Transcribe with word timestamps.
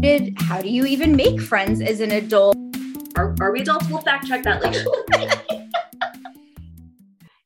Did 0.00 0.34
how 0.42 0.60
do 0.60 0.68
you 0.68 0.84
even 0.84 1.16
make 1.16 1.40
friends 1.40 1.80
as 1.80 2.00
an 2.00 2.10
adult? 2.10 2.54
Are, 3.16 3.34
are 3.40 3.50
we 3.50 3.62
adults? 3.62 3.88
We'll 3.88 4.02
fact 4.02 4.26
check 4.26 4.42
that 4.42 4.62
later. 4.62 4.84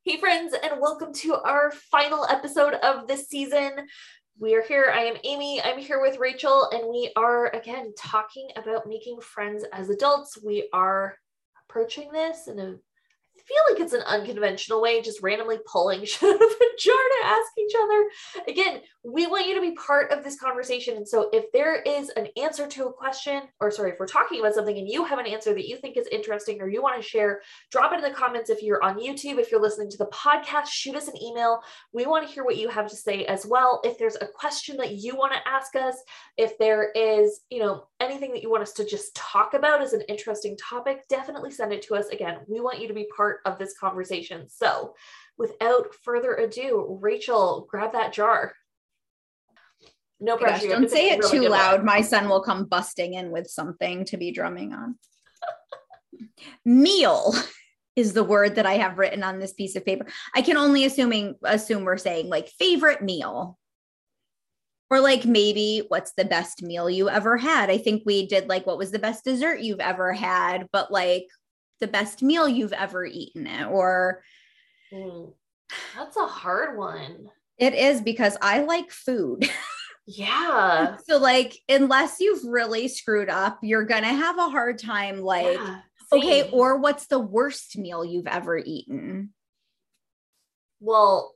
hey, 0.04 0.18
friends, 0.18 0.52
and 0.60 0.80
welcome 0.80 1.14
to 1.14 1.36
our 1.36 1.70
final 1.70 2.26
episode 2.28 2.74
of 2.74 3.06
this 3.06 3.28
season. 3.28 3.70
We 4.40 4.56
are 4.56 4.62
here. 4.62 4.92
I 4.92 5.02
am 5.02 5.14
Amy. 5.22 5.62
I'm 5.62 5.78
here 5.78 6.02
with 6.02 6.18
Rachel, 6.18 6.68
and 6.72 6.88
we 6.88 7.12
are 7.14 7.54
again 7.54 7.92
talking 7.96 8.48
about 8.56 8.88
making 8.88 9.20
friends 9.20 9.64
as 9.72 9.88
adults. 9.88 10.36
We 10.44 10.68
are 10.72 11.16
approaching 11.68 12.10
this 12.10 12.48
in 12.48 12.58
a 12.58 12.74
feel 13.50 13.74
like 13.74 13.80
it's 13.80 13.92
an 13.92 14.02
unconventional 14.02 14.80
way, 14.80 15.02
just 15.02 15.22
randomly 15.22 15.58
pulling 15.66 16.04
shit 16.04 16.22
out 16.22 16.34
of 16.34 16.40
a 16.40 16.68
jar 16.78 16.94
to 16.94 17.26
ask 17.26 17.50
each 17.58 17.74
other. 17.82 18.04
Again, 18.48 18.80
we 19.04 19.26
want 19.26 19.46
you 19.46 19.54
to 19.54 19.60
be 19.60 19.72
part 19.72 20.12
of 20.12 20.22
this 20.22 20.38
conversation. 20.38 20.96
And 20.96 21.08
so 21.08 21.28
if 21.32 21.50
there 21.52 21.82
is 21.82 22.10
an 22.10 22.28
answer 22.36 22.66
to 22.66 22.86
a 22.86 22.92
question, 22.92 23.42
or 23.60 23.70
sorry, 23.70 23.92
if 23.92 23.98
we're 23.98 24.06
talking 24.06 24.40
about 24.40 24.54
something 24.54 24.76
and 24.76 24.88
you 24.88 25.04
have 25.04 25.18
an 25.18 25.26
answer 25.26 25.54
that 25.54 25.66
you 25.66 25.76
think 25.76 25.96
is 25.96 26.06
interesting 26.12 26.60
or 26.60 26.68
you 26.68 26.82
want 26.82 27.00
to 27.00 27.08
share, 27.08 27.40
drop 27.70 27.92
it 27.92 27.96
in 27.96 28.02
the 28.02 28.16
comments. 28.16 28.50
If 28.50 28.62
you're 28.62 28.82
on 28.82 28.98
YouTube, 28.98 29.38
if 29.38 29.50
you're 29.50 29.60
listening 29.60 29.90
to 29.90 29.98
the 29.98 30.06
podcast, 30.06 30.66
shoot 30.68 30.96
us 30.96 31.08
an 31.08 31.20
email. 31.22 31.60
We 31.92 32.06
want 32.06 32.26
to 32.26 32.32
hear 32.32 32.44
what 32.44 32.56
you 32.56 32.68
have 32.68 32.88
to 32.88 32.96
say 32.96 33.24
as 33.24 33.46
well. 33.46 33.80
If 33.84 33.98
there's 33.98 34.16
a 34.16 34.26
question 34.26 34.76
that 34.76 34.92
you 34.92 35.16
want 35.16 35.32
to 35.32 35.48
ask 35.48 35.74
us, 35.76 35.96
if 36.36 36.56
there 36.58 36.90
is, 36.92 37.40
you 37.50 37.60
know, 37.60 37.84
anything 38.00 38.32
that 38.32 38.42
you 38.42 38.50
want 38.50 38.62
us 38.62 38.72
to 38.74 38.84
just 38.84 39.14
talk 39.14 39.54
about 39.54 39.82
as 39.82 39.92
an 39.92 40.02
interesting 40.08 40.56
topic, 40.56 41.06
definitely 41.08 41.50
send 41.50 41.72
it 41.72 41.82
to 41.82 41.94
us. 41.94 42.08
Again, 42.08 42.38
we 42.48 42.60
want 42.60 42.80
you 42.80 42.88
to 42.88 42.94
be 42.94 43.06
part 43.16 43.39
of 43.44 43.58
this 43.58 43.76
conversation. 43.78 44.48
So, 44.48 44.94
without 45.38 45.94
further 46.02 46.34
ado, 46.34 46.98
Rachel, 47.00 47.66
grab 47.70 47.92
that 47.92 48.12
jar. 48.12 48.54
No 50.20 50.36
pressure. 50.36 50.68
Gosh, 50.68 50.76
don't 50.76 50.90
say 50.90 51.10
it 51.10 51.20
really 51.20 51.46
too 51.46 51.48
loud. 51.48 51.78
One. 51.78 51.86
My 51.86 52.02
son 52.02 52.28
will 52.28 52.42
come 52.42 52.66
busting 52.66 53.14
in 53.14 53.30
with 53.30 53.48
something 53.48 54.04
to 54.06 54.16
be 54.18 54.32
drumming 54.32 54.74
on. 54.74 54.98
Meal 56.64 57.34
is 57.96 58.12
the 58.12 58.24
word 58.24 58.56
that 58.56 58.66
I 58.66 58.74
have 58.74 58.98
written 58.98 59.22
on 59.22 59.38
this 59.38 59.52
piece 59.52 59.76
of 59.76 59.84
paper. 59.84 60.06
I 60.34 60.42
can 60.42 60.56
only 60.56 60.84
assuming 60.84 61.36
assume 61.42 61.84
we're 61.84 61.96
saying 61.96 62.28
like 62.28 62.48
favorite 62.48 63.02
meal. 63.02 63.56
Or 64.90 65.00
like 65.00 65.24
maybe 65.24 65.84
what's 65.86 66.12
the 66.16 66.24
best 66.24 66.62
meal 66.62 66.90
you 66.90 67.08
ever 67.08 67.36
had? 67.36 67.70
I 67.70 67.78
think 67.78 68.02
we 68.04 68.26
did 68.26 68.48
like 68.48 68.66
what 68.66 68.78
was 68.78 68.90
the 68.90 68.98
best 68.98 69.24
dessert 69.24 69.60
you've 69.60 69.80
ever 69.80 70.12
had, 70.12 70.66
but 70.72 70.90
like 70.90 71.26
the 71.80 71.88
best 71.88 72.22
meal 72.22 72.48
you've 72.48 72.72
ever 72.72 73.04
eaten 73.04 73.46
or 73.64 74.22
mm, 74.92 75.32
that's 75.96 76.16
a 76.16 76.26
hard 76.26 76.76
one. 76.76 77.28
It 77.58 77.74
is 77.74 78.00
because 78.00 78.36
I 78.40 78.62
like 78.62 78.90
food. 78.90 79.48
Yeah. 80.06 80.96
so 81.06 81.18
like 81.18 81.56
unless 81.68 82.18
you've 82.18 82.42
really 82.44 82.88
screwed 82.88 83.28
up, 83.28 83.60
you're 83.62 83.84
to 84.02 84.08
have 84.08 84.38
a 84.38 84.48
hard 84.48 84.78
time 84.78 85.20
like 85.20 85.44
yeah, 85.44 85.80
okay, 86.12 86.50
or 86.50 86.78
what's 86.78 87.06
the 87.06 87.20
worst 87.20 87.78
meal 87.78 88.04
you've 88.04 88.26
ever 88.26 88.58
eaten? 88.58 89.32
Well, 90.80 91.34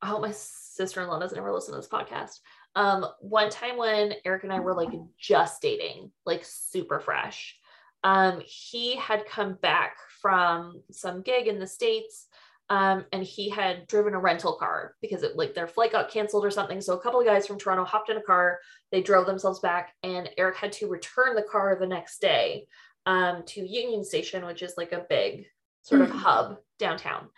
I 0.00 0.06
hope 0.06 0.22
my 0.22 0.32
sister-in-law 0.32 1.18
doesn't 1.18 1.38
ever 1.38 1.52
listen 1.52 1.74
to 1.74 1.80
this 1.80 1.88
podcast. 1.88 2.38
Um, 2.76 3.06
one 3.20 3.50
time 3.50 3.76
when 3.76 4.12
Eric 4.24 4.44
and 4.44 4.52
I 4.52 4.60
were 4.60 4.74
like 4.74 4.90
just 5.18 5.60
dating, 5.60 6.12
like 6.24 6.44
super 6.44 7.00
fresh, 7.00 7.58
um, 8.04 8.42
he 8.44 8.96
had 8.96 9.26
come 9.26 9.54
back 9.60 9.96
from 10.20 10.82
some 10.90 11.22
gig 11.22 11.46
in 11.46 11.58
the 11.58 11.66
States. 11.66 12.26
Um, 12.70 13.06
and 13.12 13.24
he 13.24 13.48
had 13.48 13.86
driven 13.86 14.12
a 14.12 14.18
rental 14.18 14.52
car 14.52 14.94
because 15.00 15.22
it 15.22 15.36
like 15.36 15.54
their 15.54 15.66
flight 15.66 15.90
got 15.90 16.10
canceled 16.10 16.44
or 16.44 16.50
something. 16.50 16.82
So 16.82 16.92
a 16.92 17.00
couple 17.00 17.18
of 17.18 17.24
guys 17.24 17.46
from 17.46 17.58
Toronto 17.58 17.86
hopped 17.86 18.10
in 18.10 18.18
a 18.18 18.22
car, 18.22 18.58
they 18.92 19.00
drove 19.00 19.24
themselves 19.24 19.60
back, 19.60 19.94
and 20.02 20.28
Eric 20.36 20.56
had 20.56 20.72
to 20.72 20.86
return 20.86 21.34
the 21.34 21.46
car 21.50 21.78
the 21.80 21.86
next 21.86 22.20
day 22.20 22.66
um, 23.06 23.42
to 23.46 23.66
Union 23.66 24.04
Station, 24.04 24.44
which 24.44 24.62
is 24.62 24.74
like 24.76 24.92
a 24.92 25.06
big 25.08 25.46
sort 25.80 26.02
of 26.02 26.08
mm-hmm. 26.08 26.18
hub 26.18 26.56
downtown. 26.78 27.28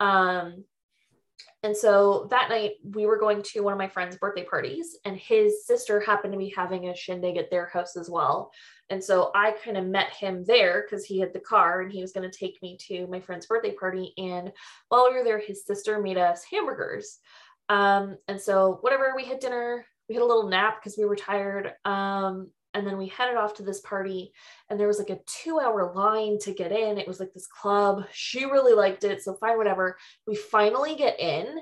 Um, 0.00 0.64
and 1.62 1.76
so 1.76 2.26
that 2.30 2.48
night 2.48 2.72
we 2.84 3.06
were 3.06 3.18
going 3.18 3.42
to 3.42 3.60
one 3.60 3.72
of 3.72 3.78
my 3.78 3.88
friend's 3.88 4.16
birthday 4.16 4.44
parties, 4.44 4.98
and 5.04 5.16
his 5.16 5.66
sister 5.66 6.00
happened 6.00 6.32
to 6.32 6.38
be 6.38 6.52
having 6.56 6.88
a 6.88 6.96
shindig 6.96 7.36
at 7.36 7.50
their 7.50 7.66
house 7.66 7.96
as 7.96 8.08
well. 8.08 8.50
And 8.88 9.02
so 9.02 9.30
I 9.34 9.52
kind 9.64 9.76
of 9.76 9.86
met 9.86 10.10
him 10.10 10.44
there 10.44 10.84
because 10.84 11.04
he 11.04 11.20
had 11.20 11.32
the 11.32 11.40
car 11.40 11.82
and 11.82 11.92
he 11.92 12.00
was 12.00 12.12
going 12.12 12.28
to 12.28 12.36
take 12.36 12.60
me 12.60 12.76
to 12.88 13.06
my 13.06 13.20
friend's 13.20 13.46
birthday 13.46 13.72
party. 13.72 14.12
And 14.18 14.52
while 14.88 15.08
we 15.08 15.16
were 15.16 15.24
there, 15.24 15.38
his 15.38 15.64
sister 15.64 16.00
made 16.00 16.18
us 16.18 16.44
hamburgers. 16.50 17.18
Um, 17.68 18.16
and 18.26 18.40
so, 18.40 18.78
whatever, 18.80 19.12
we 19.14 19.24
had 19.24 19.38
dinner, 19.38 19.86
we 20.08 20.16
had 20.16 20.22
a 20.22 20.26
little 20.26 20.48
nap 20.48 20.80
because 20.80 20.98
we 20.98 21.04
were 21.04 21.14
tired. 21.14 21.72
Um, 21.84 22.50
and 22.74 22.86
then 22.86 22.98
we 22.98 23.08
headed 23.08 23.36
off 23.36 23.54
to 23.54 23.62
this 23.62 23.80
party 23.80 24.32
and 24.68 24.78
there 24.78 24.86
was 24.86 24.98
like 24.98 25.10
a 25.10 25.20
two 25.26 25.58
hour 25.58 25.92
line 25.94 26.38
to 26.40 26.52
get 26.52 26.72
in. 26.72 26.98
It 26.98 27.08
was 27.08 27.20
like 27.20 27.32
this 27.32 27.46
club. 27.46 28.04
She 28.12 28.44
really 28.44 28.74
liked 28.74 29.04
it 29.04 29.22
so 29.22 29.34
fine 29.34 29.58
whatever. 29.58 29.96
We 30.26 30.36
finally 30.36 30.94
get 30.94 31.18
in 31.18 31.58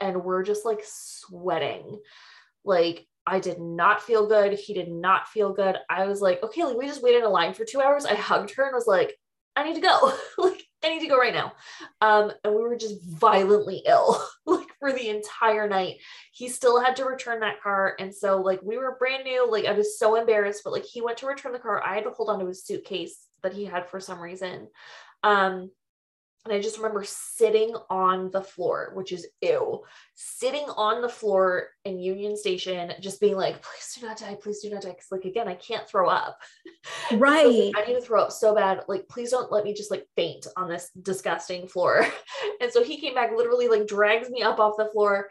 and 0.00 0.24
we're 0.24 0.42
just 0.42 0.64
like 0.64 0.80
sweating. 0.84 2.00
Like 2.64 3.06
i 3.24 3.38
did 3.38 3.60
not 3.60 4.02
feel 4.02 4.26
good. 4.26 4.54
He 4.54 4.74
did 4.74 4.90
not 4.90 5.28
feel 5.28 5.52
good. 5.52 5.76
I 5.90 6.06
was 6.06 6.20
like 6.20 6.42
okay 6.42 6.64
like 6.64 6.76
we 6.76 6.86
just 6.86 7.02
waited 7.02 7.18
in 7.18 7.24
a 7.24 7.30
line 7.30 7.54
for 7.54 7.64
two 7.64 7.80
hours. 7.80 8.06
I 8.06 8.14
hugged 8.14 8.54
her 8.54 8.64
and 8.64 8.74
was 8.74 8.86
like 8.86 9.14
i 9.56 9.62
need 9.62 9.74
to 9.74 9.80
go. 9.80 10.14
Like 10.38 10.64
I 10.84 10.88
need 10.88 11.00
to 11.00 11.08
go 11.08 11.18
right 11.18 11.34
now. 11.34 11.52
Um, 12.00 12.32
and 12.42 12.54
we 12.54 12.60
were 12.62 12.76
just 12.76 13.02
violently 13.04 13.82
ill, 13.86 14.20
for 14.82 14.92
the 14.92 15.10
entire 15.10 15.68
night. 15.68 15.98
He 16.32 16.48
still 16.48 16.80
had 16.80 16.96
to 16.96 17.04
return 17.04 17.38
that 17.40 17.62
car. 17.62 17.94
And 18.00 18.12
so, 18.12 18.42
like, 18.42 18.60
we 18.62 18.76
were 18.76 18.96
brand 18.98 19.22
new. 19.22 19.48
Like, 19.48 19.66
I 19.66 19.72
was 19.72 19.96
so 19.96 20.16
embarrassed, 20.16 20.62
but 20.64 20.72
like, 20.72 20.84
he 20.84 21.00
went 21.00 21.18
to 21.18 21.26
return 21.26 21.52
the 21.52 21.60
car. 21.60 21.80
I 21.80 21.94
had 21.94 22.02
to 22.02 22.10
hold 22.10 22.30
on 22.30 22.40
to 22.40 22.46
his 22.46 22.64
suitcase 22.64 23.16
that 23.44 23.52
he 23.52 23.64
had 23.64 23.88
for 23.88 24.00
some 24.00 24.18
reason. 24.18 24.66
Um, 25.22 25.70
and 26.44 26.52
I 26.52 26.60
just 26.60 26.76
remember 26.76 27.04
sitting 27.04 27.74
on 27.88 28.30
the 28.32 28.42
floor, 28.42 28.90
which 28.94 29.12
is 29.12 29.28
ew, 29.42 29.82
sitting 30.16 30.64
on 30.76 31.00
the 31.00 31.08
floor 31.08 31.68
in 31.84 32.00
Union 32.00 32.36
Station, 32.36 32.92
just 33.00 33.20
being 33.20 33.36
like, 33.36 33.62
please 33.62 33.96
do 33.98 34.06
not 34.06 34.18
die, 34.18 34.36
please 34.40 34.60
do 34.60 34.70
not 34.70 34.82
die. 34.82 34.92
Cause 34.92 35.06
like 35.12 35.24
again, 35.24 35.46
I 35.46 35.54
can't 35.54 35.88
throw 35.88 36.08
up. 36.08 36.38
Right. 37.12 37.72
I 37.76 37.84
need 37.86 37.94
to 37.94 38.00
throw 38.00 38.22
up 38.22 38.32
so 38.32 38.54
bad. 38.54 38.80
Like, 38.88 39.06
please 39.08 39.30
don't 39.30 39.52
let 39.52 39.64
me 39.64 39.74
just 39.74 39.90
like 39.90 40.06
faint 40.16 40.46
on 40.56 40.68
this 40.68 40.90
disgusting 41.02 41.68
floor. 41.68 42.06
and 42.60 42.72
so 42.72 42.82
he 42.82 42.96
came 42.96 43.14
back, 43.14 43.30
literally 43.36 43.68
like 43.68 43.86
drags 43.86 44.30
me 44.30 44.42
up 44.42 44.58
off 44.58 44.76
the 44.78 44.86
floor 44.86 45.28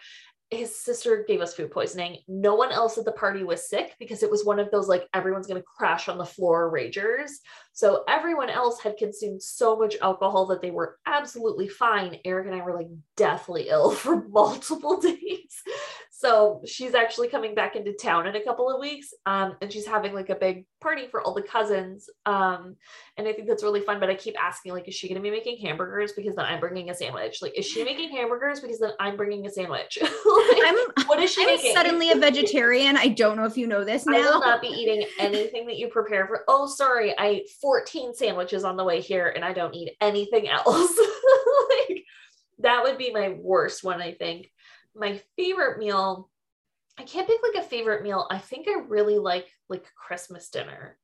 his 0.51 0.75
sister 0.75 1.23
gave 1.25 1.39
us 1.39 1.53
food 1.53 1.71
poisoning. 1.71 2.17
No 2.27 2.55
one 2.55 2.73
else 2.73 2.97
at 2.97 3.05
the 3.05 3.13
party 3.13 3.43
was 3.43 3.69
sick 3.69 3.95
because 3.99 4.21
it 4.21 4.29
was 4.29 4.43
one 4.43 4.59
of 4.59 4.69
those 4.69 4.89
like 4.89 5.07
everyone's 5.13 5.47
going 5.47 5.61
to 5.61 5.67
crash 5.77 6.09
on 6.09 6.17
the 6.17 6.25
floor 6.25 6.69
ragers. 6.69 7.31
So 7.71 8.03
everyone 8.09 8.49
else 8.49 8.81
had 8.81 8.97
consumed 8.97 9.41
so 9.41 9.77
much 9.77 9.95
alcohol 10.01 10.45
that 10.47 10.61
they 10.61 10.71
were 10.71 10.97
absolutely 11.05 11.69
fine. 11.69 12.17
Eric 12.25 12.47
and 12.47 12.55
I 12.55 12.65
were 12.65 12.75
like 12.75 12.89
deathly 13.15 13.69
ill 13.69 13.91
for 13.95 14.27
multiple 14.27 14.97
days. 15.01 15.63
So 16.21 16.61
she's 16.67 16.93
actually 16.93 17.29
coming 17.29 17.55
back 17.55 17.75
into 17.75 17.93
town 17.93 18.27
in 18.27 18.35
a 18.35 18.43
couple 18.43 18.69
of 18.69 18.79
weeks. 18.79 19.11
Um, 19.25 19.55
and 19.59 19.73
she's 19.73 19.87
having 19.87 20.13
like 20.13 20.29
a 20.29 20.35
big 20.35 20.67
party 20.79 21.07
for 21.09 21.19
all 21.19 21.33
the 21.33 21.41
cousins. 21.41 22.11
Um, 22.27 22.75
and 23.17 23.27
I 23.27 23.33
think 23.33 23.47
that's 23.47 23.63
really 23.63 23.81
fun. 23.81 23.99
But 23.99 24.11
I 24.11 24.13
keep 24.13 24.35
asking, 24.39 24.73
like, 24.73 24.87
is 24.87 24.93
she 24.93 25.07
going 25.07 25.15
to 25.15 25.21
be 25.23 25.31
making 25.31 25.57
hamburgers? 25.65 26.11
Because 26.11 26.35
then 26.35 26.45
I'm 26.45 26.59
bringing 26.59 26.91
a 26.91 26.93
sandwich. 26.93 27.41
Like, 27.41 27.57
is 27.57 27.65
she 27.65 27.83
making 27.91 28.11
hamburgers? 28.11 28.59
Because 28.59 28.77
then 28.77 28.91
I'm 28.99 29.17
bringing 29.17 29.47
a 29.47 29.49
sandwich. 29.49 29.97
like, 30.01 30.11
I'm, 30.63 31.07
what 31.07 31.19
is 31.19 31.33
she 31.33 31.41
I'm 31.41 31.47
making? 31.47 31.73
suddenly 31.73 32.11
a 32.11 32.15
vegetarian. 32.15 32.97
I 32.97 33.07
don't 33.07 33.35
know 33.35 33.45
if 33.45 33.57
you 33.57 33.65
know 33.65 33.83
this 33.83 34.05
now. 34.05 34.17
I 34.17 34.19
will 34.19 34.41
not 34.41 34.61
be 34.61 34.67
eating 34.67 35.03
anything 35.17 35.65
that 35.65 35.79
you 35.79 35.87
prepare 35.87 36.27
for. 36.27 36.43
Oh, 36.47 36.67
sorry. 36.67 37.17
I 37.17 37.25
ate 37.25 37.49
14 37.49 38.13
sandwiches 38.13 38.63
on 38.63 38.77
the 38.77 38.83
way 38.83 39.01
here 39.01 39.29
and 39.35 39.43
I 39.43 39.53
don't 39.53 39.73
eat 39.73 39.97
anything 39.99 40.47
else. 40.47 40.67
like, 41.89 42.03
that 42.59 42.83
would 42.83 42.99
be 42.99 43.11
my 43.11 43.29
worst 43.29 43.83
one, 43.83 44.03
I 44.03 44.13
think 44.13 44.51
my 44.95 45.21
favorite 45.35 45.79
meal, 45.79 46.29
I 46.97 47.03
can't 47.03 47.27
pick 47.27 47.39
like 47.41 47.63
a 47.63 47.67
favorite 47.67 48.03
meal. 48.03 48.27
I 48.29 48.37
think 48.37 48.67
I 48.67 48.81
really 48.87 49.17
like 49.17 49.47
like 49.69 49.85
Christmas 49.95 50.49
dinner. 50.49 50.97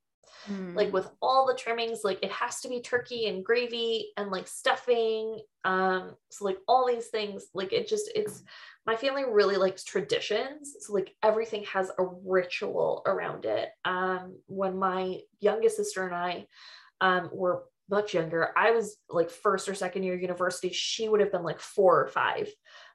Mm. 0.50 0.75
Like 0.75 0.94
with 0.94 1.10
all 1.22 1.45
the 1.45 1.56
trimmings, 1.56 2.01
like 2.04 2.19
it 2.22 2.31
has 2.31 2.62
to 2.62 2.69
be 2.69 2.81
turkey 2.81 3.28
and 3.28 3.44
gravy 3.44 4.12
and 4.18 4.30
like 4.30 4.48
stuffing. 4.48 5.39
Um, 5.66 6.16
so 6.30 6.45
like 6.45 6.57
all 6.68 6.88
these 6.88 7.07
things, 7.07 7.48
like 7.54 7.74
it 7.74 7.88
just 7.88 8.12
it's 8.16 8.44
my 8.86 8.95
family 8.95 9.24
really 9.28 9.57
likes 9.57 9.84
traditions. 9.84 10.75
So 10.81 10.94
like 10.94 11.16
everything 11.24 11.63
has 11.66 11.89
a 11.98 12.06
ritual 12.24 13.01
around 13.06 13.45
it. 13.45 13.69
Um, 13.84 14.38
when 14.48 14.78
my 14.78 15.19
youngest 15.39 15.78
sister 15.78 16.06
and 16.06 16.16
I 16.16 16.48
um 17.01 17.30
were 17.34 17.63
much 17.89 18.13
younger, 18.13 18.50
I 18.56 18.72
was 18.72 18.98
like 19.10 19.30
first 19.30 19.68
or 19.68 19.75
second 19.75 20.04
year 20.04 20.16
university, 20.16 20.69
she 20.69 21.10
would 21.10 21.22
have 21.22 21.31
been 21.31 21.44
like 21.44 21.60
four 21.60 22.01
or 22.01 22.07
five 22.07 22.50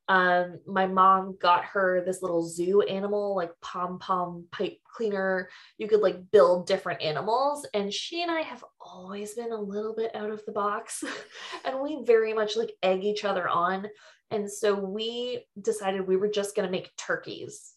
um, 0.09 0.59
my 0.67 0.87
mom 0.87 1.37
got 1.41 1.65
her 1.65 2.03
this 2.05 2.23
little 2.23 2.47
zoo 2.47 2.83
animal, 2.83 3.37
like 3.37 3.53
pom 3.61 3.99
pom 3.99 4.47
pipe 4.51 4.79
cleaner. 4.85 5.49
You 5.79 5.89
could 5.89 6.01
like 6.01 6.31
build 6.31 6.67
different 6.67 7.03
animals. 7.03 7.67
And 7.73 7.93
she 7.93 8.23
and 8.23 8.31
I 8.31 8.41
have 8.43 8.65
always 8.81 9.35
been 9.35 9.53
a 9.53 9.61
little 9.61 9.95
bit 9.95 10.15
out 10.15 10.31
of 10.31 10.45
the 10.45 10.53
box. 10.53 11.05
and 11.65 11.81
we 11.81 12.03
very 12.05 12.35
much 12.35 12.57
like 12.57 12.73
egg 12.83 13.05
each 13.05 13.25
other 13.25 13.49
on. 13.49 13.87
And 14.31 14.51
so 14.51 14.75
we 14.75 15.47
decided 15.61 16.07
we 16.07 16.17
were 16.17 16.31
just 16.31 16.57
going 16.57 16.67
to 16.67 16.73
make 16.73 16.97
turkeys 16.97 17.75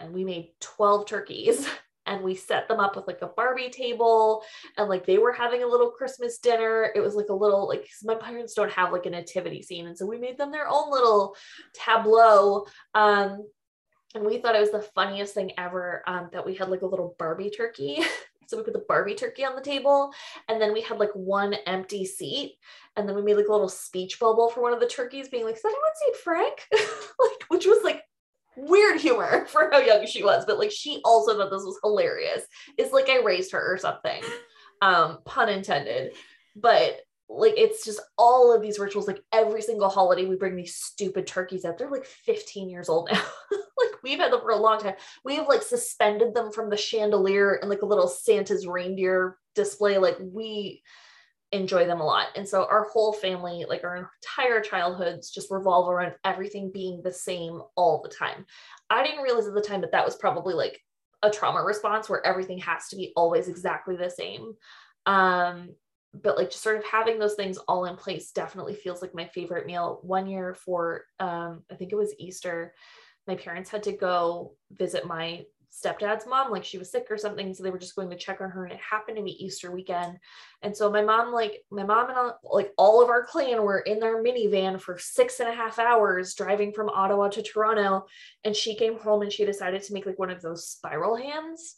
and 0.00 0.12
we 0.12 0.24
made 0.24 0.50
12 0.60 1.06
turkeys 1.06 1.68
and 2.06 2.22
we 2.22 2.34
set 2.34 2.68
them 2.68 2.80
up 2.80 2.96
with 2.96 3.06
like 3.06 3.22
a 3.22 3.26
Barbie 3.26 3.70
table 3.70 4.42
and 4.76 4.88
like 4.88 5.06
they 5.06 5.18
were 5.18 5.32
having 5.32 5.62
a 5.62 5.66
little 5.66 5.90
Christmas 5.90 6.38
dinner. 6.38 6.90
It 6.94 7.00
was 7.00 7.14
like 7.14 7.28
a 7.28 7.34
little 7.34 7.68
like 7.68 7.88
my 8.04 8.14
parents 8.14 8.54
don't 8.54 8.72
have 8.72 8.92
like 8.92 9.06
a 9.06 9.10
nativity 9.10 9.62
scene. 9.62 9.86
And 9.86 9.96
so 9.96 10.06
we 10.06 10.18
made 10.18 10.38
them 10.38 10.52
their 10.52 10.68
own 10.68 10.90
little 10.90 11.36
tableau. 11.74 12.66
Um, 12.94 13.46
and 14.14 14.24
we 14.24 14.38
thought 14.38 14.56
it 14.56 14.60
was 14.60 14.70
the 14.70 14.88
funniest 14.94 15.34
thing 15.34 15.52
ever 15.58 16.02
um, 16.06 16.30
that 16.32 16.46
we 16.46 16.54
had 16.54 16.70
like 16.70 16.82
a 16.82 16.86
little 16.86 17.14
Barbie 17.18 17.50
turkey. 17.50 18.02
so 18.46 18.56
we 18.56 18.62
put 18.62 18.72
the 18.72 18.84
Barbie 18.88 19.14
turkey 19.14 19.44
on 19.44 19.56
the 19.56 19.62
table, 19.62 20.12
and 20.48 20.60
then 20.60 20.72
we 20.72 20.80
had 20.80 20.98
like 20.98 21.10
one 21.12 21.54
empty 21.66 22.04
seat, 22.04 22.54
and 22.96 23.08
then 23.08 23.16
we 23.16 23.22
made 23.22 23.34
like 23.34 23.48
a 23.48 23.52
little 23.52 23.68
speech 23.68 24.18
bubble 24.18 24.48
for 24.48 24.62
one 24.62 24.72
of 24.72 24.80
the 24.80 24.86
turkeys, 24.86 25.28
being 25.28 25.44
like, 25.44 25.56
"Does 25.56 25.64
anyone 25.64 25.90
see 25.94 26.22
Frank?" 26.22 26.66
like, 26.72 27.42
which 27.48 27.66
was 27.66 27.82
like 27.84 28.02
weird 28.56 29.00
humor 29.00 29.46
for 29.48 29.70
how 29.70 29.78
young 29.78 30.06
she 30.06 30.22
was, 30.22 30.44
but 30.46 30.58
like 30.58 30.70
she 30.70 31.00
also 31.04 31.36
thought 31.36 31.50
this 31.50 31.62
was 31.62 31.78
hilarious. 31.82 32.44
It's 32.78 32.92
like 32.92 33.08
I 33.08 33.22
raised 33.22 33.52
her 33.52 33.72
or 33.72 33.78
something. 33.78 34.22
Um, 34.82 35.18
pun 35.24 35.48
intended. 35.48 36.14
But 36.54 37.00
like 37.28 37.54
it's 37.56 37.84
just 37.84 38.00
all 38.16 38.54
of 38.54 38.62
these 38.62 38.78
rituals, 38.78 39.08
like 39.08 39.22
every 39.32 39.60
single 39.62 39.88
holiday, 39.88 40.26
we 40.26 40.36
bring 40.36 40.56
these 40.56 40.76
stupid 40.76 41.26
turkeys 41.26 41.64
out. 41.64 41.76
They're 41.76 41.90
like 41.90 42.04
15 42.04 42.68
years 42.68 42.88
old 42.88 43.08
now. 43.12 43.22
like 43.50 44.02
we've 44.02 44.18
had 44.18 44.32
them 44.32 44.40
for 44.40 44.50
a 44.50 44.56
long 44.56 44.78
time. 44.78 44.94
We 45.24 45.36
have 45.36 45.48
like 45.48 45.62
suspended 45.62 46.34
them 46.34 46.52
from 46.52 46.70
the 46.70 46.76
chandelier 46.76 47.54
and 47.54 47.68
like 47.68 47.82
a 47.82 47.86
little 47.86 48.08
Santa's 48.08 48.66
reindeer 48.66 49.38
display. 49.54 49.98
Like 49.98 50.16
we 50.20 50.82
enjoy 51.52 51.86
them 51.86 52.00
a 52.00 52.04
lot. 52.04 52.28
And 52.34 52.48
so 52.48 52.66
our 52.66 52.84
whole 52.84 53.12
family, 53.12 53.64
like 53.68 53.84
our 53.84 53.96
entire 53.96 54.60
childhoods, 54.60 55.30
just 55.30 55.50
revolve 55.50 55.88
around 55.88 56.14
everything 56.24 56.70
being 56.72 57.02
the 57.02 57.12
same 57.12 57.60
all 57.76 58.02
the 58.02 58.08
time. 58.08 58.44
I 58.90 59.04
didn't 59.04 59.22
realize 59.22 59.46
at 59.46 59.54
the 59.54 59.60
time 59.60 59.80
that 59.82 59.92
that 59.92 60.04
was 60.04 60.16
probably 60.16 60.54
like 60.54 60.80
a 61.22 61.30
trauma 61.30 61.62
response 61.62 62.08
where 62.08 62.24
everything 62.26 62.58
has 62.58 62.88
to 62.88 62.96
be 62.96 63.12
always 63.16 63.48
exactly 63.48 63.96
the 63.96 64.10
same. 64.10 64.54
Um, 65.06 65.74
but 66.12 66.36
like 66.36 66.50
just 66.50 66.62
sort 66.62 66.78
of 66.78 66.84
having 66.84 67.18
those 67.18 67.34
things 67.34 67.58
all 67.68 67.84
in 67.84 67.96
place 67.96 68.32
definitely 68.32 68.74
feels 68.74 69.02
like 69.02 69.14
my 69.14 69.26
favorite 69.26 69.66
meal. 69.66 70.00
One 70.02 70.26
year 70.26 70.54
for, 70.54 71.04
um, 71.20 71.62
I 71.70 71.74
think 71.74 71.92
it 71.92 71.96
was 71.96 72.14
Easter, 72.18 72.74
my 73.26 73.34
parents 73.34 73.70
had 73.70 73.82
to 73.84 73.92
go 73.92 74.54
visit 74.70 75.06
my 75.06 75.44
stepdad's 75.76 76.26
mom 76.26 76.50
like 76.50 76.64
she 76.64 76.78
was 76.78 76.90
sick 76.90 77.06
or 77.10 77.18
something 77.18 77.52
so 77.52 77.62
they 77.62 77.70
were 77.70 77.78
just 77.78 77.96
going 77.96 78.08
to 78.08 78.16
check 78.16 78.40
on 78.40 78.50
her 78.50 78.64
and 78.64 78.72
it 78.72 78.80
happened 78.80 79.16
to 79.16 79.22
be 79.22 79.44
easter 79.44 79.70
weekend 79.70 80.18
and 80.62 80.76
so 80.76 80.90
my 80.90 81.02
mom 81.02 81.32
like 81.32 81.62
my 81.70 81.84
mom 81.84 82.08
and 82.08 82.18
all, 82.18 82.38
like 82.44 82.72
all 82.78 83.02
of 83.02 83.10
our 83.10 83.24
clan 83.24 83.62
were 83.62 83.80
in 83.80 83.98
their 83.98 84.22
minivan 84.22 84.80
for 84.80 84.98
six 84.98 85.40
and 85.40 85.48
a 85.48 85.54
half 85.54 85.78
hours 85.78 86.34
driving 86.34 86.72
from 86.72 86.88
ottawa 86.88 87.28
to 87.28 87.42
toronto 87.42 88.06
and 88.44 88.56
she 88.56 88.74
came 88.74 88.98
home 88.98 89.22
and 89.22 89.32
she 89.32 89.44
decided 89.44 89.82
to 89.82 89.92
make 89.92 90.06
like 90.06 90.18
one 90.18 90.30
of 90.30 90.40
those 90.40 90.66
spiral 90.66 91.16
hands 91.16 91.76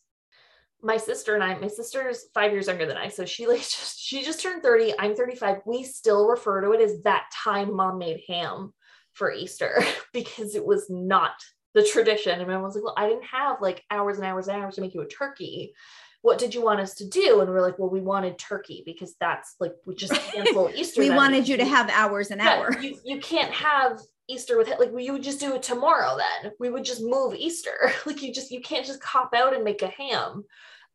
my 0.81 0.97
sister 0.97 1.35
and 1.35 1.43
I, 1.43 1.59
my 1.59 1.69
sister's 1.69 2.27
five 2.35 2.53
years 2.53 2.69
younger 2.69 2.87
than 2.87 2.97
I, 2.97 3.09
so 3.09 3.25
she 3.25 3.47
like 3.47 3.59
just 3.63 3.99
she 3.99 4.23
just 4.23 4.41
turned 4.41 4.63
30. 4.63 4.95
I'm 4.99 5.17
35. 5.17 5.59
We 5.67 5.83
still 5.83 6.29
refer 6.29 6.61
to 6.61 6.71
it 6.73 6.81
as 6.81 7.03
that 7.03 7.25
time 7.35 7.75
mom 7.75 7.99
made 7.99 8.23
ham 8.29 8.73
for 9.13 9.33
Easter 9.33 9.83
because 10.13 10.55
it 10.55 10.65
was 10.65 10.87
not 10.89 11.33
the 11.75 11.85
tradition. 11.85 12.39
And 12.39 12.49
my 12.49 12.55
mom 12.55 12.63
was 12.63 12.75
like, 12.75 12.85
Well, 12.85 12.95
I 12.97 13.09
didn't 13.09 13.25
have 13.25 13.61
like 13.61 13.85
hours 13.91 14.17
and 14.17 14.27
hours 14.27 14.49
and 14.49 14.63
hours 14.63 14.77
to 14.77 14.81
make 14.81 14.95
you 14.95 15.03
a 15.03 15.09
turkey. 15.09 15.75
What 16.23 16.39
did 16.39 16.55
you 16.55 16.63
want 16.63 16.81
us 16.81 16.95
to 16.97 17.09
do? 17.09 17.41
And 17.41 17.51
we 17.51 17.57
are 17.57 17.63
like, 17.63 17.79
Well, 17.79 17.91
we 17.91 18.01
wanted 18.01 18.39
turkey 18.39 18.83
because 18.85 19.15
that's 19.21 19.55
like 19.61 19.75
we 19.87 19.95
just 19.95 20.13
cancel 20.33 20.71
Easter. 20.75 21.01
we 21.01 21.11
wanted 21.11 21.49
you 21.49 21.57
to 21.57 21.65
have 21.65 21.91
hours 21.91 22.31
and 22.31 22.41
yeah, 22.41 22.55
hours. 22.55 22.83
You, 22.83 22.99
you 23.05 23.21
can't 23.21 23.53
have 23.53 24.01
Easter 24.29 24.59
with 24.59 24.69
it. 24.69 24.79
Like 24.79 24.91
you 24.97 25.13
would 25.13 25.23
just 25.23 25.41
do 25.41 25.55
it 25.55 25.63
tomorrow 25.63 26.17
then. 26.17 26.53
We 26.61 26.71
would 26.71 26.85
just 26.85 27.03
move 27.03 27.35
Easter. 27.35 27.93
like 28.07 28.23
you 28.23 28.33
just 28.33 28.51
you 28.51 28.61
can't 28.61 28.87
just 28.87 29.01
cop 29.01 29.35
out 29.35 29.55
and 29.55 29.65
make 29.65 29.83
a 29.83 29.89
ham. 29.89 30.45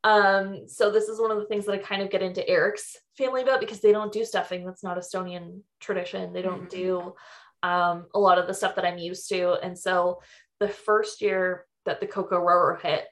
Um, 0.06 0.68
so 0.68 0.92
this 0.92 1.08
is 1.08 1.20
one 1.20 1.32
of 1.32 1.38
the 1.38 1.46
things 1.46 1.66
that 1.66 1.74
I 1.74 1.78
kind 1.78 2.02
of 2.02 2.10
get 2.10 2.22
into 2.22 2.48
Eric's 2.48 2.98
family 3.18 3.42
about 3.42 3.62
because 3.62 3.80
they 3.80 3.94
don't 3.94 4.12
do 4.12 4.26
stuffing. 4.26 4.66
That's 4.66 4.84
not 4.84 4.98
Estonian 4.98 5.62
tradition. 5.80 6.34
They 6.34 6.42
don't 6.42 6.70
mm-hmm. 6.70 6.78
do 6.78 7.14
um, 7.64 8.08
a 8.14 8.20
lot 8.20 8.38
of 8.38 8.46
the 8.46 8.54
stuff 8.54 8.76
that 8.76 8.86
I'm 8.86 8.98
used 8.98 9.30
to. 9.30 9.54
And 9.64 9.80
so 9.80 10.22
the 10.64 10.70
first 10.70 11.22
year 11.22 11.66
that 11.86 12.00
the 12.00 12.08
Coco 12.08 12.40
Kororo 12.40 12.82
hit, 12.82 13.04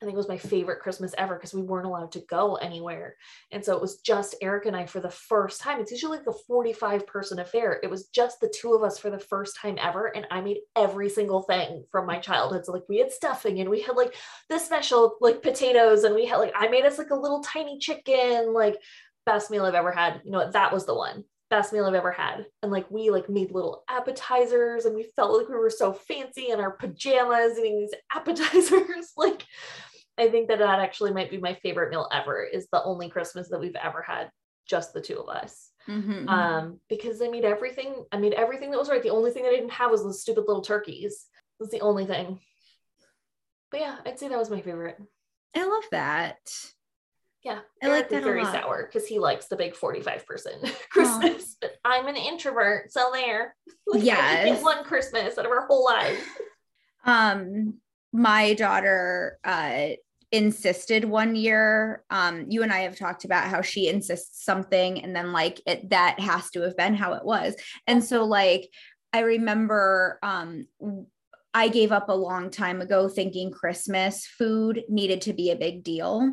I 0.00 0.06
think 0.06 0.14
it 0.14 0.16
was 0.16 0.28
my 0.28 0.38
favorite 0.38 0.78
Christmas 0.78 1.12
ever 1.18 1.34
because 1.34 1.52
we 1.52 1.62
weren't 1.62 1.84
allowed 1.84 2.12
to 2.12 2.20
go 2.30 2.54
anywhere. 2.54 3.16
And 3.50 3.62
so 3.62 3.74
it 3.74 3.82
was 3.82 3.98
just 3.98 4.36
Eric 4.40 4.66
and 4.66 4.76
I 4.76 4.86
for 4.86 5.00
the 5.00 5.10
first 5.10 5.60
time. 5.60 5.80
It's 5.80 5.90
usually 5.90 6.18
like 6.18 6.28
a 6.28 6.32
45 6.32 7.08
person 7.08 7.40
affair. 7.40 7.80
It 7.82 7.90
was 7.90 8.06
just 8.06 8.40
the 8.40 8.54
two 8.56 8.72
of 8.72 8.84
us 8.84 8.98
for 8.98 9.10
the 9.10 9.18
first 9.18 9.58
time 9.60 9.78
ever. 9.80 10.06
And 10.06 10.28
I 10.30 10.40
made 10.40 10.58
every 10.76 11.08
single 11.08 11.42
thing 11.42 11.84
from 11.90 12.06
my 12.06 12.18
childhood. 12.18 12.64
So 12.64 12.72
like 12.72 12.88
we 12.88 12.98
had 12.98 13.10
stuffing 13.10 13.58
and 13.58 13.68
we 13.68 13.82
had 13.82 13.96
like 13.96 14.14
the 14.48 14.60
special 14.60 15.16
like 15.20 15.42
potatoes 15.42 16.04
and 16.04 16.14
we 16.14 16.24
had 16.24 16.36
like, 16.36 16.52
I 16.54 16.68
made 16.68 16.84
us 16.84 16.96
like 16.96 17.10
a 17.10 17.16
little 17.16 17.42
tiny 17.42 17.78
chicken, 17.80 18.54
like 18.54 18.78
best 19.26 19.50
meal 19.50 19.66
I've 19.66 19.74
ever 19.74 19.92
had. 19.92 20.22
You 20.24 20.30
know, 20.30 20.50
that 20.50 20.72
was 20.72 20.86
the 20.86 20.94
one 20.94 21.24
best 21.50 21.72
meal 21.72 21.84
I've 21.84 21.94
ever 21.94 22.12
had. 22.12 22.46
And 22.62 22.72
like 22.72 22.90
we 22.90 23.10
like 23.10 23.28
made 23.28 23.50
little 23.50 23.84
appetizers 23.88 24.84
and 24.84 24.94
we 24.94 25.10
felt 25.16 25.36
like 25.36 25.48
we 25.48 25.56
were 25.56 25.70
so 25.70 25.92
fancy 25.92 26.50
in 26.50 26.60
our 26.60 26.70
pajamas 26.70 27.58
eating 27.58 27.80
these 27.80 27.94
appetizers. 28.14 29.12
like 29.16 29.44
I 30.16 30.28
think 30.28 30.48
that 30.48 30.58
that 30.58 30.78
actually 30.80 31.12
might 31.12 31.30
be 31.30 31.38
my 31.38 31.54
favorite 31.62 31.90
meal 31.90 32.08
ever 32.12 32.42
is 32.42 32.68
the 32.70 32.82
only 32.82 33.08
Christmas 33.08 33.48
that 33.48 33.60
we've 33.60 33.76
ever 33.76 34.02
had 34.02 34.30
just 34.66 34.92
the 34.92 35.00
two 35.00 35.18
of 35.18 35.28
us. 35.28 35.70
Mm-hmm. 35.88 36.28
Um, 36.28 36.80
because 36.88 37.20
I 37.20 37.28
made 37.28 37.44
everything, 37.44 38.04
I 38.12 38.18
made 38.18 38.34
everything 38.34 38.70
that 38.70 38.78
was 38.78 38.90
right. 38.90 39.02
The 39.02 39.10
only 39.10 39.30
thing 39.30 39.42
that 39.42 39.50
I 39.50 39.56
didn't 39.56 39.72
have 39.72 39.90
was 39.90 40.02
those 40.02 40.20
stupid 40.20 40.44
little 40.46 40.62
turkeys. 40.62 41.26
Was 41.58 41.70
the 41.70 41.80
only 41.80 42.06
thing. 42.06 42.38
But 43.70 43.80
yeah, 43.80 43.96
I'd 44.06 44.18
say 44.18 44.28
that 44.28 44.38
was 44.38 44.50
my 44.50 44.60
favorite. 44.60 44.96
I 45.56 45.66
love 45.66 45.84
that. 45.90 46.38
Yeah, 47.42 47.60
I 47.82 47.88
like 47.88 48.08
that 48.10 48.22
very 48.22 48.44
sour 48.44 48.86
because 48.86 49.08
he 49.08 49.18
likes 49.18 49.46
the 49.46 49.56
big 49.56 49.74
45 49.74 50.26
percent 50.26 50.76
Christmas. 50.90 51.56
But 51.60 51.76
I'm 51.84 52.06
an 52.06 52.16
introvert, 52.16 52.92
so 52.92 53.10
there. 53.12 53.56
like, 53.86 54.04
yes, 54.04 54.62
one 54.62 54.84
Christmas 54.84 55.38
out 55.38 55.46
of 55.46 55.50
our 55.50 55.66
whole 55.66 55.84
life. 55.84 56.22
Um, 57.04 57.80
my 58.12 58.54
daughter 58.54 59.38
uh 59.44 59.88
insisted 60.32 61.04
one 61.04 61.34
year 61.34 62.04
um 62.10 62.44
you 62.48 62.62
and 62.62 62.72
i 62.72 62.80
have 62.80 62.96
talked 62.96 63.24
about 63.24 63.48
how 63.48 63.60
she 63.60 63.88
insists 63.88 64.44
something 64.44 65.02
and 65.02 65.14
then 65.14 65.32
like 65.32 65.60
it 65.66 65.90
that 65.90 66.18
has 66.20 66.50
to 66.50 66.60
have 66.60 66.76
been 66.76 66.94
how 66.94 67.14
it 67.14 67.24
was 67.24 67.54
and 67.88 68.02
so 68.02 68.24
like 68.24 68.68
i 69.12 69.20
remember 69.20 70.18
um 70.22 70.66
i 71.52 71.66
gave 71.68 71.90
up 71.90 72.08
a 72.08 72.14
long 72.14 72.48
time 72.48 72.80
ago 72.80 73.08
thinking 73.08 73.50
christmas 73.50 74.24
food 74.24 74.84
needed 74.88 75.20
to 75.20 75.32
be 75.32 75.50
a 75.50 75.56
big 75.56 75.82
deal 75.82 76.32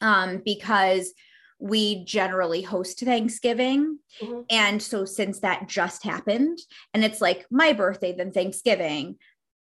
um, 0.00 0.42
because 0.44 1.12
we 1.58 2.04
generally 2.04 2.62
host 2.62 3.00
Thanksgiving. 3.00 3.98
Mm-hmm. 4.20 4.40
And 4.50 4.82
so 4.82 5.04
since 5.04 5.40
that 5.40 5.68
just 5.68 6.02
happened, 6.02 6.58
and 6.94 7.04
it's 7.04 7.20
like 7.20 7.46
my 7.50 7.72
birthday, 7.72 8.14
then 8.14 8.32
Thanksgiving, 8.32 9.16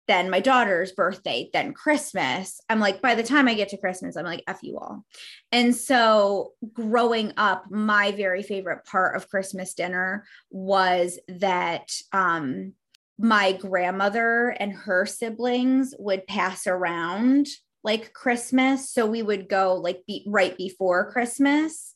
then 0.07 0.31
my 0.31 0.41
daughter's 0.41 0.93
birthday, 0.93 1.51
then 1.53 1.73
Christmas. 1.73 2.61
I'm 2.69 2.79
like, 2.79 3.03
by 3.03 3.15
the 3.15 3.23
time 3.23 3.49
I 3.49 3.55
get 3.55 3.71
to 3.71 3.77
Christmas, 3.77 4.17
I'm 4.17 4.25
like, 4.25 4.45
F 4.47 4.63
you 4.63 4.79
all. 4.79 5.05
And 5.51 5.75
so 5.75 6.53
growing 6.73 7.33
up, 7.37 7.65
my 7.71 8.13
very 8.13 8.43
favorite 8.43 8.85
part 8.85 9.17
of 9.17 9.29
Christmas 9.29 9.75
dinner 9.75 10.25
was 10.51 11.19
that 11.29 11.91
um, 12.13 12.75
my 13.19 13.53
grandmother 13.53 14.51
and 14.51 14.73
her 14.73 15.07
siblings 15.07 15.95
would 15.99 16.27
pass 16.27 16.67
around 16.67 17.49
like 17.87 18.13
Christmas. 18.13 18.91
So 18.91 19.07
we 19.07 19.23
would 19.23 19.49
go 19.49 19.77
like 19.77 20.03
be 20.07 20.25
right 20.27 20.57
before 20.59 21.13
Christmas. 21.13 21.95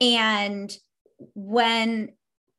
And 0.00 0.74
when 1.34 2.10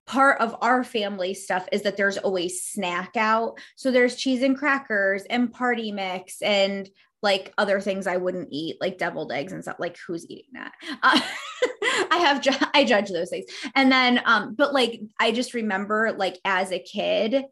part 0.06 0.42
of 0.42 0.56
our 0.62 0.84
family 0.84 1.34
stuff 1.34 1.68
is 1.72 1.84
that 1.84 1.96
there's 1.96 2.18
always 2.18 2.64
snack 2.64 3.16
out. 3.16 3.58
So 3.78 3.90
there's 3.90 4.16
cheese 4.16 4.44
and 4.44 4.58
crackers 4.58 5.24
and 5.30 5.52
party 5.52 5.94
mix 5.94 6.42
and 6.42 6.90
like 7.24 7.54
other 7.58 7.80
things 7.80 8.06
I 8.06 8.18
wouldn't 8.18 8.50
eat, 8.52 8.76
like 8.82 8.98
deviled 8.98 9.32
eggs 9.32 9.54
and 9.54 9.64
stuff. 9.64 9.78
Like 9.80 9.98
who's 10.06 10.30
eating 10.30 10.52
that? 10.54 10.74
Uh, 11.02 11.20
I 12.12 12.18
have 12.18 12.42
ju- 12.42 12.68
I 12.74 12.84
judge 12.84 13.10
those 13.10 13.30
things. 13.30 13.46
And 13.76 13.90
then, 13.90 14.22
um, 14.26 14.56
but 14.56 14.74
like 14.74 15.02
I 15.20 15.32
just 15.32 15.54
remember 15.54 16.14
like 16.18 16.38
as 16.44 16.72
a 16.72 16.80
kid, 16.80 17.46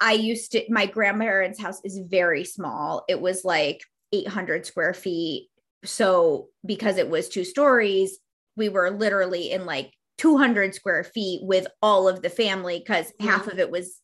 I 0.00 0.12
used 0.12 0.52
to. 0.52 0.64
My 0.68 0.86
grandparents' 0.86 1.60
house 1.60 1.80
is 1.84 1.98
very 1.98 2.44
small. 2.44 3.04
It 3.08 3.20
was 3.20 3.44
like 3.44 3.80
800 4.12 4.66
square 4.66 4.94
feet. 4.94 5.48
So 5.84 6.48
because 6.64 6.96
it 6.96 7.08
was 7.08 7.28
two 7.28 7.44
stories, 7.44 8.18
we 8.56 8.68
were 8.68 8.90
literally 8.90 9.50
in 9.50 9.66
like 9.66 9.92
200 10.18 10.74
square 10.74 11.04
feet 11.04 11.40
with 11.42 11.66
all 11.80 12.08
of 12.08 12.22
the 12.22 12.30
family 12.30 12.78
because 12.78 13.06
mm-hmm. 13.06 13.28
half 13.28 13.46
of 13.46 13.58
it 13.58 13.70
was, 13.70 14.00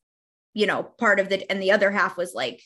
you 0.54 0.66
know, 0.66 0.82
part 0.82 1.20
of 1.20 1.28
the, 1.28 1.50
and 1.50 1.60
the 1.60 1.72
other 1.72 1.90
half 1.90 2.16
was 2.16 2.34
like 2.34 2.62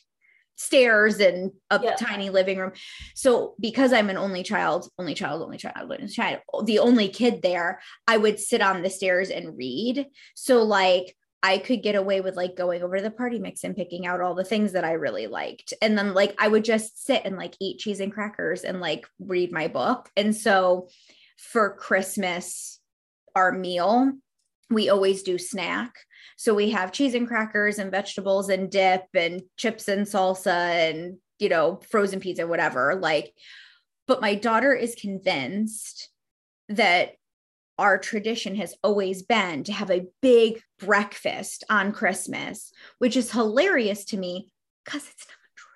stairs 0.57 1.21
and 1.21 1.53
a 1.71 1.81
yeah. 1.83 1.95
tiny 1.95 2.31
living 2.31 2.59
room. 2.59 2.73
So 3.15 3.55
because 3.59 3.93
I'm 3.93 4.11
an 4.11 4.19
only 4.19 4.43
child, 4.43 4.89
only 4.99 5.15
child, 5.15 5.41
only 5.41 5.57
child, 5.57 5.91
only 5.91 6.09
child, 6.09 6.41
the 6.65 6.81
only 6.81 7.09
kid 7.09 7.41
there, 7.43 7.81
I 8.07 8.17
would 8.17 8.39
sit 8.39 8.61
on 8.61 8.83
the 8.83 8.91
stairs 8.91 9.31
and 9.31 9.57
read. 9.57 10.07
So 10.35 10.63
like 10.63 11.17
I 11.43 11.59
could 11.59 11.83
get 11.83 11.95
away 11.95 12.21
with 12.21 12.37
like 12.37 12.57
going 12.57 12.83
over 12.83 12.97
to 12.97 13.03
the 13.03 13.11
party 13.11 13.39
mix 13.39 13.63
and 13.63 13.77
picking 13.77 14.07
out 14.07 14.21
all 14.21 14.35
the 14.35 14.45
things 14.45 14.73
that 14.73 14.85
I 14.85 14.93
really 14.93 15.29
liked. 15.29 15.73
And 15.81 15.97
then 15.97 16.13
like 16.15 16.35
I 16.39 16.49
would 16.49 16.65
just 16.65 17.05
sit 17.05 17.23
and 17.25 17.37
like 17.37 17.55
eat 17.61 17.79
cheese 17.79 18.01
and 18.01 18.13
crackers 18.13 18.65
and 18.65 18.81
like 18.81 19.07
read 19.21 19.53
my 19.53 19.69
book. 19.69 20.11
And 20.17 20.35
so 20.35 20.89
for 21.37 21.75
Christmas, 21.75 22.81
our 23.37 23.53
meal, 23.53 24.13
we 24.69 24.89
always 24.89 25.23
do 25.23 25.39
snack. 25.39 25.95
So 26.37 26.55
we 26.55 26.71
have 26.71 26.93
cheese 26.93 27.15
and 27.15 27.27
crackers 27.27 27.79
and 27.79 27.91
vegetables 27.91 28.49
and 28.49 28.71
dip 28.71 29.05
and 29.15 29.43
chips 29.57 29.89
and 29.89 30.07
salsa 30.07 30.91
and, 30.91 31.19
you 31.39 31.49
know, 31.49 31.81
frozen 31.89 32.21
pizza, 32.21 32.47
whatever. 32.47 32.97
Like, 32.97 33.33
but 34.07 34.21
my 34.21 34.35
daughter 34.35 34.75
is 34.75 34.95
convinced 34.95 36.11
that 36.69 37.13
our 37.79 37.99
tradition 37.99 38.57
has 38.57 38.75
always 38.83 39.23
been 39.23 39.65
to 39.65 39.73
have 39.73 39.91
a 39.91 40.07
big 40.21 40.61
breakfast 40.79 41.65
on 41.71 41.93
Christmas, 41.93 42.73
which 42.99 43.17
is 43.17 43.31
hilarious 43.33 44.05
to 44.07 44.17
me 44.17 44.51
because 44.85 45.09
it's 45.09 45.27
not 45.27 45.37
true. 45.55 45.71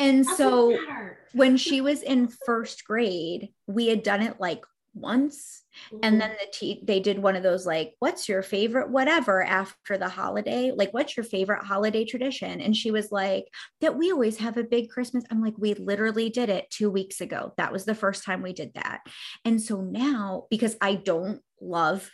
And 0.00 0.24
Doesn't 0.24 0.36
so 0.36 0.70
matter. 0.70 1.18
when 1.32 1.56
she 1.56 1.80
was 1.80 2.02
in 2.02 2.28
first 2.28 2.84
grade, 2.84 3.50
we 3.66 3.86
had 3.86 4.02
done 4.02 4.22
it 4.22 4.40
like 4.40 4.64
once 4.94 5.64
Mm-hmm. 5.92 5.98
And 6.02 6.20
then 6.20 6.30
the 6.30 6.46
te- 6.52 6.82
they 6.84 7.00
did 7.00 7.18
one 7.18 7.36
of 7.36 7.42
those 7.42 7.66
like, 7.66 7.94
what's 7.98 8.28
your 8.28 8.42
favorite 8.42 8.90
whatever 8.90 9.42
after 9.42 9.98
the 9.98 10.08
holiday? 10.08 10.72
Like, 10.74 10.92
what's 10.94 11.16
your 11.16 11.24
favorite 11.24 11.64
holiday 11.64 12.04
tradition? 12.04 12.60
And 12.60 12.76
she 12.76 12.90
was 12.90 13.10
like, 13.10 13.46
that 13.80 13.96
we 13.96 14.12
always 14.12 14.38
have 14.38 14.56
a 14.56 14.64
big 14.64 14.90
Christmas. 14.90 15.24
I'm 15.30 15.42
like, 15.42 15.54
we 15.58 15.74
literally 15.74 16.30
did 16.30 16.48
it 16.48 16.70
two 16.70 16.90
weeks 16.90 17.20
ago. 17.20 17.52
That 17.56 17.72
was 17.72 17.84
the 17.84 17.94
first 17.94 18.24
time 18.24 18.42
we 18.42 18.52
did 18.52 18.74
that. 18.74 19.00
And 19.44 19.60
so 19.60 19.80
now, 19.80 20.44
because 20.50 20.76
I 20.80 20.94
don't 20.94 21.40
love 21.60 22.10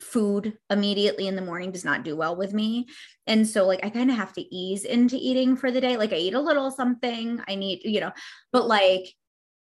food 0.00 0.58
immediately 0.68 1.28
in 1.28 1.36
the 1.36 1.42
morning 1.42 1.70
does 1.70 1.84
not 1.84 2.02
do 2.02 2.16
well 2.16 2.34
with 2.34 2.52
me. 2.52 2.86
And 3.28 3.46
so 3.46 3.66
like 3.66 3.84
I 3.84 3.90
kind 3.90 4.10
of 4.10 4.16
have 4.16 4.32
to 4.32 4.54
ease 4.54 4.84
into 4.84 5.16
eating 5.16 5.54
for 5.54 5.70
the 5.70 5.80
day. 5.80 5.96
Like 5.96 6.12
I 6.12 6.16
eat 6.16 6.34
a 6.34 6.40
little 6.40 6.72
something. 6.72 7.40
I 7.46 7.54
need, 7.54 7.82
you 7.84 8.00
know, 8.00 8.10
but 8.52 8.66
like 8.66 9.14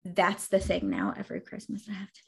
that's 0.05 0.47
the 0.47 0.59
thing 0.59 0.89
now 0.89 1.13
every 1.17 1.41
Christmas 1.41 1.89
I 1.89 1.93
have 1.93 2.11
to 2.11 2.21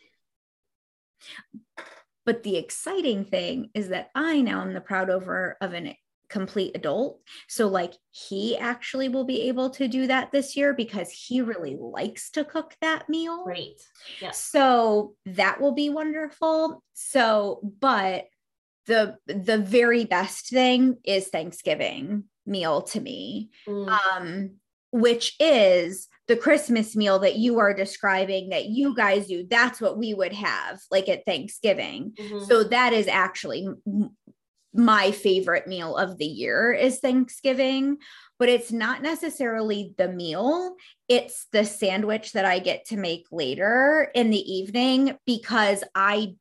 but 2.26 2.44
the 2.44 2.58
exciting 2.58 3.26
thing 3.26 3.70
is 3.74 3.90
that 3.90 4.10
I 4.16 4.42
now 4.42 4.62
am 4.62 4.74
the 4.74 4.82
proud 4.82 5.10
over 5.10 5.58
of 5.62 5.74
an 5.74 5.96
complete 6.30 6.72
adult. 6.76 7.20
So, 7.48 7.68
like, 7.68 7.94
he 8.12 8.58
actually 8.58 9.10
will 9.10 9.26
be 9.26 9.50
able 9.50 9.70
to 9.72 9.88
do 9.88 10.08
that 10.08 10.32
this 10.32 10.56
year 10.56 10.74
because 10.74 11.12
he 11.12 11.42
really 11.42 11.78
likes 11.78 12.32
to 12.32 12.46
cook 12.46 12.74
that 12.82 13.10
meal. 13.10 13.44
Great. 13.44 13.82
Yeah. 14.22 14.32
So, 14.32 15.16
that 15.26 15.62
will 15.62 15.74
be 15.74 15.90
wonderful. 15.90 16.82
So, 16.94 17.60
but 17.80 18.26
the 18.88 19.18
the 19.28 19.60
very 19.60 20.06
best 20.06 20.50
thing 20.50 20.98
is 21.04 21.28
Thanksgiving 21.28 22.24
meal 22.46 22.82
to 22.82 23.00
me. 23.00 23.52
Mm. 23.68 24.00
Um 24.16 24.52
which 24.92 25.36
is 25.40 26.08
the 26.32 26.38
Christmas 26.38 26.96
meal 26.96 27.20
that 27.20 27.36
you 27.36 27.60
are 27.60 27.74
describing 27.74 28.50
that 28.50 28.68
you 28.68 28.96
guys 28.96 29.28
do. 29.28 29.46
That's 29.50 29.82
what 29.82 29.98
we 29.98 30.14
would 30.14 30.32
have 30.32 30.80
like 30.90 31.10
at 31.10 31.26
Thanksgiving. 31.26 32.14
Mm-hmm. 32.18 32.46
So 32.46 32.64
that 32.64 32.94
is 32.94 33.10
actually 33.10 33.68
my 34.74 35.12
favorite 35.12 35.68
meal 35.68 35.98
of 35.98 36.18
the 36.18 36.26
year 36.26 36.72
is 36.72 37.00
Thanksgiving, 37.00 37.98
but 38.40 38.48
it's 38.48 38.72
not 38.72 39.02
necessarily 39.02 39.94
the 39.98 40.08
meal. 40.08 40.76
It's 41.10 41.48
the 41.52 41.66
sandwich 41.66 42.32
that 42.32 42.46
I 42.46 42.60
get 42.60 42.86
to 42.86 42.96
make 42.96 43.26
later 43.30 44.10
in 44.16 44.30
the 44.30 44.54
evening 44.54 45.18
because 45.26 45.84
I 45.94 46.36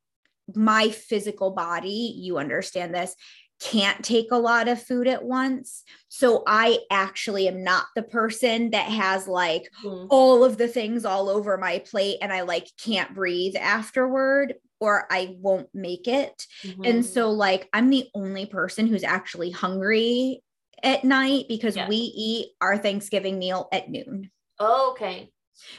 my 0.55 0.89
physical 0.89 1.51
body, 1.51 2.13
you 2.17 2.37
understand 2.37 2.93
this, 2.95 3.15
can't 3.61 4.03
take 4.03 4.31
a 4.31 4.37
lot 4.37 4.67
of 4.67 4.81
food 4.81 5.07
at 5.07 5.23
once. 5.23 5.83
So 6.09 6.43
I 6.47 6.79
actually 6.89 7.47
am 7.47 7.63
not 7.63 7.85
the 7.95 8.01
person 8.01 8.71
that 8.71 8.87
has 8.87 9.27
like 9.27 9.69
mm-hmm. 9.83 10.07
all 10.09 10.43
of 10.43 10.57
the 10.57 10.67
things 10.67 11.05
all 11.05 11.29
over 11.29 11.57
my 11.57 11.79
plate 11.79 12.17
and 12.21 12.33
I 12.33 12.41
like 12.41 12.67
can't 12.83 13.13
breathe 13.13 13.55
afterward 13.55 14.55
or 14.79 15.05
I 15.11 15.35
won't 15.39 15.69
make 15.75 16.07
it. 16.07 16.47
Mm-hmm. 16.63 16.83
And 16.83 17.05
so 17.05 17.29
like 17.29 17.69
I'm 17.71 17.91
the 17.91 18.09
only 18.15 18.47
person 18.47 18.87
who's 18.87 19.03
actually 19.03 19.51
hungry 19.51 20.41
at 20.81 21.03
night 21.03 21.45
because 21.47 21.77
we 21.87 21.95
eat 21.95 22.47
our 22.59 22.79
Thanksgiving 22.79 23.37
meal 23.37 23.69
at 23.71 23.89
noon. 23.89 24.31
Oh, 24.59 24.91
okay. 24.91 25.29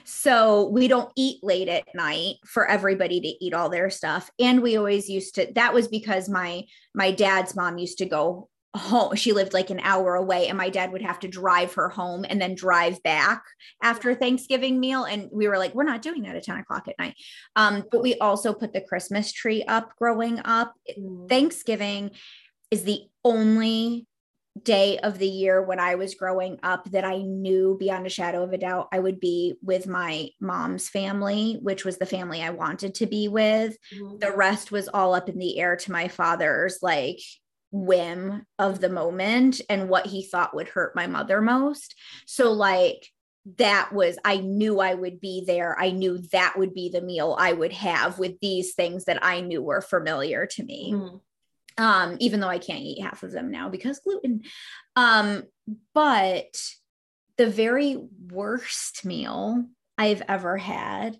So 0.04 0.68
we 0.68 0.88
don't 0.88 1.12
eat 1.16 1.42
late 1.42 1.68
at 1.68 1.84
night 1.94 2.36
for 2.46 2.66
everybody 2.66 3.20
to 3.20 3.44
eat 3.44 3.54
all 3.54 3.68
their 3.68 3.90
stuff. 3.90 4.30
And 4.38 4.62
we 4.62 4.76
always 4.76 5.08
used 5.08 5.34
to 5.36 5.52
that 5.54 5.74
was 5.74 5.88
because 5.88 6.28
my 6.28 6.64
my 6.94 7.10
dad's 7.10 7.54
mom 7.54 7.78
used 7.78 7.98
to 7.98 8.06
go 8.06 8.48
home. 8.74 9.14
She 9.16 9.32
lived 9.32 9.52
like 9.52 9.70
an 9.70 9.80
hour 9.80 10.14
away 10.14 10.48
and 10.48 10.56
my 10.56 10.70
dad 10.70 10.92
would 10.92 11.02
have 11.02 11.20
to 11.20 11.28
drive 11.28 11.74
her 11.74 11.88
home 11.88 12.24
and 12.28 12.40
then 12.40 12.54
drive 12.54 13.02
back 13.02 13.42
after 13.82 14.14
Thanksgiving 14.14 14.80
meal. 14.80 15.04
And 15.04 15.28
we 15.30 15.46
were 15.46 15.58
like, 15.58 15.74
we're 15.74 15.84
not 15.84 16.02
doing 16.02 16.22
that 16.22 16.36
at 16.36 16.44
10 16.44 16.58
o'clock 16.58 16.88
at 16.88 16.98
night. 16.98 17.14
Um, 17.54 17.84
but 17.90 18.02
we 18.02 18.16
also 18.16 18.54
put 18.54 18.72
the 18.72 18.80
Christmas 18.80 19.32
tree 19.32 19.62
up 19.64 19.94
growing 19.96 20.40
up. 20.44 20.74
Mm. 20.98 21.28
Thanksgiving 21.28 22.12
is 22.70 22.84
the 22.84 23.02
only 23.24 24.06
day 24.60 24.98
of 24.98 25.18
the 25.18 25.28
year 25.28 25.62
when 25.62 25.80
I 25.80 25.94
was 25.94 26.14
growing 26.14 26.58
up 26.62 26.90
that 26.90 27.04
I 27.04 27.18
knew 27.18 27.76
beyond 27.78 28.06
a 28.06 28.10
shadow 28.10 28.42
of 28.42 28.52
a 28.52 28.58
doubt 28.58 28.88
I 28.92 28.98
would 28.98 29.18
be 29.18 29.54
with 29.62 29.86
my 29.86 30.28
mom's 30.40 30.88
family, 30.88 31.58
which 31.62 31.84
was 31.84 31.98
the 31.98 32.06
family 32.06 32.42
I 32.42 32.50
wanted 32.50 32.94
to 32.96 33.06
be 33.06 33.28
with. 33.28 33.76
Mm-hmm. 33.94 34.18
The 34.18 34.32
rest 34.32 34.70
was 34.70 34.88
all 34.88 35.14
up 35.14 35.28
in 35.28 35.38
the 35.38 35.58
air 35.58 35.76
to 35.76 35.92
my 35.92 36.08
father's 36.08 36.78
like 36.82 37.20
whim 37.70 38.44
of 38.58 38.80
the 38.80 38.90
moment 38.90 39.62
and 39.70 39.88
what 39.88 40.06
he 40.06 40.22
thought 40.22 40.54
would 40.54 40.68
hurt 40.68 40.94
my 40.94 41.06
mother 41.06 41.40
most. 41.40 41.94
So, 42.26 42.52
like, 42.52 43.08
that 43.58 43.92
was 43.92 44.16
i 44.24 44.36
knew 44.36 44.78
i 44.78 44.94
would 44.94 45.20
be 45.20 45.42
there 45.44 45.76
i 45.80 45.90
knew 45.90 46.16
that 46.30 46.56
would 46.56 46.72
be 46.72 46.88
the 46.88 47.00
meal 47.00 47.34
i 47.40 47.52
would 47.52 47.72
have 47.72 48.16
with 48.16 48.38
these 48.38 48.74
things 48.74 49.06
that 49.06 49.18
i 49.20 49.40
knew 49.40 49.60
were 49.60 49.80
familiar 49.80 50.46
to 50.46 50.62
me 50.62 50.92
mm-hmm 50.92 51.16
um, 51.78 52.16
even 52.20 52.40
though 52.40 52.48
I 52.48 52.58
can't 52.58 52.82
eat 52.82 53.02
half 53.02 53.22
of 53.22 53.32
them 53.32 53.50
now 53.50 53.68
because 53.68 54.00
gluten. 54.00 54.42
Um, 54.96 55.44
but 55.94 56.60
the 57.36 57.46
very 57.46 57.96
worst 58.30 59.04
meal 59.04 59.64
I've 59.96 60.22
ever 60.28 60.56
had 60.56 61.18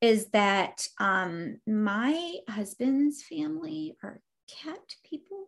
is 0.00 0.26
that 0.30 0.86
um, 0.98 1.60
my 1.66 2.34
husband's 2.48 3.22
family 3.22 3.96
are 4.02 4.20
cat 4.62 4.94
people. 5.08 5.46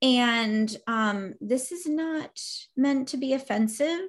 And 0.00 0.76
um, 0.86 1.34
this 1.40 1.72
is 1.72 1.86
not 1.86 2.40
meant 2.76 3.08
to 3.08 3.16
be 3.16 3.32
offensive 3.32 4.08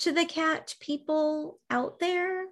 to 0.00 0.12
the 0.12 0.24
cat 0.24 0.74
people 0.80 1.60
out 1.70 1.98
there. 1.98 2.44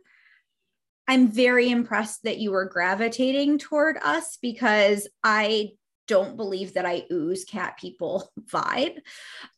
I'm 1.08 1.28
very 1.28 1.70
impressed 1.70 2.22
that 2.24 2.38
you 2.38 2.52
were 2.52 2.66
gravitating 2.66 3.58
toward 3.58 3.98
us 4.02 4.38
because 4.40 5.08
I 5.24 5.70
don't 6.12 6.36
believe 6.36 6.74
that 6.74 6.84
I 6.84 7.06
ooze 7.10 7.46
cat 7.46 7.78
people 7.80 8.30
vibe. 8.52 8.98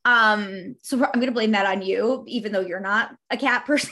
Um, 0.04 0.76
so 0.82 1.04
I'm 1.04 1.14
going 1.14 1.26
to 1.26 1.32
blame 1.32 1.50
that 1.50 1.66
on 1.66 1.82
you, 1.82 2.22
even 2.28 2.52
though 2.52 2.60
you're 2.60 2.78
not 2.78 3.12
a 3.28 3.36
cat 3.36 3.66
person. 3.66 3.90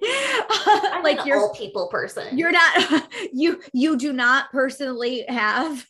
like 1.02 1.26
you're 1.26 1.44
a 1.44 1.54
people 1.54 1.88
person. 1.88 2.38
You're 2.38 2.52
not 2.52 3.08
you 3.32 3.60
you 3.72 3.96
do 3.96 4.12
not 4.12 4.52
personally 4.52 5.24
have 5.26 5.84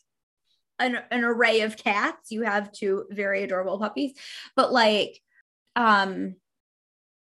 an, 0.78 0.98
an 1.10 1.24
array 1.24 1.60
of 1.60 1.76
cats. 1.76 2.30
You 2.30 2.42
have 2.42 2.72
two 2.72 3.04
very 3.10 3.42
adorable 3.42 3.78
puppies. 3.78 4.12
But 4.56 4.72
like 4.72 5.20
um 5.76 6.36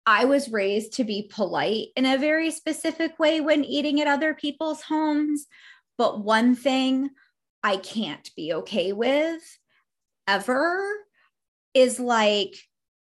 I 0.07 0.27
was 0.27 0.49
raised 0.49 0.95
to 0.95 1.05
be 1.05 1.29
polite 1.33 1.89
in 1.97 2.07
a 2.07 2.19
very 2.19 2.53
specific 2.53 3.19
way 3.19 3.41
when 3.41 3.65
eating 3.65 4.01
at 4.01 4.07
other 4.07 4.33
people's 4.33 4.83
homes. 4.83 5.47
But 5.99 6.25
one 6.25 6.55
thing 6.55 7.11
I 7.63 7.77
can't 7.77 8.29
be 8.37 8.53
okay 8.55 8.93
with 8.93 9.43
ever 10.27 10.81
is 11.75 11.99
like 12.01 12.55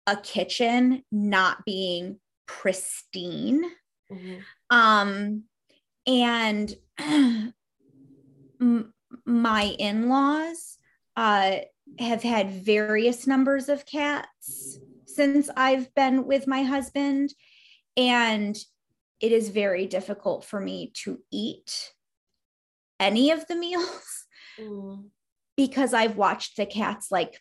a 0.07 0.15
kitchen 0.17 1.03
not 1.11 1.65
being 1.65 2.19
pristine. 2.45 3.63
Mm-hmm. 4.11 4.35
Um, 4.69 5.43
and 6.05 6.75
my 9.25 9.63
in 9.79 10.09
laws 10.09 10.77
uh, 11.15 11.57
have 11.99 12.23
had 12.23 12.51
various 12.51 13.27
numbers 13.27 13.69
of 13.69 13.85
cats 13.85 14.79
since 15.05 15.49
I've 15.55 15.93
been 15.95 16.25
with 16.25 16.47
my 16.47 16.63
husband. 16.63 17.33
And 17.95 18.57
it 19.19 19.31
is 19.31 19.49
very 19.49 19.85
difficult 19.85 20.43
for 20.43 20.59
me 20.59 20.91
to 21.03 21.19
eat 21.31 21.93
any 22.99 23.31
of 23.31 23.47
the 23.47 23.55
meals 23.65 24.22
mm. 24.59 25.05
because 25.57 25.93
I've 25.93 26.17
watched 26.17 26.57
the 26.57 26.65
cats 26.65 27.11
like 27.11 27.39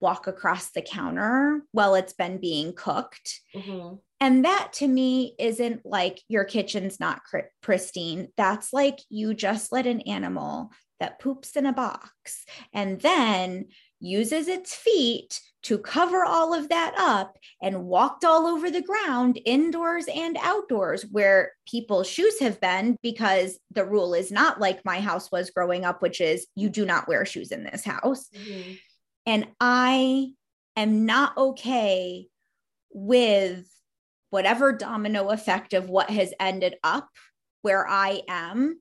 walk 0.00 0.26
across 0.26 0.70
the 0.70 0.82
counter 0.82 1.62
while 1.72 1.94
it's 1.94 2.12
been 2.12 2.38
being 2.38 2.72
cooked. 2.72 3.40
Mm-hmm. 3.54 3.96
And 4.20 4.44
that 4.44 4.72
to 4.74 4.88
me 4.88 5.34
isn't 5.38 5.84
like 5.84 6.20
your 6.28 6.44
kitchen's 6.44 7.00
not 7.00 7.22
pristine. 7.62 8.28
That's 8.36 8.72
like 8.72 8.98
you 9.08 9.34
just 9.34 9.72
let 9.72 9.86
an 9.86 10.00
animal 10.02 10.70
that 11.00 11.20
poops 11.20 11.56
in 11.56 11.66
a 11.66 11.72
box 11.72 12.44
and 12.72 13.00
then 13.00 13.66
uses 14.00 14.48
its 14.48 14.74
feet 14.74 15.40
to 15.68 15.76
cover 15.76 16.24
all 16.24 16.54
of 16.54 16.70
that 16.70 16.94
up 16.96 17.36
and 17.60 17.84
walked 17.84 18.24
all 18.24 18.46
over 18.46 18.70
the 18.70 18.80
ground 18.80 19.38
indoors 19.44 20.06
and 20.14 20.38
outdoors 20.40 21.04
where 21.12 21.52
people's 21.70 22.08
shoes 22.08 22.40
have 22.40 22.58
been 22.58 22.96
because 23.02 23.58
the 23.72 23.84
rule 23.84 24.14
is 24.14 24.32
not 24.32 24.58
like 24.58 24.82
my 24.86 24.98
house 24.98 25.30
was 25.30 25.50
growing 25.50 25.84
up 25.84 26.00
which 26.00 26.22
is 26.22 26.46
you 26.54 26.70
do 26.70 26.86
not 26.86 27.06
wear 27.06 27.26
shoes 27.26 27.52
in 27.52 27.64
this 27.64 27.84
house 27.84 28.30
mm-hmm. 28.34 28.72
and 29.26 29.46
i 29.60 30.28
am 30.74 31.04
not 31.04 31.36
okay 31.36 32.26
with 32.90 33.70
whatever 34.30 34.72
domino 34.72 35.28
effect 35.28 35.74
of 35.74 35.90
what 35.90 36.08
has 36.08 36.32
ended 36.40 36.76
up 36.82 37.10
where 37.60 37.86
i 37.86 38.22
am 38.26 38.80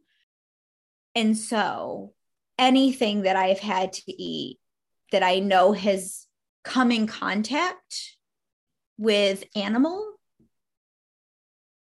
and 1.15 1.36
so 1.36 2.13
anything 2.58 3.24
that 3.24 3.36
i've 3.36 3.60
had 3.60 3.91
to 3.91 4.10
eat 4.10 4.58
that 5.12 5.24
I 5.24 5.39
know 5.39 5.72
has 5.72 6.26
come 6.68 6.92
in 6.92 7.08
contact 7.08 8.18
with 8.98 9.44
animal 9.56 10.14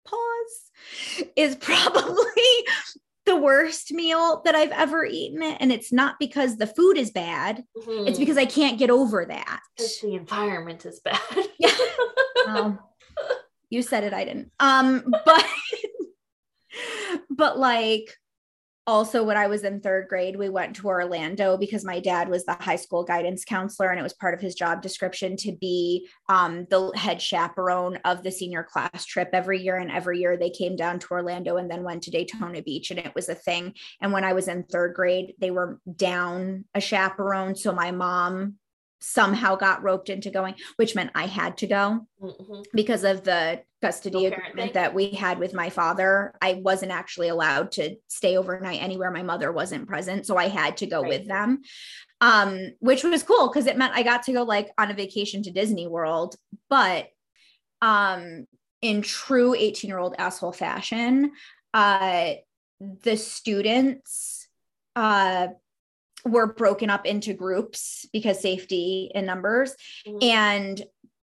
paws 0.06 1.32
is 1.36 1.56
probably 1.62 2.26
the 3.26 3.36
worst 3.38 3.94
meal 3.94 4.42
that 4.44 4.56
I've 4.56 4.72
ever 4.72 5.06
eaten. 5.06 5.42
And 5.44 5.72
it's 5.72 5.94
not 5.94 6.16
because 6.20 6.58
the 6.58 6.68
food 6.68 6.98
is 6.98 7.12
bad, 7.12 7.64
mm-hmm. 7.78 8.08
it's 8.08 8.20
because 8.20 8.38
I 8.38 8.46
can't 8.46 8.80
get 8.80 8.90
over 8.90 9.26
that. 9.26 9.60
The 9.78 10.16
environment 10.16 10.86
is 10.86 11.00
bad. 11.00 11.20
yeah. 11.60 11.76
Well, 12.46 12.96
you 13.70 13.82
said 13.82 14.04
it, 14.04 14.14
I 14.14 14.26
didn't. 14.26 14.52
Um, 14.60 15.06
but 15.26 15.46
but 17.30 17.58
like 17.58 18.18
also 18.86 19.24
when 19.24 19.38
i 19.38 19.48
was 19.48 19.64
in 19.64 19.80
third 19.80 20.08
grade 20.08 20.36
we 20.36 20.50
went 20.50 20.76
to 20.76 20.88
orlando 20.88 21.58
because 21.58 21.86
my 21.86 22.00
dad 22.00 22.28
was 22.28 22.46
the 22.46 22.54
high 22.54 22.76
school 22.76 23.04
guidance 23.04 23.46
counselor 23.46 23.90
and 23.90 24.00
it 24.00 24.04
was 24.04 24.14
part 24.14 24.34
of 24.34 24.42
his 24.42 24.56
job 24.56 24.82
description 24.82 25.36
to 25.38 25.52
be 25.54 26.08
um, 26.30 26.66
the 26.70 26.92
head 26.96 27.22
chaperone 27.22 27.98
of 28.06 28.24
the 28.24 28.32
senior 28.32 28.64
class 28.64 29.06
trip 29.06 29.30
every 29.34 29.62
year. 29.62 29.78
And 29.78 29.92
every 29.92 30.20
year 30.20 30.38
they 30.38 30.50
came 30.50 30.76
down 30.76 31.00
to 31.00 31.08
orlando 31.12 31.58
and 31.58 31.70
then 31.70 31.84
went 31.84 32.04
to 32.04 32.12
daytona 32.12 32.62
beach 32.62 32.92
and 32.92 33.00
it 33.00 33.14
was 33.16 33.30
a 33.30 33.36
thing. 33.36 33.74
And 34.02 34.12
when 34.12 34.24
i 34.24 34.34
was 34.34 34.48
in 34.48 34.64
third 34.64 34.94
grade 34.94 35.34
they 35.40 35.52
were 35.52 35.80
down 35.96 36.66
a 36.74 36.82
chaperone. 36.82 37.56
So 37.56 37.72
my 37.72 37.92
mom 37.92 38.56
somehow 39.04 39.56
got 39.56 39.84
roped 39.84 40.10
into 40.10 40.32
going, 40.32 40.56
which 40.78 40.96
meant 40.96 41.12
I 41.14 41.28
had 41.28 41.58
to 41.58 41.68
go 41.68 42.08
mm-hmm. 42.22 42.62
because 42.74 43.04
of 43.04 43.24
the 43.24 43.62
custody 43.82 44.28
agreement 44.28 44.74
that 44.74 44.94
we 44.94 45.10
had 45.10 45.40
with 45.40 45.54
my 45.54 45.70
father. 45.70 46.34
I 46.42 46.54
wasn't 46.54 46.94
actually 46.94 47.28
allowed 47.28 47.74
to 47.74 47.98
stay 48.08 48.38
overnight 48.38 48.82
anywhere 48.82 49.12
my 49.12 49.24
mother 49.24 49.52
wasn't 49.52 49.90
present. 49.90 50.26
So 50.26 50.38
I 50.38 50.48
had 50.48 50.78
to 50.78 50.88
go 50.88 51.02
right. 51.02 51.10
with 51.10 51.28
them. 51.28 51.64
Um, 52.22 52.72
which 52.80 53.04
was 53.04 53.24
cool 53.24 53.50
because 53.50 53.66
it 53.66 53.78
meant 53.78 53.94
I 53.94 54.04
got 54.04 54.24
to 54.24 54.34
go 54.34 54.44
like 54.44 54.72
on 54.78 54.90
a 54.90 54.94
vacation 54.94 55.44
to 55.44 55.52
Disney 55.52 55.88
World. 55.88 56.36
But 56.70 57.10
um 57.82 58.48
in 58.82 59.02
true 59.02 59.54
18 59.54 59.90
year 59.90 60.00
old 60.00 60.16
asshole 60.18 60.54
fashion, 60.54 61.34
uh 61.74 62.36
the 62.80 63.18
students 63.18 64.48
uh 64.96 65.48
were 66.26 66.54
broken 66.54 66.90
up 66.90 67.06
into 67.06 67.34
groups 67.34 68.06
because 68.14 68.40
safety 68.40 69.12
in 69.14 69.26
numbers. 69.26 69.76
Mm-hmm. 70.08 70.24
And 70.24 70.84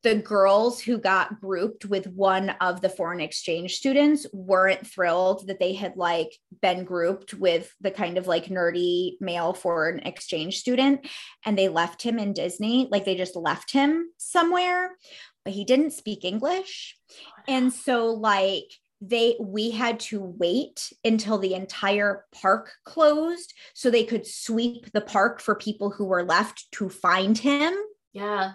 the 0.04 0.16
girls 0.16 0.82
who 0.82 0.98
got 0.98 1.40
grouped 1.40 1.86
with 1.86 2.08
one 2.08 2.50
of 2.62 2.82
the 2.82 2.90
foreign 2.90 3.20
exchange 3.20 3.76
students 3.76 4.26
weren't 4.34 4.86
thrilled 4.86 5.48
that 5.48 5.60
they 5.60 5.74
had 5.74 5.96
like 5.96 6.36
been 6.62 6.84
grouped 6.84 7.34
with 7.34 7.74
the 7.82 7.92
kind 7.92 8.18
of 8.18 8.28
like 8.28 8.46
nerdy 8.46 9.14
male 9.20 9.54
foreign 9.54 10.00
exchange 10.00 10.58
student 10.58 11.08
and 11.46 11.58
they 11.58 11.70
left 11.70 12.02
him 12.02 12.18
in 12.18 12.34
Disney 12.34 12.88
like 12.92 13.06
they 13.06 13.16
just 13.16 13.36
left 13.36 13.72
him 13.72 14.10
somewhere 14.18 14.98
but 15.44 15.54
he 15.54 15.66
didn't 15.66 15.92
speak 15.92 16.26
English 16.26 16.96
and 17.48 17.72
so 17.72 18.08
like 18.08 18.72
they 19.02 19.36
we 19.40 19.72
had 19.72 20.00
to 20.00 20.22
wait 20.22 20.94
until 21.04 21.40
the 21.40 21.56
entire 21.56 22.26
park 22.32 22.72
closed 22.86 23.54
so 23.74 23.90
they 23.90 24.04
could 24.04 24.28
sweep 24.28 24.92
the 24.94 25.02
park 25.02 25.42
for 25.42 25.56
people 25.56 25.90
who 25.90 26.06
were 26.06 26.24
left 26.24 26.72
to 26.74 26.88
find 26.88 27.38
him. 27.38 27.74
Yeah. 28.14 28.54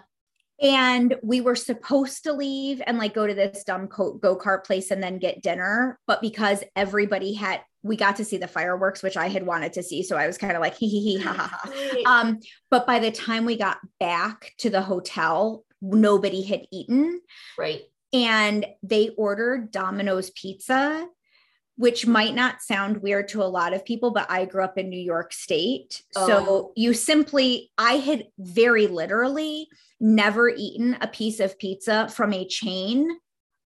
And 0.59 1.15
we 1.21 1.41
were 1.41 1.55
supposed 1.55 2.23
to 2.23 2.33
leave 2.33 2.81
and 2.87 2.97
like 2.97 3.13
go 3.13 3.27
to 3.27 3.35
this 3.35 3.63
dumb 3.63 3.87
go-kart 3.87 4.63
place 4.63 4.89
and 4.89 5.03
then 5.03 5.19
get 5.19 5.43
dinner. 5.43 5.99
But 6.07 6.21
because 6.21 6.63
everybody 6.75 7.33
had 7.33 7.61
we 7.83 7.95
got 7.95 8.15
to 8.17 8.25
see 8.25 8.37
the 8.37 8.47
fireworks 8.47 9.01
which 9.03 9.15
i 9.15 9.27
had 9.27 9.45
wanted 9.45 9.73
to 9.73 9.83
see. 9.83 10.01
So 10.01 10.17
i 10.17 10.27
was 10.27 10.37
kind 10.37 10.53
of 10.53 10.61
like 10.61 10.75
hee 10.75 10.89
hee 10.89 11.17
hee 11.17 11.23
ha 11.23 11.33
ha 11.33 11.47
ha. 11.61 12.01
Um 12.05 12.39
but 12.71 12.87
by 12.87 12.99
the 12.99 13.11
time 13.11 13.45
we 13.45 13.57
got 13.57 13.77
back 13.99 14.53
to 14.59 14.69
the 14.69 14.81
hotel 14.81 15.65
nobody 15.81 16.41
had 16.41 16.63
eaten. 16.71 17.21
Right 17.57 17.81
and 18.13 18.65
they 18.83 19.09
ordered 19.17 19.71
Domino's 19.71 20.29
pizza, 20.31 21.07
which 21.75 22.07
might 22.07 22.33
not 22.33 22.61
sound 22.61 23.01
weird 23.01 23.27
to 23.29 23.43
a 23.43 23.45
lot 23.45 23.73
of 23.73 23.85
people, 23.85 24.11
but 24.11 24.29
I 24.29 24.45
grew 24.45 24.63
up 24.63 24.77
in 24.77 24.89
New 24.89 24.99
York 24.99 25.33
State. 25.33 26.03
Oh. 26.15 26.27
So 26.27 26.71
you 26.75 26.93
simply, 26.93 27.71
I 27.77 27.93
had 27.93 28.25
very 28.39 28.87
literally 28.87 29.67
never 29.99 30.49
eaten 30.49 30.97
a 31.01 31.07
piece 31.07 31.39
of 31.39 31.59
pizza 31.59 32.09
from 32.09 32.33
a 32.33 32.47
chain 32.47 33.09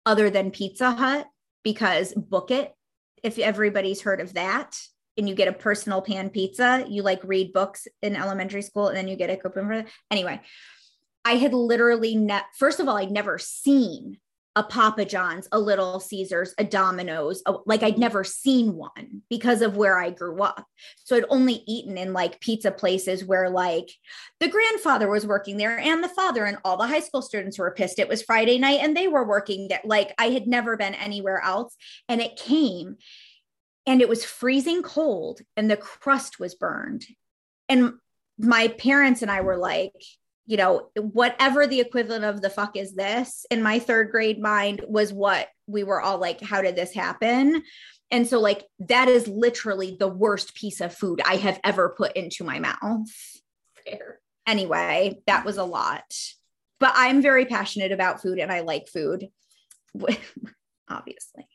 other 0.06 0.30
than 0.30 0.52
Pizza 0.52 0.92
Hut 0.92 1.28
because 1.64 2.14
book 2.14 2.52
it. 2.52 2.74
If 3.22 3.38
everybody's 3.38 4.02
heard 4.02 4.22
of 4.22 4.34
that, 4.36 4.80
and 5.20 5.28
you 5.28 5.36
get 5.36 5.50
a 5.50 5.54
personal 5.54 6.02
pan 6.02 6.30
pizza, 6.30 6.86
you 6.88 7.04
like 7.04 7.20
read 7.26 7.52
books 7.52 7.88
in 8.02 8.16
elementary 8.16 8.62
school 8.62 8.88
and 8.88 8.96
then 8.96 9.10
you 9.10 9.18
get 9.18 9.30
a 9.30 9.36
coupon 9.36 9.68
for 9.68 9.76
that. 9.78 9.88
Anyway, 10.10 10.40
I 11.26 11.34
had 11.34 11.54
literally 11.54 12.16
net 12.16 12.46
first 12.56 12.80
of 12.80 12.88
all, 12.88 12.98
I'd 12.98 13.12
never 13.12 13.38
seen 13.38 14.18
a 14.60 14.64
Papa 14.64 15.06
John's, 15.06 15.48
a 15.54 15.58
Little 15.58 16.02
Caesars, 16.02 16.54
a 16.58 16.66
Domino's. 16.66 17.42
A, 17.46 17.56
like 17.66 17.82
I'd 17.82 17.98
never 17.98 18.26
seen 18.26 18.76
one 18.76 19.22
because 19.30 19.62
of 19.62 19.78
where 19.78 19.98
I 19.98 20.10
grew 20.10 20.44
up. 20.44 20.66
So 21.06 21.16
I'd 21.16 21.24
only 21.30 21.64
eaten 21.66 21.98
in 21.98 22.12
like 22.12 22.42
pizza 22.42 22.70
places 22.70 23.24
where 23.24 23.50
like 23.50 23.90
the 24.42 24.50
grandfather 24.50 25.08
was 25.08 25.26
working 25.26 25.56
there 25.56 25.80
and 25.80 26.04
the 26.04 26.10
father 26.10 26.44
and 26.44 26.58
all 26.66 26.76
the 26.76 26.88
high 26.88 27.00
school 27.00 27.22
students 27.22 27.58
were 27.58 27.72
pissed. 27.72 28.00
It 28.00 28.10
was 28.10 28.22
Friday 28.22 28.58
night 28.58 28.82
and 28.82 28.98
they 28.98 29.08
were 29.08 29.26
working 29.26 29.70
there. 29.70 29.80
Like 29.86 30.14
I 30.18 30.26
had 30.26 30.46
never 30.46 30.76
been 30.76 30.94
anywhere 30.94 31.42
else. 31.42 31.74
And 32.10 32.20
it 32.20 32.36
came 32.36 32.98
and 33.88 34.02
it 34.02 34.10
was 34.10 34.26
freezing 34.26 34.84
cold 34.84 35.40
and 35.56 35.72
the 35.72 35.78
crust 35.78 36.38
was 36.38 36.54
burned. 36.54 37.06
And 37.70 37.94
my 38.38 38.68
parents 38.68 39.22
and 39.22 39.32
I 39.32 39.40
were 39.40 39.58
like, 39.58 39.94
you 40.50 40.58
know, 40.58 40.90
whatever 40.96 41.68
the 41.68 41.80
equivalent 41.80 42.26
of 42.26 42.42
the 42.42 42.50
fuck 42.50 42.76
is 42.76 42.96
this 42.96 43.46
in 43.52 43.62
my 43.62 43.78
third 43.78 44.10
grade 44.10 44.42
mind 44.42 44.84
was 44.88 45.14
what 45.14 45.48
we 45.68 45.84
were 45.84 46.02
all 46.02 46.18
like, 46.18 46.42
how 46.42 46.60
did 46.60 46.76
this 46.76 46.92
happen? 46.92 47.62
And 48.10 48.28
so, 48.28 48.40
like, 48.40 48.66
that 48.80 49.08
is 49.08 49.28
literally 49.28 49.96
the 50.00 50.08
worst 50.08 50.56
piece 50.56 50.82
of 50.82 50.92
food 50.92 51.22
I 51.24 51.36
have 51.36 51.60
ever 51.64 51.94
put 51.96 52.14
into 52.14 52.44
my 52.44 52.58
mouth. 52.58 53.08
Fair. 53.86 54.22
Anyway, 54.48 55.20
that 55.28 55.46
was 55.46 55.58
a 55.58 55.64
lot. 55.64 56.12
But 56.80 56.94
I'm 56.96 57.22
very 57.22 57.46
passionate 57.46 57.92
about 57.92 58.24
food 58.24 58.40
and 58.40 58.52
I 58.52 58.62
like 58.62 58.88
food, 58.88 59.28
obviously. 60.90 61.48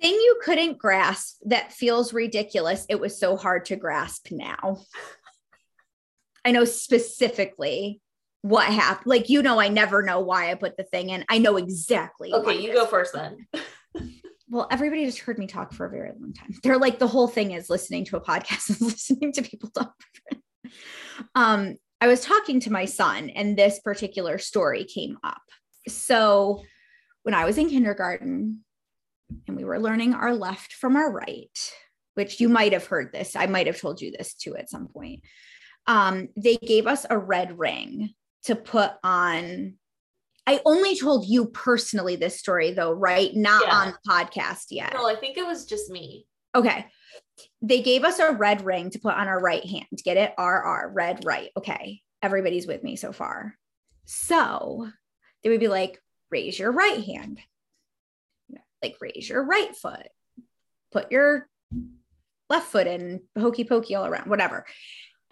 Thing 0.00 0.14
you 0.14 0.40
couldn't 0.42 0.78
grasp 0.78 1.36
that 1.44 1.74
feels 1.74 2.14
ridiculous. 2.14 2.86
It 2.88 2.98
was 2.98 3.20
so 3.20 3.36
hard 3.36 3.66
to 3.66 3.76
grasp 3.76 4.28
now. 4.30 4.78
I 6.44 6.52
know 6.52 6.64
specifically 6.64 8.00
what 8.42 8.66
happened. 8.66 9.06
Like, 9.06 9.28
you 9.28 9.42
know, 9.42 9.60
I 9.60 9.68
never 9.68 10.02
know 10.02 10.20
why 10.20 10.50
I 10.50 10.54
put 10.54 10.76
the 10.76 10.84
thing 10.84 11.10
in. 11.10 11.24
I 11.28 11.38
know 11.38 11.56
exactly. 11.56 12.32
Okay, 12.32 12.60
you 12.60 12.72
go 12.72 12.86
first 12.86 13.14
then. 13.14 13.46
well, 14.48 14.66
everybody 14.70 15.06
just 15.06 15.20
heard 15.20 15.38
me 15.38 15.46
talk 15.46 15.72
for 15.72 15.86
a 15.86 15.90
very 15.90 16.10
long 16.10 16.32
time. 16.32 16.52
They're 16.62 16.78
like, 16.78 16.98
the 16.98 17.06
whole 17.06 17.28
thing 17.28 17.52
is 17.52 17.70
listening 17.70 18.04
to 18.06 18.16
a 18.16 18.20
podcast 18.20 18.68
and 18.80 18.80
listening 18.80 19.32
to 19.32 19.42
people 19.42 19.70
talk. 19.70 19.94
um, 21.34 21.76
I 22.00 22.08
was 22.08 22.20
talking 22.20 22.58
to 22.60 22.72
my 22.72 22.84
son, 22.84 23.30
and 23.30 23.56
this 23.56 23.78
particular 23.78 24.38
story 24.38 24.84
came 24.84 25.18
up. 25.22 25.42
So, 25.88 26.62
when 27.22 27.34
I 27.34 27.44
was 27.44 27.58
in 27.58 27.70
kindergarten 27.70 28.64
and 29.46 29.56
we 29.56 29.64
were 29.64 29.78
learning 29.78 30.12
our 30.12 30.34
left 30.34 30.72
from 30.72 30.96
our 30.96 31.12
right, 31.12 31.72
which 32.14 32.40
you 32.40 32.48
might 32.48 32.72
have 32.72 32.86
heard 32.86 33.12
this, 33.12 33.36
I 33.36 33.46
might 33.46 33.68
have 33.68 33.80
told 33.80 34.00
you 34.00 34.10
this 34.10 34.34
too 34.34 34.56
at 34.56 34.68
some 34.68 34.88
point 34.88 35.22
um, 35.86 36.28
they 36.36 36.56
gave 36.56 36.86
us 36.86 37.06
a 37.08 37.18
red 37.18 37.58
ring 37.58 38.10
to 38.44 38.56
put 38.56 38.92
on. 39.02 39.74
I 40.46 40.60
only 40.64 40.96
told 40.96 41.26
you 41.26 41.46
personally 41.46 42.16
this 42.16 42.38
story 42.38 42.72
though, 42.72 42.92
right? 42.92 43.34
Not 43.34 43.64
yeah. 43.66 43.74
on 43.74 43.86
the 43.88 44.10
podcast 44.10 44.66
yet. 44.70 44.92
No, 44.94 45.08
I 45.08 45.14
think 45.14 45.36
it 45.36 45.46
was 45.46 45.66
just 45.66 45.90
me. 45.90 46.26
Okay. 46.54 46.86
They 47.60 47.80
gave 47.80 48.04
us 48.04 48.18
a 48.18 48.32
red 48.32 48.64
ring 48.64 48.90
to 48.90 48.98
put 48.98 49.14
on 49.14 49.28
our 49.28 49.40
right 49.40 49.64
hand. 49.64 49.86
Get 50.04 50.16
it? 50.16 50.34
RR, 50.38 50.90
red, 50.92 51.24
right. 51.24 51.50
Okay. 51.56 52.00
Everybody's 52.22 52.66
with 52.66 52.82
me 52.82 52.96
so 52.96 53.12
far. 53.12 53.56
So 54.04 54.88
they 55.42 55.50
would 55.50 55.60
be 55.60 55.68
like, 55.68 56.00
raise 56.30 56.58
your 56.58 56.72
right 56.72 57.02
hand. 57.04 57.40
Like, 58.82 58.96
raise 59.00 59.28
your 59.28 59.44
right 59.44 59.74
foot. 59.76 60.08
Put 60.90 61.12
your 61.12 61.48
left 62.50 62.66
foot 62.66 62.86
in, 62.86 63.22
hokey 63.38 63.64
pokey 63.64 63.94
all 63.94 64.06
around, 64.06 64.28
whatever. 64.28 64.66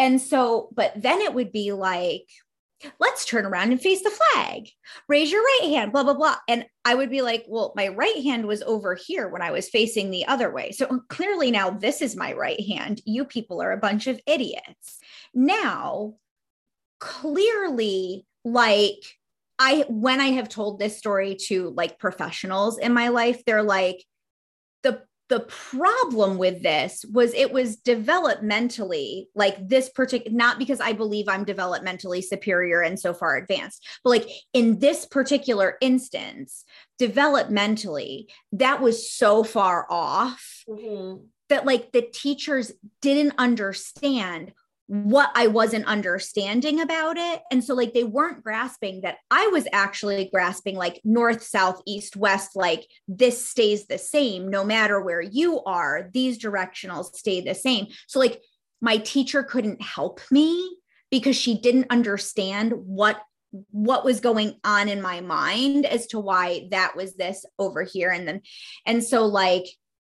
And 0.01 0.19
so, 0.19 0.71
but 0.75 0.95
then 0.97 1.21
it 1.21 1.35
would 1.35 1.53
be 1.53 1.73
like, 1.73 2.27
let's 2.99 3.27
turn 3.27 3.45
around 3.45 3.71
and 3.71 3.79
face 3.79 4.03
the 4.03 4.09
flag. 4.09 4.71
Raise 5.11 5.31
your 5.31 5.43
right 5.43 5.65
hand, 5.65 5.93
blah, 5.93 6.03
blah, 6.03 6.15
blah. 6.15 6.37
And 6.49 6.65
I 6.87 6.95
would 6.95 7.11
be 7.11 7.21
like, 7.21 7.45
well, 7.47 7.75
my 7.77 7.89
right 7.89 8.23
hand 8.23 8.47
was 8.47 8.63
over 8.63 8.95
here 8.95 9.29
when 9.29 9.43
I 9.43 9.51
was 9.51 9.69
facing 9.69 10.11
the 10.11 10.27
other 10.27 10.51
way. 10.51 10.73
So 10.73 10.87
um, 10.89 11.05
clearly 11.11 11.51
now 11.51 11.69
this 11.69 12.01
is 12.01 12.17
my 12.17 12.33
right 12.33 12.61
hand. 12.67 13.03
You 13.05 13.27
people 13.27 13.61
are 13.61 13.73
a 13.73 13.77
bunch 13.77 14.07
of 14.07 14.19
idiots. 14.27 14.99
Now, 15.35 16.15
clearly, 16.99 18.25
like, 18.43 19.05
I, 19.59 19.85
when 19.91 20.23
I 20.23 20.29
have 20.29 20.49
told 20.49 20.79
this 20.79 20.97
story 20.97 21.37
to 21.49 21.75
like 21.77 21.99
professionals 21.99 22.79
in 22.79 22.95
my 22.95 23.09
life, 23.09 23.45
they're 23.45 23.63
like, 23.63 24.03
the 24.83 25.03
the 25.31 25.41
problem 25.41 26.39
with 26.39 26.61
this 26.61 27.05
was 27.11 27.33
it 27.35 27.53
was 27.53 27.77
developmentally 27.77 29.27
like 29.37 29.57
this 29.67 29.89
particular 29.89 30.37
not 30.37 30.59
because 30.59 30.81
i 30.81 30.93
believe 30.93 31.29
i'm 31.29 31.47
developmentally 31.47 32.23
superior 32.23 32.83
and 32.83 32.99
so 32.99 33.15
far 33.15 33.37
advanced 33.37 33.87
but 34.03 34.11
like 34.11 34.29
in 34.53 34.81
this 34.81 35.07
particular 35.07 35.79
instance 35.81 36.65
developmentally 37.01 38.27
that 38.53 38.83
was 38.83 39.11
so 39.11 39.45
far 39.45 39.87
off 39.89 40.65
mm-hmm. 40.69 41.23
that 41.49 41.65
like 41.65 41.93
the 41.93 42.03
teachers 42.03 42.73
didn't 43.01 43.35
understand 43.39 44.53
what 44.91 45.31
I 45.37 45.47
wasn't 45.47 45.87
understanding 45.87 46.81
about 46.81 47.17
it. 47.17 47.43
And 47.53 47.63
so, 47.63 47.75
like, 47.75 47.95
they 47.95 48.03
weren't 48.03 48.43
grasping 48.43 49.03
that 49.03 49.19
I 49.31 49.47
was 49.47 49.69
actually 49.73 50.29
grasping, 50.35 50.75
like, 50.75 51.01
north, 51.05 51.45
south, 51.45 51.81
east, 51.87 52.17
west, 52.17 52.57
like, 52.57 52.89
this 53.07 53.47
stays 53.47 53.87
the 53.87 53.99
same 53.99 54.49
no 54.49 54.65
matter 54.65 55.01
where 55.01 55.21
you 55.21 55.63
are, 55.63 56.11
these 56.13 56.41
directionals 56.41 57.15
stay 57.15 57.41
the 57.41 57.55
same. 57.55 57.87
So, 58.09 58.19
like, 58.19 58.43
my 58.81 58.97
teacher 58.97 59.45
couldn't 59.45 59.81
help 59.81 60.21
me 60.29 60.77
because 61.09 61.37
she 61.37 61.57
didn't 61.57 61.87
understand 61.91 62.73
what 62.75 63.23
what 63.71 64.05
was 64.05 64.19
going 64.19 64.55
on 64.65 64.89
in 64.89 65.03
my 65.03 65.21
mind 65.21 65.87
as 65.87 66.09
to 66.09 66.19
why 66.19 66.69
that 66.71 66.97
was 66.97 67.15
this 67.15 67.45
over 67.59 67.83
here 67.83 68.11
and 68.11 68.27
then 68.27 68.41
and 68.87 69.03
so 69.03 69.27
like 69.27 69.65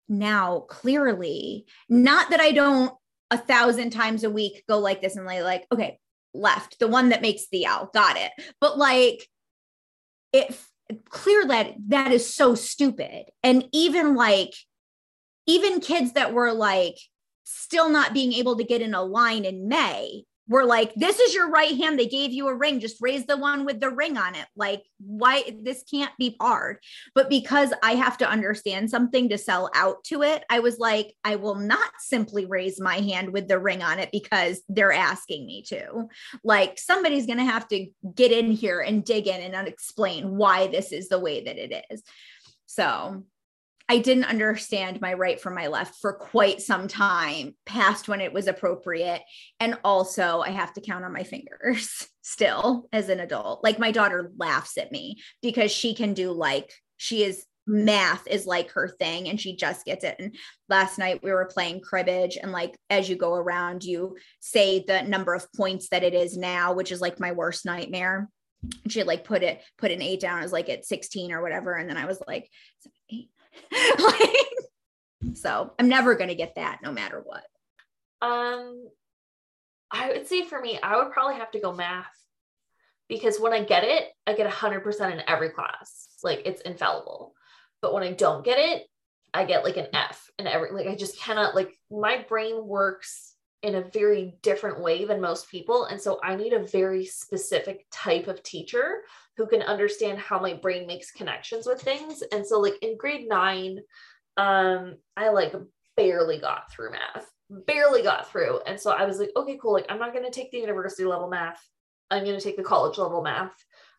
now 0.09 0.61
clearly 0.61 1.63
not 1.87 2.31
that 2.31 2.39
i 2.39 2.51
don't 2.51 2.91
a 3.31 3.37
thousand 3.37 3.91
times 3.91 4.23
a 4.23 4.29
week 4.29 4.63
go 4.67 4.79
like 4.79 5.01
this 5.01 5.15
and 5.15 5.25
lay 5.25 5.41
like, 5.41 5.65
okay, 5.71 5.99
left, 6.33 6.79
the 6.79 6.87
one 6.87 7.09
that 7.09 7.21
makes 7.21 7.47
the 7.51 7.65
L, 7.65 7.89
got 7.93 8.17
it. 8.17 8.31
But 8.61 8.77
like 8.77 9.27
it 10.31 10.57
clear 11.09 11.45
that 11.47 11.73
that 11.87 12.11
is 12.11 12.33
so 12.33 12.55
stupid. 12.55 13.25
And 13.41 13.67
even 13.71 14.15
like, 14.15 14.53
even 15.47 15.79
kids 15.79 16.13
that 16.13 16.33
were 16.33 16.53
like 16.53 16.97
still 17.43 17.89
not 17.89 18.13
being 18.13 18.33
able 18.33 18.57
to 18.57 18.63
get 18.63 18.81
in 18.81 18.93
a 18.93 19.03
line 19.03 19.45
in 19.45 19.67
May 19.67 20.23
were 20.47 20.65
like, 20.65 20.93
this 20.95 21.19
is 21.19 21.33
your 21.33 21.49
right 21.49 21.75
hand. 21.75 21.97
They 21.97 22.05
gave 22.05 22.31
you 22.31 22.47
a 22.47 22.55
ring. 22.55 22.79
Just 22.79 23.01
raise 23.01 23.25
the 23.25 23.37
one 23.37 23.65
with 23.65 23.79
the 23.79 23.89
ring 23.89 24.17
on 24.17 24.35
it. 24.35 24.45
Like, 24.55 24.83
why 24.99 25.55
this 25.61 25.83
can't 25.89 26.11
be 26.19 26.35
hard. 26.39 26.77
But 27.13 27.29
because 27.29 27.73
I 27.81 27.95
have 27.95 28.17
to 28.19 28.29
understand 28.29 28.89
something 28.89 29.29
to 29.29 29.37
sell 29.37 29.69
out 29.73 30.03
to 30.05 30.21
it, 30.21 30.43
I 30.49 30.59
was 30.59 30.77
like, 30.77 31.15
I 31.23 31.37
will 31.37 31.55
not 31.55 31.89
simply 31.99 32.45
raise 32.45 32.79
my 32.79 32.97
hand 32.97 33.33
with 33.33 33.47
the 33.47 33.59
ring 33.59 33.81
on 33.81 33.99
it 33.99 34.09
because 34.11 34.61
they're 34.69 34.93
asking 34.93 35.45
me 35.45 35.63
to. 35.69 36.07
Like, 36.43 36.77
somebody's 36.77 37.25
going 37.25 37.39
to 37.39 37.45
have 37.45 37.67
to 37.69 37.87
get 38.13 38.31
in 38.31 38.51
here 38.51 38.81
and 38.81 39.03
dig 39.03 39.27
in 39.27 39.41
and 39.41 39.67
explain 39.67 40.37
why 40.37 40.67
this 40.67 40.91
is 40.91 41.09
the 41.09 41.19
way 41.19 41.43
that 41.43 41.57
it 41.57 41.85
is. 41.89 42.03
So 42.67 43.23
I 43.87 43.99
didn't 43.99 44.25
understand 44.25 44.99
my 44.99 45.13
right 45.13 45.39
from 45.39 45.53
my 45.53 45.67
left 45.67 45.95
for 46.01 46.13
quite 46.13 46.61
some 46.61 46.87
time 46.87 47.55
past 47.65 48.07
when 48.07 48.19
it 48.19 48.33
was 48.33 48.47
appropriate. 48.47 49.21
And 49.59 49.77
also, 49.83 50.41
I 50.41 50.49
have 50.49 50.73
to 50.73 50.81
count 50.81 51.05
on 51.05 51.13
my 51.13 51.23
fingers 51.23 52.07
still 52.21 52.87
as 52.91 53.09
an 53.09 53.19
adult. 53.19 53.63
Like, 53.63 53.77
my 53.77 53.91
daughter 53.91 54.31
laughs 54.37 54.77
at 54.77 54.91
me 54.91 55.17
because 55.41 55.71
she 55.71 55.93
can 55.93 56.13
do 56.13 56.31
like, 56.31 56.73
she 56.97 57.23
is 57.23 57.45
math 57.67 58.27
is 58.27 58.45
like 58.45 58.71
her 58.71 58.87
thing 58.87 59.27
and 59.27 59.41
she 59.41 59.55
just 59.55 59.85
gets 59.85 60.03
it. 60.03 60.15
And 60.19 60.35
last 60.69 60.99
night 60.99 61.23
we 61.23 61.31
were 61.31 61.49
playing 61.51 61.81
cribbage 61.81 62.37
and 62.41 62.51
like 62.51 62.77
as 62.89 63.09
you 63.09 63.15
go 63.15 63.33
around 63.33 63.83
you 63.83 64.17
say 64.39 64.83
the 64.85 65.01
number 65.01 65.33
of 65.33 65.51
points 65.53 65.89
that 65.89 66.03
it 66.03 66.13
is 66.13 66.37
now, 66.37 66.73
which 66.73 66.91
is 66.91 67.01
like 67.01 67.19
my 67.19 67.31
worst 67.31 67.65
nightmare. 67.65 68.29
she 68.87 69.01
like 69.01 69.23
put 69.23 69.41
it 69.41 69.63
put 69.79 69.89
an 69.91 70.01
8 70.01 70.19
down 70.19 70.43
as 70.43 70.51
like 70.51 70.69
at 70.69 70.85
16 70.85 71.31
or 71.31 71.41
whatever 71.41 71.73
and 71.73 71.89
then 71.89 71.97
I 71.97 72.05
was 72.05 72.21
like 72.27 72.49
8 73.11 73.29
like, 73.99 75.35
so 75.35 75.73
I'm 75.79 75.89
never 75.89 76.15
going 76.15 76.29
to 76.29 76.35
get 76.35 76.55
that 76.55 76.79
no 76.83 76.91
matter 76.91 77.21
what. 77.23 77.43
Um, 78.21 78.87
I 79.91 80.09
would 80.09 80.27
say 80.27 80.43
for 80.45 80.59
me, 80.59 80.79
I 80.81 80.97
would 80.97 81.11
probably 81.11 81.35
have 81.35 81.51
to 81.51 81.59
go 81.59 81.73
math 81.73 82.05
because 83.07 83.39
when 83.39 83.53
I 83.53 83.63
get 83.63 83.83
it, 83.83 84.05
I 84.25 84.33
get 84.33 84.49
100% 84.51 85.11
in 85.11 85.21
every 85.27 85.49
class. 85.49 86.07
Like 86.23 86.41
it's 86.45 86.61
infallible. 86.61 87.33
But 87.81 87.93
when 87.93 88.03
I 88.03 88.11
don't 88.11 88.43
get 88.43 88.57
it, 88.57 88.87
I 89.33 89.45
get 89.45 89.63
like 89.63 89.77
an 89.77 89.87
F 89.93 90.29
in 90.39 90.47
every, 90.47 90.71
like 90.71 90.87
I 90.87 90.95
just 90.95 91.19
cannot, 91.19 91.55
like 91.55 91.77
my 91.91 92.25
brain 92.27 92.65
works 92.65 93.34
in 93.65 93.75
a 93.75 93.81
very 93.81 94.35
different 94.43 94.79
way 94.79 95.05
than 95.05 95.19
most 95.19 95.49
people. 95.49 95.85
And 95.85 95.99
so 95.99 96.19
I 96.23 96.35
need 96.35 96.53
a 96.53 96.63
very 96.63 97.03
specific 97.03 97.87
type 97.91 98.27
of 98.27 98.43
teacher 98.43 99.01
who 99.37 99.47
can 99.47 99.63
understand 99.63 100.19
how 100.19 100.39
my 100.39 100.53
brain 100.53 100.85
makes 100.85 101.11
connections 101.11 101.65
with 101.65 101.81
things. 101.81 102.21
And 102.31 102.45
so 102.45 102.59
like 102.59 102.75
in 102.83 102.95
grade 102.95 103.27
nine, 103.27 103.79
um, 104.37 104.97
I 105.17 105.29
like 105.29 105.55
barely 105.97 106.37
got 106.37 106.71
through 106.71 106.91
math, 106.91 107.27
barely 107.49 108.03
got 108.03 108.29
through. 108.29 108.59
And 108.67 108.79
so 108.79 108.91
I 108.91 109.05
was 109.05 109.17
like, 109.17 109.31
okay, 109.35 109.57
cool. 109.59 109.73
Like 109.73 109.87
I'm 109.89 109.99
not 109.99 110.13
going 110.13 110.25
to 110.25 110.31
take 110.31 110.51
the 110.51 110.59
university 110.59 111.03
level 111.03 111.27
math. 111.27 111.59
I'm 112.11 112.23
going 112.23 112.37
to 112.37 112.43
take 112.43 112.57
the 112.57 112.63
college 112.63 112.99
level 112.99 113.23
math. 113.23 113.55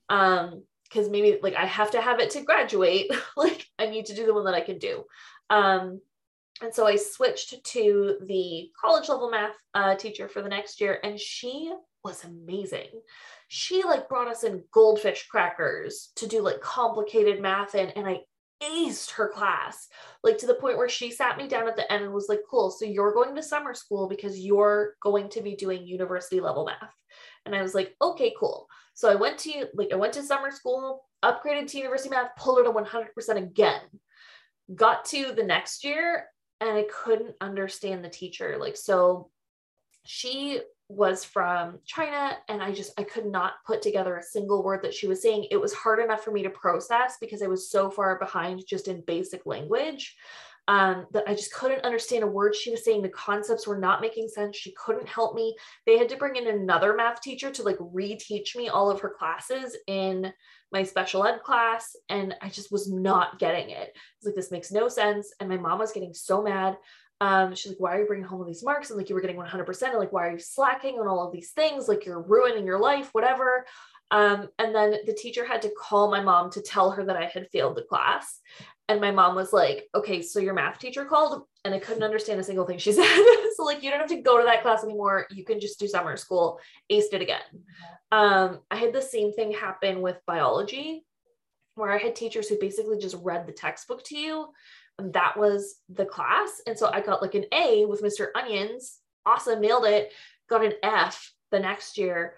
Um, 0.09 0.63
because 0.85 1.11
maybe 1.11 1.41
like 1.43 1.57
I 1.57 1.67
have 1.67 1.91
to 1.91 2.01
have 2.01 2.21
it 2.21 2.31
to 2.31 2.43
graduate. 2.43 3.11
like 3.37 3.67
I 3.81 3.87
need 3.87 4.07
to 4.07 4.15
do 4.15 4.27
the 4.27 4.33
one 4.33 4.45
that 4.45 4.55
I 4.55 4.61
can 4.61 4.79
do. 4.79 5.03
Um, 5.51 6.01
and 6.63 6.75
so 6.75 6.87
I 6.87 6.97
switched 6.97 7.63
to 7.65 8.17
the 8.27 8.71
college 8.81 9.09
level 9.09 9.31
math 9.31 9.57
uh, 9.75 9.95
teacher 9.95 10.29
for 10.29 10.43
the 10.43 10.49
next 10.49 10.81
year, 10.81 10.99
and 11.03 11.21
she 11.21 11.73
was 12.07 12.25
amazing. 12.25 12.89
She 13.49 13.83
like 13.83 14.09
brought 14.09 14.29
us 14.29 14.45
in 14.45 14.65
goldfish 14.73 15.27
crackers 15.29 16.13
to 16.17 16.27
do 16.27 16.41
like 16.41 16.61
complicated 16.61 17.43
math 17.43 17.75
in 17.75 17.91
and 17.91 18.07
I 18.07 18.21
aced 18.63 19.11
her 19.11 19.29
class 19.29 19.89
like 20.25 20.39
to 20.39 20.47
the 20.47 20.55
point 20.55 20.79
where 20.79 20.89
she 20.89 21.11
sat 21.11 21.37
me 21.37 21.47
down 21.47 21.69
at 21.69 21.77
the 21.77 21.93
end 21.93 22.05
and 22.05 22.15
was 22.15 22.31
like 22.31 22.41
cool 22.51 22.71
so 22.71 22.87
you're 22.87 23.13
going 23.13 23.35
to 23.35 23.43
summer 23.43 23.75
school 23.75 24.09
because 24.09 24.41
you're 24.41 24.95
going 25.03 25.29
to 25.29 25.43
be 25.43 25.55
doing 25.55 25.87
university 25.87 26.41
level 26.41 26.65
math. 26.65 26.95
And 27.45 27.55
I 27.55 27.61
was 27.61 27.75
like 27.75 27.95
okay 28.01 28.33
cool. 28.39 28.67
So 28.95 29.11
I 29.11 29.17
went 29.17 29.39
to 29.39 29.67
like 29.75 29.93
I 29.93 29.97
went 29.97 30.15
to 30.15 30.23
summer 30.23 30.51
school 30.51 31.05
upgraded 31.25 31.67
to 31.69 31.79
university 31.79 32.11
math 32.11 32.37
pulled 32.39 32.59
her 32.59 32.65
to 32.65 32.71
100% 32.71 33.37
again. 33.37 33.83
Got 34.75 35.05
to 35.07 35.33
the 35.33 35.45
next 35.45 35.85
year 35.85 36.27
and 36.61 36.71
I 36.71 36.87
couldn't 36.93 37.35
understand 37.41 38.05
the 38.05 38.09
teacher 38.09 38.57
like 38.59 38.77
so 38.77 39.31
she 40.05 40.61
was 40.89 41.25
from 41.25 41.81
China 41.85 42.39
and 42.49 42.63
I 42.63 42.73
just 42.73 42.99
I 42.99 43.03
could 43.03 43.27
not 43.27 43.55
put 43.67 43.83
together 43.83 44.17
a 44.17 44.23
single 44.23 44.63
word 44.63 44.83
that 44.83 44.95
she 44.95 45.09
was 45.09 45.21
saying. 45.21 45.49
It 45.51 45.61
was 45.61 45.75
hard 45.75 45.99
enough 45.99 46.23
for 46.23 46.31
me 46.31 46.45
to 46.45 46.51
process 46.51 47.17
because 47.21 47.43
I 47.43 47.49
was 47.49 47.71
so 47.71 47.91
far 47.91 48.19
behind 48.19 48.63
just 48.69 48.87
in 48.87 49.03
basic 49.05 49.47
language 49.47 50.17
um, 50.69 51.07
that 51.13 51.25
I 51.29 51.35
just 51.35 51.53
couldn't 51.53 51.85
understand 51.85 52.25
a 52.25 52.29
word 52.29 52.55
she 52.55 52.71
was 52.71 52.85
saying. 52.85 53.03
The 53.03 53.09
concepts 53.09 53.67
were 53.67 53.79
not 53.79 54.01
making 54.01 54.29
sense. 54.29 54.57
She 54.57 54.73
couldn't 54.73 55.09
help 55.09 55.35
me. 55.35 55.57
They 55.87 55.99
had 55.99 56.09
to 56.09 56.17
bring 56.17 56.37
in 56.37 56.49
another 56.49 56.95
math 56.95 57.21
teacher 57.21 57.51
to 57.51 57.63
like 57.63 57.79
reteach 57.79 58.57
me 58.57 58.69
all 58.69 58.91
of 58.91 59.01
her 59.01 59.11
classes 59.11 59.77
in 59.87 60.33
my 60.73 60.83
special 60.83 61.25
ed 61.25 61.41
class. 61.43 61.97
And 62.09 62.35
I 62.43 62.49
just 62.49 62.73
was 62.73 62.91
not 62.91 63.39
getting 63.39 63.71
it. 63.71 63.97
It's 64.17 64.27
like, 64.27 64.35
this 64.35 64.51
makes 64.51 64.73
no 64.73 64.89
sense. 64.89 65.33
And 65.41 65.49
my 65.49 65.57
mom 65.57 65.79
was 65.79 65.93
getting 65.93 66.15
so 66.15 66.43
mad 66.43 66.77
um, 67.21 67.55
she's 67.55 67.73
like, 67.73 67.81
why 67.81 67.97
are 67.97 68.01
you 68.01 68.07
bringing 68.07 68.27
home 68.27 68.41
all 68.41 68.47
these 68.47 68.65
marks? 68.65 68.91
And 68.91 68.99
like, 68.99 69.09
you 69.09 69.15
were 69.15 69.21
getting 69.21 69.37
100%. 69.37 69.83
And 69.89 69.99
like, 69.99 70.13
why 70.13 70.27
are 70.27 70.33
you 70.33 70.39
slacking 70.39 70.99
on 70.99 71.09
all 71.09 71.27
of 71.27 71.33
these 71.33 71.53
things? 71.53 71.89
Like, 71.89 72.05
you're 72.05 72.21
ruining 72.21 72.67
your 72.67 72.79
life, 72.79 73.09
whatever. 73.13 73.65
Um, 74.11 74.49
and 74.59 74.75
then 74.75 74.97
the 75.07 75.15
teacher 75.15 75.45
had 75.45 75.63
to 75.63 75.71
call 75.71 76.11
my 76.11 76.21
mom 76.21 76.51
to 76.53 76.63
tell 76.63 76.91
her 76.93 77.05
that 77.05 77.17
I 77.17 77.25
had 77.25 77.49
failed 77.51 77.77
the 77.77 77.83
class. 77.83 78.41
And 78.89 79.01
my 79.01 79.11
mom 79.11 79.35
was 79.35 79.53
like, 79.53 79.89
okay, 79.95 80.23
so 80.23 80.39
your 80.39 80.55
math 80.55 80.79
teacher 80.79 81.05
called 81.05 81.43
and 81.65 81.75
I 81.75 81.81
couldn't 81.81 82.05
understand 82.05 82.39
a 82.39 82.45
single 82.45 82.67
thing 82.67 82.79
she 82.79 82.93
said. 82.93 83.46
So, 83.57 83.65
like, 83.65 83.83
you 83.83 83.91
don't 83.91 84.01
have 84.01 84.09
to 84.11 84.23
go 84.23 84.39
to 84.39 84.45
that 84.45 84.63
class 84.63 84.85
anymore. 84.85 85.27
You 85.31 85.45
can 85.45 85.61
just 85.61 85.79
do 85.79 85.89
summer 85.89 86.17
school, 86.17 86.61
aced 86.91 87.13
it 87.13 87.23
again. 87.23 87.41
Um, 88.13 88.61
I 88.71 88.77
had 88.77 88.93
the 88.93 89.03
same 89.03 89.33
thing 89.33 89.53
happen 89.53 90.03
with 90.03 90.21
biology, 90.27 91.05
where 91.75 91.91
I 91.91 91.99
had 91.99 92.17
teachers 92.17 92.49
who 92.49 92.59
basically 92.59 92.99
just 92.99 93.17
read 93.23 93.47
the 93.47 93.53
textbook 93.53 94.05
to 94.05 94.17
you 94.17 94.49
and 94.99 95.13
that 95.13 95.37
was 95.37 95.77
the 95.89 96.05
class. 96.05 96.63
And 96.67 96.79
so 96.79 96.91
I 96.93 97.01
got 97.01 97.23
like 97.23 97.35
an 97.35 97.45
A 97.53 97.85
with 97.85 98.03
Mr. 98.03 98.29
Onions. 98.35 98.99
Awesome, 99.25 99.61
nailed 99.61 99.85
it. 99.85 100.13
Got 100.49 100.65
an 100.65 100.75
F 100.83 101.33
the 101.51 101.61
next 101.61 101.99
year. 101.99 102.35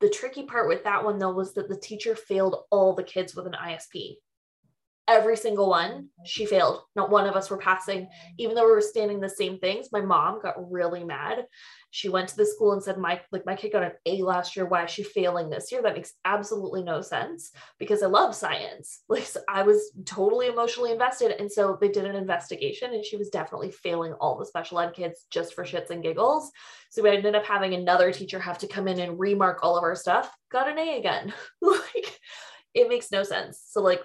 The 0.00 0.08
tricky 0.08 0.42
part 0.42 0.68
with 0.68 0.84
that 0.84 1.04
one 1.04 1.18
though 1.18 1.32
was 1.32 1.54
that 1.54 1.68
the 1.68 1.76
teacher 1.76 2.16
failed 2.16 2.64
all 2.70 2.94
the 2.94 3.04
kids 3.04 3.36
with 3.36 3.46
an 3.46 3.54
ISP. 3.54 4.16
Every 5.08 5.36
single 5.36 5.68
one, 5.68 6.08
she 6.24 6.46
failed. 6.46 6.82
Not 6.94 7.10
one 7.10 7.26
of 7.26 7.34
us 7.34 7.50
were 7.50 7.58
passing. 7.58 8.08
Even 8.38 8.54
though 8.54 8.64
we 8.64 8.72
were 8.72 8.80
standing 8.80 9.20
the 9.20 9.28
same 9.28 9.58
things, 9.58 9.88
my 9.92 10.00
mom 10.00 10.40
got 10.40 10.70
really 10.70 11.04
mad. 11.04 11.46
She 11.90 12.08
went 12.08 12.28
to 12.28 12.36
the 12.36 12.46
school 12.46 12.72
and 12.72 12.82
said, 12.82 12.96
My 12.98 13.20
like 13.32 13.44
my 13.44 13.54
kid 13.54 13.72
got 13.72 13.82
an 13.82 13.92
A 14.06 14.22
last 14.22 14.56
year. 14.56 14.64
Why 14.64 14.84
is 14.84 14.90
she 14.90 15.02
failing 15.02 15.50
this 15.50 15.70
year? 15.70 15.82
That 15.82 15.94
makes 15.94 16.14
absolutely 16.24 16.82
no 16.82 17.00
sense 17.02 17.52
because 17.78 18.02
I 18.02 18.06
love 18.06 18.34
science. 18.34 19.00
Like 19.08 19.24
so 19.24 19.40
I 19.46 19.62
was 19.62 19.92
totally 20.06 20.46
emotionally 20.46 20.90
invested. 20.90 21.32
And 21.38 21.52
so 21.52 21.76
they 21.78 21.88
did 21.88 22.06
an 22.06 22.16
investigation 22.16 22.94
and 22.94 23.04
she 23.04 23.18
was 23.18 23.28
definitely 23.28 23.70
failing 23.70 24.14
all 24.14 24.38
the 24.38 24.46
special 24.46 24.80
ed 24.80 24.94
kids 24.94 25.26
just 25.30 25.52
for 25.52 25.64
shits 25.64 25.90
and 25.90 26.02
giggles. 26.02 26.50
So 26.90 27.02
we 27.02 27.10
ended 27.10 27.34
up 27.34 27.44
having 27.44 27.74
another 27.74 28.10
teacher 28.10 28.40
have 28.40 28.58
to 28.58 28.66
come 28.68 28.88
in 28.88 29.00
and 29.00 29.18
remark 29.18 29.58
all 29.62 29.76
of 29.76 29.84
our 29.84 29.96
stuff. 29.96 30.34
Got 30.50 30.68
an 30.68 30.78
A 30.78 30.98
again. 30.98 31.34
like 31.60 32.20
it 32.72 32.88
makes 32.88 33.10
no 33.10 33.22
sense. 33.22 33.62
So 33.68 33.82
like 33.82 34.02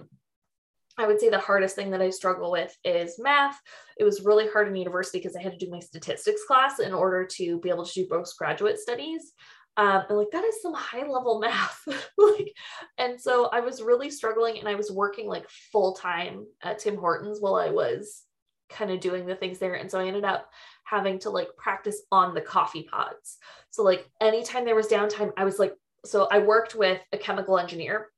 I 0.98 1.06
would 1.06 1.20
say 1.20 1.30
the 1.30 1.40
hardest 1.40 1.76
thing 1.76 1.92
that 1.92 2.02
I 2.02 2.10
struggle 2.10 2.52
with 2.52 2.76
is 2.84 3.20
math. 3.20 3.60
It 3.98 4.04
was 4.04 4.26
really 4.26 4.48
hard 4.48 4.68
in 4.68 4.76
university 4.76 5.20
because 5.20 5.36
I 5.36 5.42
had 5.42 5.58
to 5.58 5.66
do 5.66 5.72
my 5.72 5.80
statistics 5.80 6.44
class 6.46 6.80
in 6.80 6.94
order 6.94 7.26
to 7.26 7.60
be 7.60 7.70
able 7.70 7.86
to 7.86 7.94
do 7.94 8.08
postgraduate 8.08 8.80
studies. 8.80 9.34
Um, 9.78 10.04
and 10.10 10.18
like 10.18 10.32
that 10.32 10.44
is 10.44 10.62
some 10.62 10.74
high 10.74 11.08
level 11.08 11.40
math. 11.42 11.82
like, 12.18 12.52
and 12.98 13.22
so 13.22 13.46
I 13.48 13.60
was 13.60 13.84
really 13.84 14.10
struggling 14.10 14.58
and 14.58 14.68
I 14.68 14.76
was 14.76 14.92
working 14.92 15.28
like 15.28 15.48
full 15.72 15.94
time 15.94 16.46
at 16.64 16.80
Tim 16.80 16.98
Hortons 16.98 17.40
while 17.40 17.56
I 17.56 17.70
was 17.70 18.24
kind 18.70 18.92
of 18.92 19.00
doing 19.00 19.26
the 19.26 19.36
things 19.36 19.60
there. 19.60 19.76
And 19.76 19.90
so 19.90 20.00
I 20.00 20.08
ended 20.08 20.26
up 20.26 20.50
having 20.84 21.20
to 21.20 21.30
like 21.30 21.50
practice 21.58 22.02
on 22.12 22.34
the 22.34 22.42
coffee 22.42 22.88
pods. 22.92 23.38
So 23.70 23.84
like 23.84 24.10
anytime 24.20 24.66
there 24.66 24.76
was 24.76 24.88
downtime, 24.88 25.32
I 25.38 25.46
was 25.46 25.60
like, 25.60 25.74
so 26.06 26.28
I 26.32 26.40
worked 26.40 26.74
with 26.74 27.00
a 27.14 27.18
chemical 27.18 27.60
engineer 27.60 28.10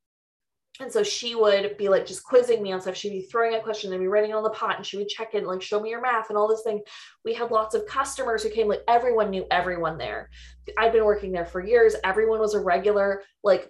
and 0.79 0.91
so 0.91 1.03
she 1.03 1.35
would 1.35 1.75
be 1.77 1.89
like 1.89 2.05
just 2.05 2.23
quizzing 2.23 2.63
me 2.63 2.71
on 2.71 2.79
stuff. 2.79 2.95
She'd 2.95 3.09
be 3.09 3.21
throwing 3.23 3.55
a 3.55 3.61
question 3.61 3.91
and 3.91 4.01
be 4.01 4.07
writing 4.07 4.33
on 4.33 4.43
the 4.43 4.49
pot 4.49 4.77
and 4.77 4.85
she 4.85 4.97
would 4.97 5.09
check 5.09 5.33
in, 5.33 5.45
like, 5.45 5.61
show 5.61 5.79
me 5.79 5.89
your 5.89 6.01
math 6.01 6.29
and 6.29 6.37
all 6.37 6.47
this 6.47 6.63
thing. 6.63 6.81
We 7.25 7.33
had 7.33 7.51
lots 7.51 7.75
of 7.75 7.85
customers 7.85 8.43
who 8.43 8.49
came, 8.49 8.67
like, 8.67 8.83
everyone 8.87 9.29
knew 9.29 9.45
everyone 9.51 9.97
there. 9.97 10.29
I'd 10.77 10.93
been 10.93 11.05
working 11.05 11.31
there 11.31 11.45
for 11.45 11.59
years. 11.59 11.95
Everyone 12.03 12.39
was 12.39 12.53
a 12.53 12.61
regular. 12.61 13.23
Like, 13.43 13.69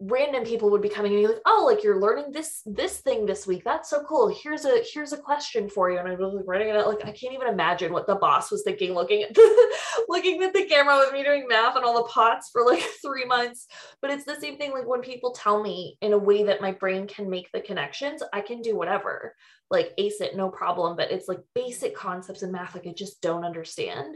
random 0.00 0.44
people 0.44 0.70
would 0.70 0.82
be 0.82 0.88
coming 0.88 1.12
and 1.12 1.22
be 1.22 1.26
like, 1.26 1.42
oh, 1.44 1.64
like 1.66 1.82
you're 1.82 2.00
learning 2.00 2.30
this 2.30 2.62
this 2.66 2.98
thing 2.98 3.26
this 3.26 3.46
week. 3.46 3.64
That's 3.64 3.90
so 3.90 4.04
cool. 4.04 4.28
Here's 4.28 4.64
a 4.64 4.82
here's 4.92 5.12
a 5.12 5.18
question 5.18 5.68
for 5.68 5.90
you. 5.90 5.98
And 5.98 6.08
I'd 6.08 6.18
be 6.18 6.24
like 6.24 6.44
writing 6.46 6.68
it 6.68 6.76
out. 6.76 6.86
Like 6.86 7.04
I 7.04 7.10
can't 7.10 7.34
even 7.34 7.48
imagine 7.48 7.92
what 7.92 8.06
the 8.06 8.14
boss 8.14 8.50
was 8.50 8.62
thinking, 8.62 8.94
looking 8.94 9.22
at 9.22 9.34
the, 9.34 9.78
looking 10.08 10.42
at 10.42 10.52
the 10.52 10.66
camera 10.66 10.98
with 10.98 11.12
me 11.12 11.24
doing 11.24 11.46
math 11.48 11.76
and 11.76 11.84
all 11.84 11.96
the 11.96 12.08
pots 12.08 12.50
for 12.52 12.64
like 12.64 12.82
three 13.02 13.24
months. 13.24 13.66
But 14.00 14.12
it's 14.12 14.24
the 14.24 14.40
same 14.40 14.56
thing. 14.56 14.72
Like 14.72 14.86
when 14.86 15.00
people 15.00 15.32
tell 15.32 15.62
me 15.62 15.98
in 16.00 16.12
a 16.12 16.18
way 16.18 16.44
that 16.44 16.60
my 16.60 16.72
brain 16.72 17.08
can 17.08 17.28
make 17.28 17.50
the 17.52 17.60
connections, 17.60 18.22
I 18.32 18.40
can 18.40 18.62
do 18.62 18.76
whatever. 18.76 19.34
Like 19.70 19.92
ace 19.98 20.20
it, 20.20 20.36
no 20.36 20.48
problem. 20.48 20.96
But 20.96 21.10
it's 21.10 21.28
like 21.28 21.40
basic 21.54 21.96
concepts 21.96 22.42
in 22.42 22.52
math, 22.52 22.74
like 22.74 22.86
I 22.86 22.92
just 22.92 23.20
don't 23.20 23.44
understand. 23.44 24.14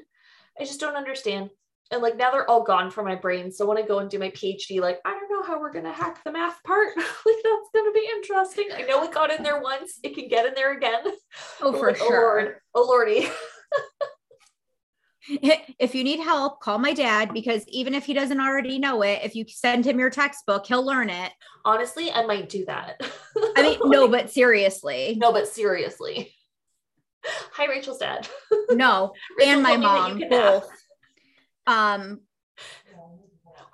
I 0.60 0.64
just 0.64 0.80
don't 0.80 0.96
understand 0.96 1.50
and 1.92 2.02
like 2.02 2.16
now 2.16 2.30
they're 2.30 2.48
all 2.48 2.62
gone 2.62 2.90
from 2.90 3.04
my 3.04 3.14
brain. 3.14 3.52
So 3.52 3.66
when 3.66 3.78
I 3.78 3.82
go 3.82 3.98
and 3.98 4.10
do 4.10 4.18
my 4.18 4.30
PhD, 4.30 4.80
like 4.80 5.00
I 5.04 5.12
don't 5.12 5.30
know 5.30 5.42
how 5.42 5.60
we're 5.60 5.72
gonna 5.72 5.92
hack 5.92 6.24
the 6.24 6.32
math 6.32 6.62
part. 6.64 6.88
like 6.96 7.06
that's 7.44 7.68
gonna 7.74 7.92
be 7.92 8.08
interesting. 8.14 8.68
I 8.74 8.82
know 8.82 9.02
it 9.04 9.12
got 9.12 9.30
in 9.30 9.42
there 9.42 9.60
once. 9.60 9.98
It 10.02 10.14
can 10.14 10.28
get 10.28 10.46
in 10.46 10.54
there 10.54 10.76
again. 10.76 11.02
Oh, 11.60 11.72
for 11.72 11.88
like, 11.92 11.98
oh, 12.00 12.08
sure. 12.08 12.18
Oh 12.18 12.34
Lord, 12.34 12.56
oh 12.74 12.86
lordy. 12.86 13.28
if 15.78 15.94
you 15.94 16.02
need 16.02 16.20
help, 16.20 16.60
call 16.60 16.78
my 16.78 16.92
dad 16.92 17.32
because 17.32 17.64
even 17.68 17.94
if 17.94 18.04
he 18.04 18.14
doesn't 18.14 18.40
already 18.40 18.78
know 18.78 19.02
it, 19.02 19.20
if 19.22 19.36
you 19.36 19.44
send 19.48 19.86
him 19.86 19.98
your 19.98 20.10
textbook, 20.10 20.66
he'll 20.66 20.84
learn 20.84 21.10
it. 21.10 21.32
Honestly, 21.64 22.10
I 22.10 22.26
might 22.26 22.48
do 22.48 22.64
that. 22.64 23.00
I 23.56 23.62
mean, 23.62 23.78
no, 23.84 24.08
but 24.08 24.30
seriously. 24.30 25.16
No, 25.20 25.32
but 25.32 25.46
seriously. 25.46 26.34
Hi, 27.24 27.66
Rachel's 27.66 27.98
dad. 27.98 28.28
No, 28.70 29.12
Rachel 29.38 29.52
and 29.52 29.62
my 29.62 29.76
told 29.76 30.16
me 30.16 30.26
that 30.28 30.30
mom 30.30 30.60
both. 30.60 30.81
Um, 31.66 32.20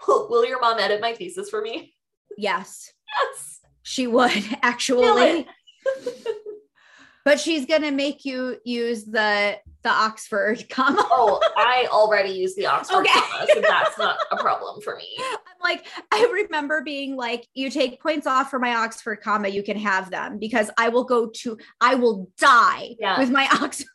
Will, 0.07 0.29
will 0.31 0.45
your 0.47 0.61
mom 0.61 0.79
edit 0.79 1.01
my 1.01 1.15
thesis 1.15 1.51
for 1.51 1.61
me? 1.61 1.95
yes, 2.37 2.93
Yes. 3.25 3.61
she 3.83 4.07
would 4.07 4.33
actually. 4.63 5.47
but 7.25 7.41
she's 7.41 7.67
gonna 7.67 7.91
make 7.93 8.25
you 8.25 8.59
use 8.65 9.05
the 9.05 9.59
the 9.83 9.91
Oxford 9.91 10.69
comma. 10.69 11.07
oh, 11.11 11.41
I 11.57 11.87
already 11.91 12.31
use 12.31 12.55
the 12.57 12.67
Oxford 12.67 12.99
Okay. 13.01 13.21
comma, 13.21 13.47
so 13.55 13.61
that's 13.61 13.97
not 13.99 14.19
a 14.31 14.37
problem 14.37 14.81
for 14.83 14.97
me. 14.97 15.07
I'm 15.21 15.37
like, 15.63 15.87
I 16.13 16.29
remember 16.33 16.83
being 16.83 17.17
like, 17.17 17.47
you 17.55 17.71
take 17.71 18.01
points 18.03 18.27
off 18.27 18.51
for 18.51 18.59
my 18.59 18.75
Oxford 18.75 19.21
comma, 19.23 19.49
you 19.49 19.63
can 19.63 19.79
have 19.79 20.11
them 20.11 20.39
because 20.39 20.71
I 20.79 20.89
will 20.89 21.05
go 21.05 21.29
to, 21.43 21.59
I 21.81 21.95
will 21.95 22.29
die 22.39 22.97
Yeah. 22.99 23.19
with 23.19 23.31
my 23.31 23.47
Oxford 23.53 23.87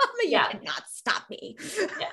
comma. 0.00 0.12
You 0.24 0.30
Yeah. 0.30 0.48
cannot 0.50 0.82
stop 0.90 1.28
me. 1.30 1.56
Yeah. 2.00 2.10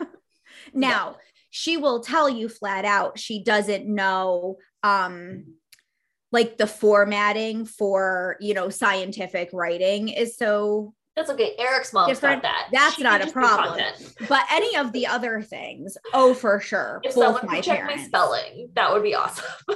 Now, 0.76 1.16
she 1.50 1.78
will 1.78 2.02
tell 2.02 2.30
you 2.30 2.50
flat 2.50 2.84
out 2.86 3.18
she 3.18 3.42
doesn't 3.44 3.88
know 3.88 4.58
um 4.84 5.46
like 6.32 6.58
the 6.58 6.68
formatting 6.68 7.66
for 7.66 8.36
you 8.42 8.54
know 8.54 8.70
scientific 8.70 9.50
writing 9.54 10.10
is 10.10 10.36
so 10.38 10.94
That's 11.16 11.30
okay. 11.30 11.56
Eric's 11.58 11.94
mom's 11.94 12.10
Different- 12.10 12.44
got 12.44 12.50
that. 12.52 12.70
that's 12.74 12.96
She 12.96 13.04
not 13.04 13.26
a 13.26 13.32
problem. 13.32 13.80
but 14.28 14.44
any 14.52 14.76
of 14.76 14.92
the 14.92 15.08
other 15.08 15.42
things 15.42 15.98
oh 16.14 16.34
for 16.34 16.60
sure 16.60 17.00
If 17.04 17.16
both 17.16 17.24
someone 17.38 17.46
my 17.48 17.56
could 17.56 17.64
check 17.64 17.80
parents 17.80 18.02
my 18.02 18.08
spelling, 18.08 18.70
that 18.74 18.92
would 18.92 19.04
be 19.04 19.16
awesome. 19.16 19.46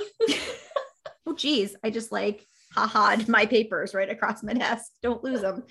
oh 1.27 1.33
geez 1.35 1.75
i 1.83 1.89
just 1.89 2.11
like 2.11 2.45
haha 2.73 3.15
my 3.27 3.45
papers 3.45 3.93
right 3.93 4.09
across 4.09 4.43
my 4.43 4.53
desk 4.53 4.91
don't 5.01 5.23
lose 5.23 5.41
them 5.41 5.63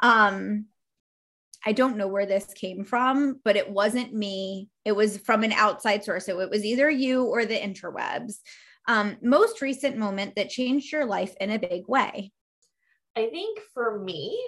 um 0.00 0.64
i 1.64 1.72
don't 1.72 1.96
know 1.96 2.08
where 2.08 2.26
this 2.26 2.46
came 2.54 2.84
from 2.84 3.40
but 3.44 3.56
it 3.56 3.70
wasn't 3.70 4.14
me. 4.14 4.68
It 4.84 4.92
was 4.92 5.18
from 5.18 5.42
an 5.42 5.52
outside 5.52 6.04
source. 6.04 6.26
So 6.26 6.40
it 6.40 6.50
was 6.50 6.64
either 6.64 6.90
you 6.90 7.24
or 7.24 7.44
the 7.44 7.58
interwebs. 7.58 8.36
Um 8.88 9.16
most 9.22 9.60
recent 9.60 9.96
moment 9.96 10.36
that 10.36 10.50
changed 10.50 10.92
your 10.92 11.04
life 11.04 11.34
in 11.40 11.50
a 11.50 11.58
big 11.58 11.86
way? 11.86 12.32
I 13.16 13.26
think 13.26 13.60
for 13.74 13.98
me, 13.98 14.40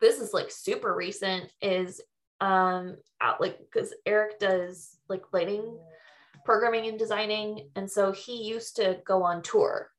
this 0.00 0.20
is 0.20 0.32
like 0.32 0.50
super 0.50 0.94
recent 0.94 1.50
is 1.60 2.00
um 2.40 2.96
out 3.20 3.40
like 3.40 3.58
because 3.58 3.94
Eric 4.06 4.38
does 4.38 4.96
like 5.08 5.24
lighting 5.32 5.78
programming 6.44 6.88
and 6.88 6.98
designing. 6.98 7.68
And 7.76 7.90
so 7.90 8.12
he 8.12 8.42
used 8.42 8.76
to 8.76 9.00
go 9.04 9.22
on 9.22 9.42
tour 9.42 9.90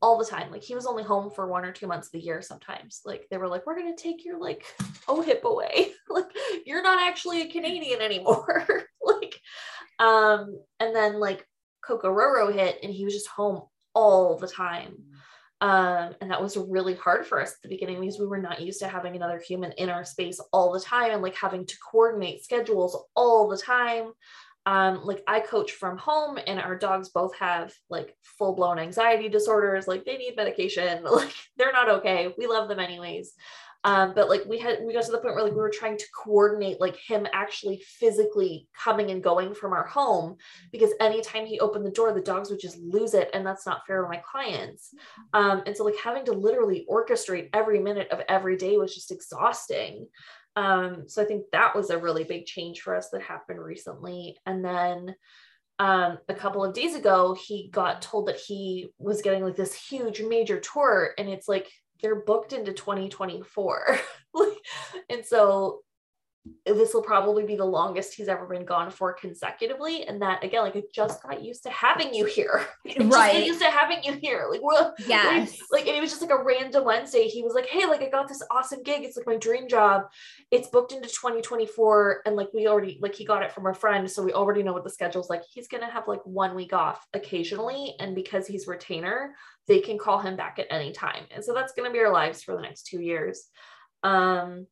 all 0.00 0.18
the 0.18 0.24
time. 0.24 0.50
Like 0.50 0.62
he 0.62 0.74
was 0.74 0.86
only 0.86 1.02
home 1.02 1.30
for 1.30 1.46
one 1.48 1.64
or 1.64 1.72
two 1.72 1.86
months 1.86 2.08
of 2.08 2.12
the 2.12 2.20
year 2.20 2.42
sometimes. 2.42 3.00
Like 3.04 3.26
they 3.30 3.36
were 3.36 3.48
like, 3.48 3.66
we're 3.66 3.78
gonna 3.78 3.96
take 3.96 4.24
your 4.24 4.38
like 4.40 4.64
OHIP 5.08 5.42
away. 5.42 5.92
like 6.10 6.30
you're 6.66 6.82
not 6.82 7.00
actually 7.00 7.42
a 7.42 7.50
Canadian 7.50 8.00
anymore. 8.00 8.66
like 9.04 9.40
um 9.98 10.58
and 10.80 10.94
then 10.94 11.18
like 11.18 11.46
Kokororo 11.84 12.52
hit 12.52 12.78
and 12.82 12.92
he 12.92 13.04
was 13.04 13.14
just 13.14 13.28
home 13.28 13.62
all 13.94 14.36
the 14.36 14.48
time. 14.48 14.94
Um, 15.60 16.14
and 16.20 16.30
that 16.30 16.40
was 16.40 16.56
really 16.56 16.94
hard 16.94 17.26
for 17.26 17.40
us 17.40 17.50
at 17.50 17.56
the 17.62 17.68
beginning 17.68 18.00
because 18.00 18.20
we 18.20 18.26
were 18.26 18.38
not 18.38 18.60
used 18.60 18.78
to 18.80 18.88
having 18.88 19.16
another 19.16 19.40
human 19.40 19.72
in 19.72 19.88
our 19.88 20.04
space 20.04 20.40
all 20.52 20.72
the 20.72 20.80
time 20.80 21.10
and 21.10 21.22
like 21.22 21.34
having 21.34 21.66
to 21.66 21.76
coordinate 21.90 22.44
schedules 22.44 22.96
all 23.16 23.48
the 23.48 23.56
time. 23.56 24.12
Um, 24.68 25.00
like 25.02 25.22
I 25.26 25.40
coach 25.40 25.72
from 25.72 25.96
home 25.96 26.38
and 26.46 26.60
our 26.60 26.76
dogs 26.76 27.08
both 27.08 27.34
have 27.38 27.72
like 27.88 28.14
full 28.22 28.54
blown 28.54 28.78
anxiety 28.78 29.30
disorders. 29.30 29.88
Like 29.88 30.04
they 30.04 30.18
need 30.18 30.36
medication. 30.36 31.04
Like 31.10 31.32
they're 31.56 31.72
not 31.72 31.88
okay. 31.88 32.34
We 32.36 32.46
love 32.46 32.68
them 32.68 32.78
anyways. 32.78 33.32
Um, 33.84 34.12
but 34.14 34.28
like 34.28 34.44
we 34.44 34.58
had 34.58 34.80
we 34.84 34.92
got 34.92 35.04
to 35.04 35.12
the 35.12 35.18
point 35.18 35.36
where 35.36 35.44
like 35.44 35.54
we 35.54 35.58
were 35.58 35.70
trying 35.70 35.96
to 35.96 36.04
coordinate 36.14 36.80
like 36.80 36.96
him 36.96 37.26
actually 37.32 37.82
physically 37.86 38.68
coming 38.76 39.10
and 39.10 39.22
going 39.22 39.54
from 39.54 39.72
our 39.72 39.86
home 39.86 40.36
because 40.72 40.90
anytime 41.00 41.46
he 41.46 41.60
opened 41.60 41.86
the 41.86 41.90
door 41.90 42.12
the 42.12 42.20
dogs 42.20 42.50
would 42.50 42.60
just 42.60 42.76
lose 42.78 43.14
it 43.14 43.30
and 43.32 43.46
that's 43.46 43.66
not 43.66 43.86
fair 43.86 44.02
to 44.02 44.08
my 44.08 44.20
clients 44.30 44.92
um, 45.32 45.62
and 45.64 45.76
so 45.76 45.84
like 45.84 45.96
having 45.96 46.24
to 46.24 46.32
literally 46.32 46.86
orchestrate 46.90 47.50
every 47.54 47.78
minute 47.78 48.08
of 48.10 48.20
every 48.28 48.56
day 48.56 48.76
was 48.76 48.94
just 48.94 49.12
exhausting 49.12 50.08
um, 50.58 51.04
so 51.06 51.22
i 51.22 51.24
think 51.24 51.44
that 51.52 51.74
was 51.76 51.90
a 51.90 51.98
really 51.98 52.24
big 52.24 52.44
change 52.46 52.80
for 52.80 52.96
us 52.96 53.10
that 53.10 53.22
happened 53.22 53.62
recently. 53.62 54.36
And 54.44 54.64
then 54.64 55.14
um, 55.78 56.18
a 56.28 56.34
couple 56.34 56.64
of 56.64 56.74
days 56.74 56.96
ago 56.96 57.36
he 57.46 57.68
got 57.70 58.02
told 58.02 58.26
that 58.26 58.40
he 58.40 58.88
was 58.98 59.22
getting 59.22 59.44
like 59.44 59.54
this 59.54 59.74
huge 59.74 60.20
major 60.20 60.58
tour 60.58 61.10
and 61.16 61.28
it's 61.28 61.46
like 61.46 61.70
they're 62.02 62.24
booked 62.24 62.52
into 62.52 62.72
2024 62.72 63.98
Like, 64.34 64.58
and 65.08 65.24
so 65.24 65.80
this 66.66 66.94
will 66.94 67.02
probably 67.02 67.44
be 67.44 67.56
the 67.56 67.64
longest 67.64 68.14
he's 68.14 68.28
ever 68.28 68.46
been 68.46 68.64
gone 68.64 68.90
for 68.90 69.12
consecutively. 69.12 70.06
And 70.06 70.20
that 70.22 70.44
again, 70.44 70.62
like 70.62 70.76
I 70.76 70.82
just 70.94 71.22
got 71.22 71.42
used 71.42 71.62
to 71.64 71.70
having 71.70 72.12
you 72.14 72.24
here. 72.24 72.66
right. 73.00 73.34
Just 73.34 73.46
used 73.46 73.60
to 73.60 73.70
having 73.70 74.02
you 74.02 74.12
here. 74.14 74.46
Like 74.50 74.62
we're 74.62 74.92
yes. 75.06 75.58
Like, 75.72 75.80
like, 75.80 75.88
and 75.88 75.96
it 75.96 76.00
was 76.00 76.10
just 76.10 76.22
like 76.22 76.30
a 76.30 76.42
random 76.42 76.84
Wednesday. 76.84 77.26
He 77.26 77.42
was 77.42 77.54
like, 77.54 77.66
Hey, 77.66 77.86
like 77.86 78.02
I 78.02 78.08
got 78.08 78.28
this 78.28 78.42
awesome 78.50 78.82
gig. 78.82 79.02
It's 79.04 79.16
like 79.16 79.26
my 79.26 79.36
dream 79.36 79.68
job. 79.68 80.04
It's 80.50 80.68
booked 80.68 80.92
into 80.92 81.08
2024. 81.08 82.22
And 82.26 82.36
like 82.36 82.48
we 82.52 82.68
already 82.68 82.98
like 83.00 83.14
he 83.14 83.24
got 83.24 83.42
it 83.42 83.52
from 83.52 83.66
a 83.66 83.74
friend. 83.74 84.10
So 84.10 84.22
we 84.22 84.32
already 84.32 84.62
know 84.62 84.72
what 84.72 84.84
the 84.84 84.90
schedule's 84.90 85.30
like. 85.30 85.42
He's 85.50 85.68
gonna 85.68 85.90
have 85.90 86.08
like 86.08 86.24
one 86.24 86.54
week 86.54 86.72
off 86.72 87.06
occasionally. 87.14 87.94
And 88.00 88.14
because 88.14 88.46
he's 88.46 88.66
retainer, 88.66 89.34
they 89.66 89.80
can 89.80 89.98
call 89.98 90.18
him 90.18 90.36
back 90.36 90.58
at 90.58 90.66
any 90.70 90.92
time. 90.92 91.24
And 91.30 91.44
so 91.44 91.54
that's 91.54 91.72
gonna 91.72 91.92
be 91.92 92.00
our 92.00 92.12
lives 92.12 92.42
for 92.42 92.54
the 92.54 92.62
next 92.62 92.86
two 92.86 93.00
years. 93.00 93.44
Um 94.02 94.66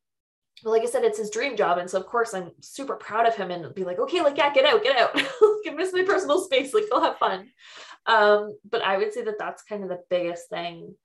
but 0.63 0.71
like 0.71 0.81
I 0.81 0.85
said, 0.85 1.03
it's 1.03 1.19
his 1.19 1.29
dream 1.29 1.55
job. 1.55 1.77
And 1.77 1.89
so 1.89 1.99
of 1.99 2.07
course 2.07 2.33
I'm 2.33 2.51
super 2.61 2.95
proud 2.95 3.27
of 3.27 3.35
him 3.35 3.51
and 3.51 3.73
be 3.75 3.83
like, 3.83 3.99
okay, 3.99 4.21
like, 4.21 4.37
yeah, 4.37 4.53
get 4.53 4.65
out, 4.65 4.83
get 4.83 4.97
out. 4.97 5.13
Give 5.63 5.75
miss 5.75 5.93
my 5.93 6.03
personal 6.03 6.41
space. 6.41 6.73
Like 6.73 6.89
go 6.89 7.01
have 7.01 7.17
fun. 7.17 7.49
Um, 8.05 8.57
but 8.69 8.81
I 8.81 8.97
would 8.97 9.13
say 9.13 9.23
that 9.23 9.37
that's 9.37 9.63
kind 9.63 9.83
of 9.83 9.89
the 9.89 10.03
biggest 10.09 10.49
thing 10.49 10.95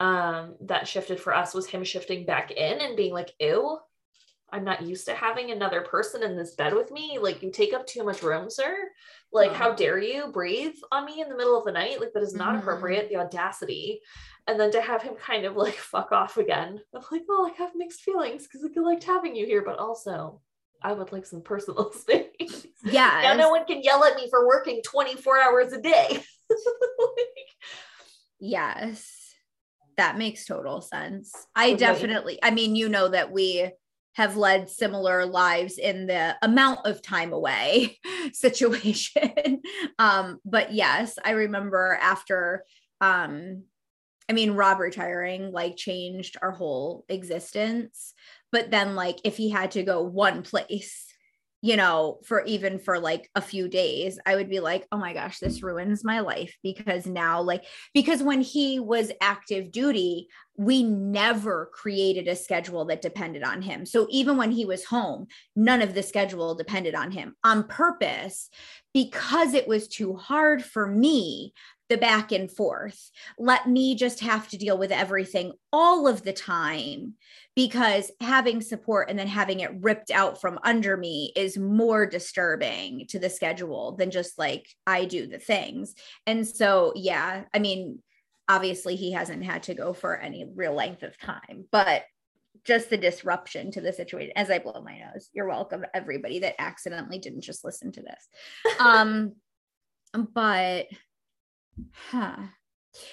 um, 0.00 0.56
that 0.62 0.88
shifted 0.88 1.20
for 1.20 1.34
us 1.34 1.54
was 1.54 1.66
him 1.66 1.84
shifting 1.84 2.26
back 2.26 2.50
in 2.50 2.80
and 2.80 2.96
being 2.96 3.12
like, 3.12 3.32
ew, 3.38 3.78
I'm 4.52 4.64
not 4.64 4.82
used 4.82 5.06
to 5.06 5.14
having 5.14 5.50
another 5.50 5.80
person 5.80 6.22
in 6.22 6.36
this 6.36 6.54
bed 6.54 6.74
with 6.74 6.90
me. 6.90 7.18
Like, 7.20 7.42
you 7.42 7.50
take 7.50 7.72
up 7.72 7.86
too 7.86 8.04
much 8.04 8.22
room, 8.22 8.50
sir. 8.50 8.76
Like, 9.32 9.52
how 9.52 9.74
dare 9.74 9.98
you 9.98 10.30
breathe 10.30 10.74
on 10.90 11.06
me 11.06 11.22
in 11.22 11.28
the 11.28 11.36
middle 11.36 11.56
of 11.56 11.64
the 11.64 11.72
night? 11.72 12.00
Like, 12.00 12.12
that 12.12 12.22
is 12.22 12.34
not 12.34 12.50
mm-hmm. 12.50 12.58
appropriate. 12.58 13.08
The 13.08 13.16
audacity 13.16 14.00
and 14.46 14.58
then 14.58 14.72
to 14.72 14.82
have 14.82 15.02
him 15.02 15.14
kind 15.14 15.44
of 15.44 15.56
like 15.56 15.74
fuck 15.76 16.12
off 16.12 16.36
again. 16.36 16.80
I'm 16.94 17.02
like, 17.10 17.22
well, 17.28 17.46
I 17.46 17.54
have 17.58 17.72
mixed 17.74 18.02
feelings 18.02 18.46
because 18.46 18.64
I 18.64 18.80
liked 18.80 19.04
having 19.04 19.36
you 19.36 19.46
here, 19.46 19.62
but 19.64 19.78
also 19.78 20.40
I 20.82 20.92
would 20.92 21.12
like 21.12 21.26
some 21.26 21.42
personal 21.42 21.92
space. 21.92 22.66
Yeah. 22.84 23.20
now 23.22 23.34
no 23.34 23.50
one 23.50 23.64
can 23.64 23.82
yell 23.82 24.04
at 24.04 24.16
me 24.16 24.28
for 24.28 24.46
working 24.46 24.82
24 24.84 25.40
hours 25.40 25.72
a 25.72 25.80
day. 25.80 26.22
yes. 28.40 29.18
That 29.98 30.16
makes 30.16 30.46
total 30.46 30.80
sense. 30.80 31.32
I 31.54 31.74
definitely, 31.74 32.38
I 32.42 32.50
mean, 32.50 32.74
you 32.74 32.88
know 32.88 33.08
that 33.08 33.30
we 33.30 33.70
have 34.14 34.36
led 34.36 34.68
similar 34.68 35.24
lives 35.26 35.78
in 35.78 36.06
the 36.06 36.34
amount 36.42 36.86
of 36.86 37.02
time 37.02 37.32
away 37.32 37.98
situation. 38.32 39.62
um, 39.98 40.38
but 40.44 40.72
yes, 40.72 41.18
I 41.24 41.32
remember 41.32 41.98
after 42.00 42.64
um 43.00 43.64
I 44.28 44.32
mean, 44.32 44.52
Rob 44.52 44.78
retiring 44.78 45.52
like 45.52 45.76
changed 45.76 46.36
our 46.42 46.52
whole 46.52 47.04
existence. 47.08 48.14
But 48.50 48.70
then, 48.70 48.94
like, 48.94 49.18
if 49.24 49.36
he 49.36 49.48
had 49.48 49.72
to 49.72 49.82
go 49.82 50.02
one 50.02 50.42
place, 50.42 51.06
you 51.64 51.76
know, 51.76 52.18
for 52.24 52.42
even 52.44 52.80
for 52.80 52.98
like 52.98 53.30
a 53.36 53.40
few 53.40 53.68
days, 53.68 54.18
I 54.26 54.34
would 54.34 54.50
be 54.50 54.58
like, 54.58 54.86
oh 54.90 54.98
my 54.98 55.14
gosh, 55.14 55.38
this 55.38 55.62
ruins 55.62 56.04
my 56.04 56.18
life 56.18 56.56
because 56.62 57.06
now, 57.06 57.40
like, 57.40 57.64
because 57.94 58.20
when 58.20 58.40
he 58.40 58.80
was 58.80 59.12
active 59.20 59.70
duty, 59.70 60.26
we 60.56 60.82
never 60.82 61.70
created 61.72 62.26
a 62.26 62.34
schedule 62.34 62.84
that 62.86 63.00
depended 63.00 63.44
on 63.44 63.62
him. 63.62 63.86
So 63.86 64.08
even 64.10 64.36
when 64.36 64.50
he 64.50 64.64
was 64.64 64.84
home, 64.84 65.28
none 65.54 65.82
of 65.82 65.94
the 65.94 66.02
schedule 66.02 66.56
depended 66.56 66.96
on 66.96 67.12
him 67.12 67.36
on 67.44 67.68
purpose 67.68 68.50
because 68.92 69.54
it 69.54 69.68
was 69.68 69.86
too 69.86 70.16
hard 70.16 70.64
for 70.64 70.88
me 70.88 71.54
the 71.92 71.98
back 71.98 72.32
and 72.32 72.50
forth. 72.50 73.10
Let 73.38 73.68
me 73.68 73.94
just 73.94 74.20
have 74.20 74.48
to 74.48 74.56
deal 74.56 74.78
with 74.78 74.90
everything 74.90 75.52
all 75.70 76.08
of 76.08 76.22
the 76.22 76.32
time 76.32 77.14
because 77.54 78.10
having 78.18 78.62
support 78.62 79.10
and 79.10 79.18
then 79.18 79.26
having 79.26 79.60
it 79.60 79.82
ripped 79.82 80.10
out 80.10 80.40
from 80.40 80.58
under 80.64 80.96
me 80.96 81.34
is 81.36 81.58
more 81.58 82.06
disturbing 82.06 83.06
to 83.08 83.18
the 83.18 83.28
schedule 83.28 83.92
than 83.92 84.10
just 84.10 84.38
like 84.38 84.66
I 84.86 85.04
do 85.04 85.26
the 85.26 85.38
things. 85.38 85.94
And 86.26 86.48
so, 86.48 86.94
yeah, 86.96 87.44
I 87.52 87.58
mean, 87.58 87.98
obviously 88.48 88.96
he 88.96 89.12
hasn't 89.12 89.44
had 89.44 89.64
to 89.64 89.74
go 89.74 89.92
for 89.92 90.16
any 90.16 90.46
real 90.54 90.72
length 90.72 91.02
of 91.02 91.18
time, 91.18 91.66
but 91.70 92.04
just 92.64 92.88
the 92.88 92.96
disruption 92.96 93.70
to 93.72 93.82
the 93.82 93.92
situation 93.92 94.32
as 94.34 94.50
I 94.50 94.60
blow 94.60 94.80
my 94.82 94.98
nose. 94.98 95.28
You're 95.34 95.48
welcome, 95.48 95.84
everybody 95.92 96.38
that 96.38 96.54
accidentally 96.58 97.18
didn't 97.18 97.42
just 97.42 97.64
listen 97.64 97.92
to 97.92 98.00
this. 98.02 98.76
Um, 98.80 99.34
but 100.14 100.86
Huh. 102.10 102.36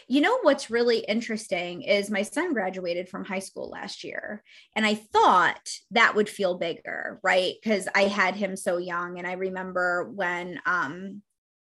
You 0.08 0.20
know 0.20 0.40
what's 0.42 0.70
really 0.70 1.00
interesting 1.00 1.84
is 1.84 2.10
my 2.10 2.24
son 2.24 2.54
graduated 2.54 3.08
from 3.08 3.24
high 3.24 3.40
school 3.40 3.70
last 3.70 4.04
year, 4.04 4.44
and 4.76 4.86
I 4.86 4.96
thought 4.96 5.70
that 5.92 6.16
would 6.16 6.28
feel 6.28 6.58
bigger, 6.58 7.20
right? 7.24 7.54
Because 7.62 7.88
I 7.96 8.04
had 8.04 8.36
him 8.36 8.58
so 8.58 8.78
young, 8.78 9.18
and 9.18 9.26
I 9.28 9.34
remember 9.34 10.12
when, 10.14 10.60
um, 10.66 11.22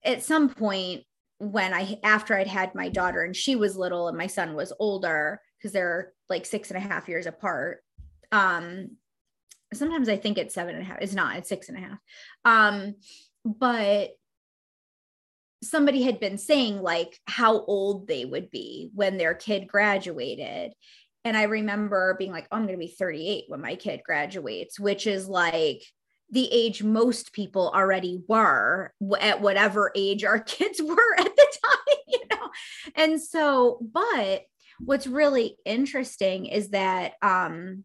at 0.04 0.22
some 0.22 0.50
point 0.50 1.04
when 1.38 1.74
I 1.74 1.98
after 2.02 2.36
I'd 2.36 2.46
had 2.46 2.74
my 2.74 2.88
daughter 2.88 3.22
and 3.22 3.34
she 3.34 3.56
was 3.56 3.76
little 3.76 4.08
and 4.08 4.16
my 4.16 4.26
son 4.26 4.54
was 4.54 4.72
older 4.78 5.40
because 5.58 5.72
they're 5.72 6.12
like 6.28 6.46
six 6.46 6.70
and 6.70 6.78
a 6.78 6.86
half 6.86 7.08
years 7.08 7.26
apart. 7.26 7.82
Um, 8.30 8.96
sometimes 9.72 10.08
I 10.08 10.16
think 10.16 10.38
it's 10.38 10.54
seven 10.54 10.74
and 10.74 10.82
a 10.82 10.86
half. 10.86 10.98
It's 11.00 11.14
not. 11.14 11.36
It's 11.36 11.48
six 11.48 11.68
and 11.68 11.78
a 11.78 11.80
half. 11.80 11.98
Um, 12.44 12.94
but 13.44 14.10
somebody 15.64 16.02
had 16.02 16.20
been 16.20 16.38
saying 16.38 16.80
like 16.80 17.18
how 17.26 17.64
old 17.64 18.06
they 18.06 18.24
would 18.24 18.50
be 18.50 18.90
when 18.94 19.16
their 19.16 19.34
kid 19.34 19.66
graduated. 19.66 20.72
And 21.26 21.38
i 21.38 21.44
remember 21.44 22.16
being 22.18 22.32
like 22.32 22.46
oh, 22.52 22.56
i'm 22.56 22.66
going 22.66 22.78
to 22.78 22.86
be 22.86 22.94
38 22.98 23.44
when 23.48 23.62
my 23.62 23.76
kid 23.76 24.02
graduates 24.04 24.78
which 24.78 25.06
is 25.06 25.26
like 25.26 25.82
the 26.30 26.46
age 26.52 26.82
most 26.82 27.32
people 27.32 27.72
already 27.74 28.22
were 28.28 28.92
at 29.20 29.40
whatever 29.40 29.90
age 29.94 30.22
our 30.22 30.38
kids 30.56 30.82
were 30.82 31.14
at 31.18 31.34
the 31.36 31.46
time 31.64 31.96
you 32.06 32.20
know? 32.30 32.48
And 32.94 33.20
so 33.20 33.78
but 33.92 34.42
what's 34.80 35.06
really 35.06 35.56
interesting 35.64 36.46
is 36.46 36.70
that 36.70 37.14
um 37.22 37.84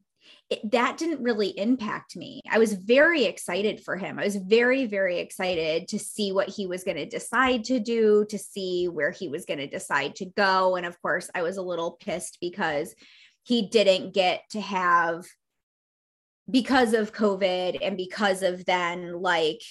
it, 0.50 0.72
that 0.72 0.98
didn't 0.98 1.22
really 1.22 1.50
impact 1.58 2.16
me. 2.16 2.42
I 2.50 2.58
was 2.58 2.74
very 2.74 3.26
excited 3.26 3.84
for 3.84 3.96
him. 3.96 4.18
I 4.18 4.24
was 4.24 4.36
very, 4.36 4.86
very 4.86 5.20
excited 5.20 5.88
to 5.90 6.00
see 6.00 6.32
what 6.32 6.50
he 6.50 6.66
was 6.66 6.84
going 6.84 6.98
to 6.98 7.06
decide 7.06 7.66
to 7.66 7.80
do, 7.80 8.26
to 8.30 8.38
see 8.38 8.88
where 8.88 9.12
he 9.12 9.30
was 9.30 9.46
going 9.46 9.60
to 9.60 9.68
decide 9.68 10.16
to 10.16 10.26
go. 10.26 10.76
And 10.76 10.86
of 10.86 11.00
course, 11.02 11.30
I 11.36 11.44
was 11.44 11.58
a 11.58 11.62
little 11.62 11.92
pissed 11.92 12.40
because 12.42 12.96
he 13.44 13.68
didn't 13.68 14.14
get 14.14 14.42
to 14.52 14.62
have, 14.62 15.26
because 16.50 16.94
of 16.94 17.14
COVID 17.14 17.78
and 17.82 17.96
because 17.96 18.42
of 18.42 18.66
then 18.66 19.22
like 19.22 19.62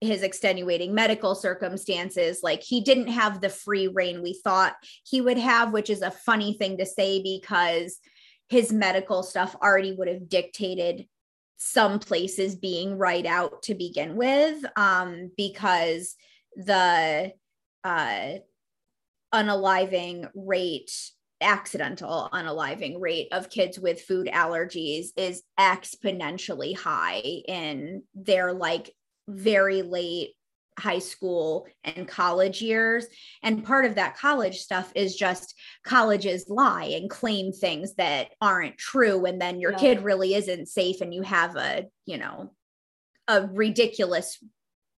his 0.00 0.24
extenuating 0.24 0.92
medical 0.94 1.36
circumstances 1.36 2.40
like 2.42 2.60
he 2.60 2.80
didn't 2.80 3.06
have 3.06 3.40
the 3.40 3.48
free 3.48 3.86
reign 3.86 4.20
we 4.20 4.34
thought 4.42 4.74
he 5.04 5.20
would 5.20 5.38
have 5.38 5.72
which 5.72 5.88
is 5.88 6.02
a 6.02 6.10
funny 6.10 6.54
thing 6.54 6.76
to 6.76 6.84
say 6.84 7.22
because 7.22 8.00
his 8.52 8.70
medical 8.70 9.22
stuff 9.22 9.56
already 9.62 9.92
would 9.92 10.08
have 10.08 10.28
dictated 10.28 11.08
some 11.56 11.98
places 11.98 12.54
being 12.54 12.98
right 12.98 13.24
out 13.24 13.62
to 13.62 13.74
begin 13.74 14.14
with 14.14 14.62
um, 14.76 15.30
because 15.38 16.16
the 16.54 17.32
uh, 17.82 18.32
unaliving 19.32 20.28
rate 20.34 20.92
accidental 21.40 22.28
unaliving 22.34 23.00
rate 23.00 23.28
of 23.32 23.48
kids 23.48 23.78
with 23.78 24.02
food 24.02 24.28
allergies 24.30 25.06
is 25.16 25.42
exponentially 25.58 26.76
high 26.76 27.22
in 27.48 28.02
their 28.14 28.52
like 28.52 28.94
very 29.28 29.80
late 29.80 30.34
high 30.78 30.98
school 30.98 31.66
and 31.84 32.06
college 32.06 32.60
years. 32.60 33.06
And 33.42 33.64
part 33.64 33.84
of 33.84 33.94
that 33.94 34.16
college 34.16 34.58
stuff 34.58 34.92
is 34.94 35.16
just 35.16 35.54
colleges 35.84 36.48
lie 36.48 36.84
and 36.84 37.10
claim 37.10 37.52
things 37.52 37.94
that 37.94 38.28
aren't 38.40 38.78
true. 38.78 39.24
And 39.24 39.40
then 39.40 39.60
your 39.60 39.72
yeah. 39.72 39.78
kid 39.78 40.02
really 40.02 40.34
isn't 40.34 40.68
safe 40.68 41.00
and 41.00 41.12
you 41.12 41.22
have 41.22 41.56
a, 41.56 41.86
you 42.06 42.18
know, 42.18 42.52
a 43.28 43.46
ridiculous 43.46 44.38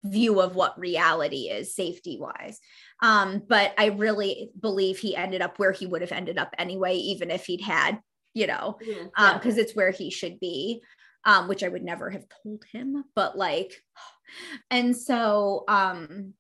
view 0.04 0.41
of 0.41 0.56
what 0.56 0.78
reality 0.78 1.50
is 1.50 1.76
safety 1.76 2.17
wise. 2.19 2.60
Um, 3.02 3.41
but 3.48 3.74
I 3.78 3.88
really 3.88 4.50
believe 4.60 4.98
he 4.98 5.15
ended 5.15 5.41
up 5.41 5.58
where 5.58 5.72
he 5.72 5.88
would 5.88 6.02
have 6.02 6.12
ended 6.12 6.38
up 6.38 6.54
anyway, 6.58 6.96
even 6.96 7.32
if 7.32 7.46
he'd 7.46 7.62
had, 7.62 8.00
you 8.34 8.48
know, 8.48 8.76
because 8.80 9.08
yeah. 9.17 9.32
um, 9.36 9.41
it's 9.43 9.76
where 9.76 9.91
he 9.91 10.10
should 10.10 10.39
be. 10.39 10.82
Um, 11.26 11.48
which 11.48 11.63
I 11.63 11.69
would 11.69 11.86
never 11.86 12.10
have 12.10 12.26
told 12.43 12.65
him, 12.74 13.06
but 13.15 13.38
like, 13.38 13.82
and 14.69 14.93
so, 14.93 15.63
um, 15.69 16.34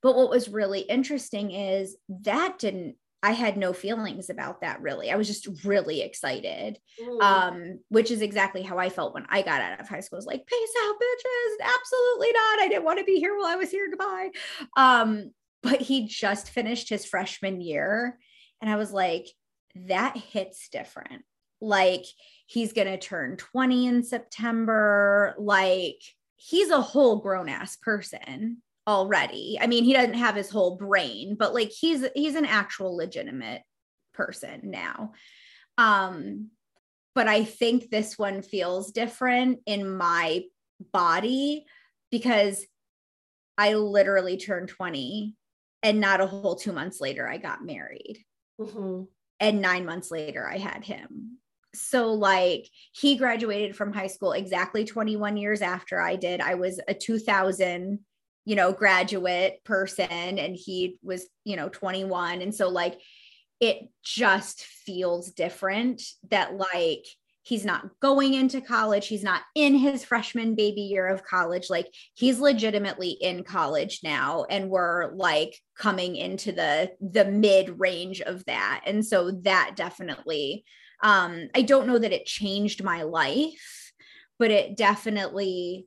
but 0.00 0.14
what 0.14 0.30
was 0.30 0.48
really 0.48 0.82
interesting 0.82 1.50
is 1.50 1.96
that 2.22 2.60
didn't 2.60 2.94
I 3.26 3.32
had 3.32 3.56
no 3.56 3.72
feelings 3.72 4.30
about 4.30 4.60
that 4.60 4.80
really. 4.80 5.10
I 5.10 5.16
was 5.16 5.26
just 5.26 5.64
really 5.64 6.00
excited. 6.00 6.78
Mm. 7.02 7.20
Um, 7.20 7.78
which 7.88 8.12
is 8.12 8.22
exactly 8.22 8.62
how 8.62 8.78
I 8.78 8.88
felt 8.88 9.14
when 9.14 9.26
I 9.28 9.42
got 9.42 9.60
out 9.60 9.80
of 9.80 9.88
high 9.88 9.98
school. 9.98 10.16
I 10.16 10.18
was 10.18 10.26
like, 10.26 10.46
peace 10.46 10.70
out, 10.84 10.94
bitches. 10.94 11.66
Absolutely 11.74 12.32
not. 12.32 12.60
I 12.60 12.68
didn't 12.68 12.84
want 12.84 13.00
to 13.00 13.04
be 13.04 13.16
here 13.18 13.36
while 13.36 13.46
I 13.46 13.56
was 13.56 13.72
here. 13.72 13.90
Goodbye. 13.90 14.30
Um, 14.76 15.32
but 15.64 15.80
he 15.80 16.06
just 16.06 16.50
finished 16.50 16.88
his 16.88 17.04
freshman 17.04 17.60
year. 17.60 18.16
And 18.62 18.70
I 18.70 18.76
was 18.76 18.92
like, 18.92 19.26
that 19.74 20.16
hits 20.16 20.68
different 20.68 21.24
like 21.60 22.04
he's 22.46 22.72
going 22.72 22.86
to 22.86 22.98
turn 22.98 23.36
20 23.36 23.86
in 23.86 24.02
September. 24.04 25.34
Like 25.36 26.00
he's 26.36 26.70
a 26.70 26.80
whole 26.80 27.16
grown 27.16 27.48
ass 27.48 27.74
person 27.74 28.62
already. 28.86 29.58
I 29.60 29.66
mean, 29.66 29.84
he 29.84 29.92
doesn't 29.92 30.14
have 30.14 30.36
his 30.36 30.50
whole 30.50 30.76
brain, 30.76 31.36
but 31.38 31.54
like 31.54 31.70
he's 31.70 32.06
he's 32.14 32.34
an 32.34 32.46
actual 32.46 32.96
legitimate 32.96 33.62
person 34.14 34.60
now. 34.64 35.12
Um 35.78 36.50
but 37.14 37.28
I 37.28 37.44
think 37.44 37.88
this 37.88 38.18
one 38.18 38.42
feels 38.42 38.92
different 38.92 39.60
in 39.64 39.96
my 39.96 40.42
body 40.92 41.64
because 42.10 42.64
I 43.56 43.72
literally 43.72 44.36
turned 44.36 44.68
20 44.68 45.34
and 45.82 45.98
not 45.98 46.20
a 46.20 46.26
whole 46.26 46.56
2 46.56 46.72
months 46.72 47.00
later 47.00 47.26
I 47.26 47.38
got 47.38 47.64
married. 47.64 48.22
Mm-hmm. 48.60 49.04
And 49.40 49.60
9 49.62 49.84
months 49.86 50.10
later 50.10 50.48
I 50.48 50.58
had 50.58 50.84
him 50.84 51.38
so 51.76 52.12
like 52.12 52.68
he 52.92 53.16
graduated 53.16 53.76
from 53.76 53.92
high 53.92 54.06
school 54.06 54.32
exactly 54.32 54.84
21 54.84 55.36
years 55.36 55.62
after 55.62 56.00
I 56.00 56.16
did. 56.16 56.40
I 56.40 56.54
was 56.54 56.80
a 56.88 56.94
2000, 56.94 58.00
you 58.46 58.56
know, 58.56 58.72
graduate 58.72 59.62
person 59.64 60.38
and 60.38 60.56
he 60.56 60.98
was, 61.02 61.26
you 61.44 61.56
know, 61.56 61.68
21 61.68 62.40
and 62.40 62.54
so 62.54 62.68
like 62.68 62.98
it 63.60 63.88
just 64.02 64.62
feels 64.62 65.30
different 65.32 66.02
that 66.30 66.54
like 66.56 67.04
he's 67.42 67.64
not 67.64 67.88
going 68.00 68.34
into 68.34 68.60
college. 68.60 69.06
He's 69.06 69.22
not 69.22 69.42
in 69.54 69.74
his 69.76 70.04
freshman 70.04 70.54
baby 70.54 70.82
year 70.82 71.06
of 71.06 71.24
college. 71.24 71.70
Like 71.70 71.86
he's 72.14 72.40
legitimately 72.40 73.10
in 73.10 73.44
college 73.44 74.00
now 74.02 74.46
and 74.50 74.68
we're 74.68 75.12
like 75.14 75.56
coming 75.78 76.16
into 76.16 76.52
the 76.52 76.90
the 77.00 77.24
mid 77.24 77.80
range 77.80 78.20
of 78.20 78.44
that. 78.46 78.82
And 78.86 79.04
so 79.04 79.30
that 79.42 79.74
definitely 79.76 80.64
um, 81.02 81.48
I 81.54 81.62
don't 81.62 81.86
know 81.86 81.98
that 81.98 82.12
it 82.12 82.26
changed 82.26 82.82
my 82.82 83.02
life, 83.02 83.92
but 84.38 84.50
it 84.50 84.76
definitely 84.76 85.86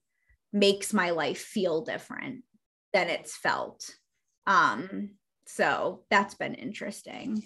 makes 0.54 0.94
my 0.94 1.12
life 1.12 1.40
feel 1.40 1.82
different 1.82 2.44
than 2.94 3.10
it's 3.10 3.36
felt. 3.36 3.90
Um, 4.48 5.12
so 5.46 6.04
that's 6.10 6.36
been 6.36 6.56
interesting. 6.56 7.44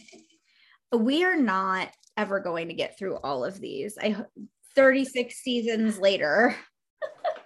We 0.91 1.23
are 1.23 1.35
not 1.35 1.89
ever 2.17 2.39
going 2.39 2.67
to 2.67 2.73
get 2.73 2.97
through 2.97 3.17
all 3.17 3.43
of 3.43 3.59
these. 3.59 3.97
I 4.01 4.15
36 4.75 5.35
seasons 5.35 5.99
later. 5.99 6.55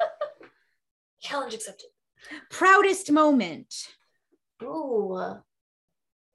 Challenge 1.21 1.53
accepted. 1.53 1.87
Proudest 2.49 3.11
moment. 3.11 3.73
Ooh. 4.63 5.35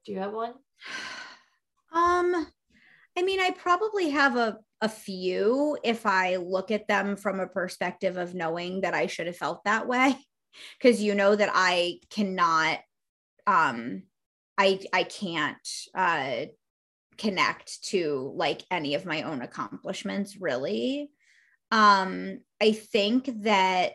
Do 0.05 0.11
you 0.11 0.19
have 0.19 0.33
one? 0.33 0.53
Um 1.95 2.47
I 3.15 3.21
mean, 3.21 3.39
I 3.39 3.51
probably 3.51 4.09
have 4.09 4.35
a, 4.35 4.57
a 4.81 4.89
few 4.89 5.77
if 5.83 6.07
I 6.07 6.37
look 6.37 6.71
at 6.71 6.87
them 6.87 7.15
from 7.15 7.39
a 7.39 7.47
perspective 7.47 8.17
of 8.17 8.33
knowing 8.33 8.81
that 8.81 8.95
I 8.95 9.05
should 9.05 9.27
have 9.27 9.37
felt 9.37 9.63
that 9.65 9.87
way. 9.87 10.15
Cause 10.81 11.01
you 11.01 11.15
know 11.15 11.35
that 11.35 11.49
I 11.53 11.99
cannot 12.09 12.79
um 13.47 14.03
I 14.57 14.79
I 14.93 15.03
can't 15.03 15.67
uh 15.95 16.45
connect 17.17 17.83
to 17.85 18.33
like 18.35 18.63
any 18.71 18.95
of 18.95 19.05
my 19.05 19.23
own 19.23 19.41
accomplishments 19.41 20.37
really. 20.39 21.09
Um 21.71 22.39
I 22.61 22.71
think 22.71 23.29
that 23.43 23.93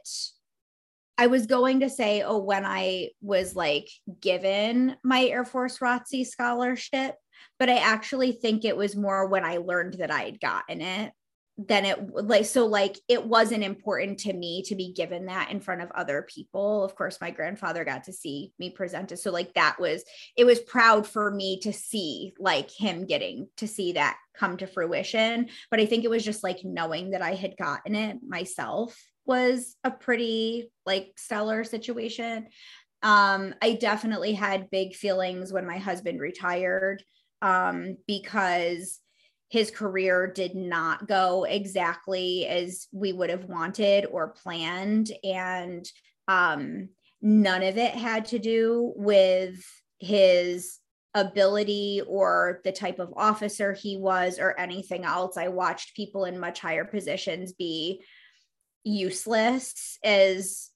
I 1.21 1.27
was 1.27 1.47
going 1.47 1.81
to 1.81 1.91
say, 1.91 2.23
oh, 2.23 2.39
when 2.39 2.65
I 2.65 3.11
was 3.21 3.57
like 3.57 3.89
given 4.21 4.97
my 5.03 5.25
Air 5.25 5.45
Force 5.45 5.79
ROTC 5.79 6.25
scholarship, 6.25 7.17
but 7.59 7.69
I 7.69 7.79
actually 7.79 8.33
think 8.33 8.65
it 8.65 8.77
was 8.77 8.95
more 8.95 9.27
when 9.27 9.45
I 9.45 9.57
learned 9.57 9.95
that 9.95 10.13
I 10.13 10.23
had 10.23 10.41
gotten 10.41 10.81
it 10.81 11.13
than 11.59 11.85
it 11.85 11.99
like 12.15 12.45
so 12.45 12.67
like 12.67 12.97
it 13.09 13.25
wasn't 13.25 13.65
important 13.65 14.19
to 14.21 14.33
me 14.33 14.63
to 14.63 14.77
be 14.77 14.93
given 14.93 15.27
that 15.27 15.51
in 15.51 15.61
front 15.61 15.83
of 15.83 15.91
other 15.91 16.27
people. 16.33 16.85
Of 16.85 16.95
course 16.95 17.21
my 17.21 17.33
grandfather 17.33 17.85
got 17.85 18.05
to 18.05 18.13
see 18.13 18.53
me 18.61 18.71
present 18.71 19.11
it. 19.11 19.19
So 19.19 19.33
like 19.33 19.55
that 19.55 19.81
was 19.81 20.05
it 20.37 20.45
was 20.45 20.61
proud 20.61 21.07
for 21.07 21.33
me 21.33 21.59
to 21.61 21.73
see 21.73 22.33
like 22.39 22.71
him 22.71 23.07
getting 23.07 23.49
to 23.57 23.67
see 23.67 23.93
that 23.93 24.19
come 24.35 24.57
to 24.59 24.69
fruition. 24.69 25.49
But 25.71 25.81
i 25.81 25.87
think 25.87 26.05
it 26.05 26.11
was 26.11 26.25
just 26.25 26.45
like 26.45 26.61
knowing 26.63 27.11
that 27.11 27.23
i 27.23 27.35
had 27.35 27.57
gotten 27.57 27.97
it 27.97 28.19
myself 28.27 28.97
was 29.27 29.75
a 29.83 29.91
pretty 29.91 30.71
like 30.87 31.13
stellar 31.17 31.65
situation. 31.65 32.47
Um 33.03 33.55
i 33.61 33.73
definitely 33.73 34.35
had 34.35 34.71
big 34.71 34.95
feelings 34.95 35.53
when 35.53 35.67
my 35.67 35.79
husband 35.79 36.21
retired 36.21 37.03
um, 37.43 37.97
because 38.07 39.01
his 39.49 39.71
career 39.71 40.27
did 40.27 40.55
not 40.55 41.09
go 41.09 41.45
exactly 41.45 42.47
as 42.47 42.87
we 42.93 43.13
would 43.13 43.31
have 43.31 43.45
wanted 43.45 44.07
or 44.11 44.29
planned. 44.29 45.11
And 45.25 45.89
um, 46.27 46.91
none 47.23 47.63
of 47.63 47.79
it 47.79 47.95
had 47.95 48.27
to 48.27 48.39
do 48.39 48.93
with 48.95 49.65
his 49.99 50.79
ability 51.15 52.03
or 52.07 52.61
the 52.65 52.73
type 52.73 52.99
of 52.99 53.15
officer 53.17 53.73
he 53.73 53.97
was 53.97 54.39
or 54.39 54.59
anything 54.61 55.05
else. 55.05 55.39
I 55.39 55.49
watched 55.49 55.97
people 55.97 56.27
in 56.27 56.39
much 56.39 56.61
higher 56.61 56.85
positions 56.85 57.53
be 57.53 58.03
useless 58.85 59.99
as 60.05 60.69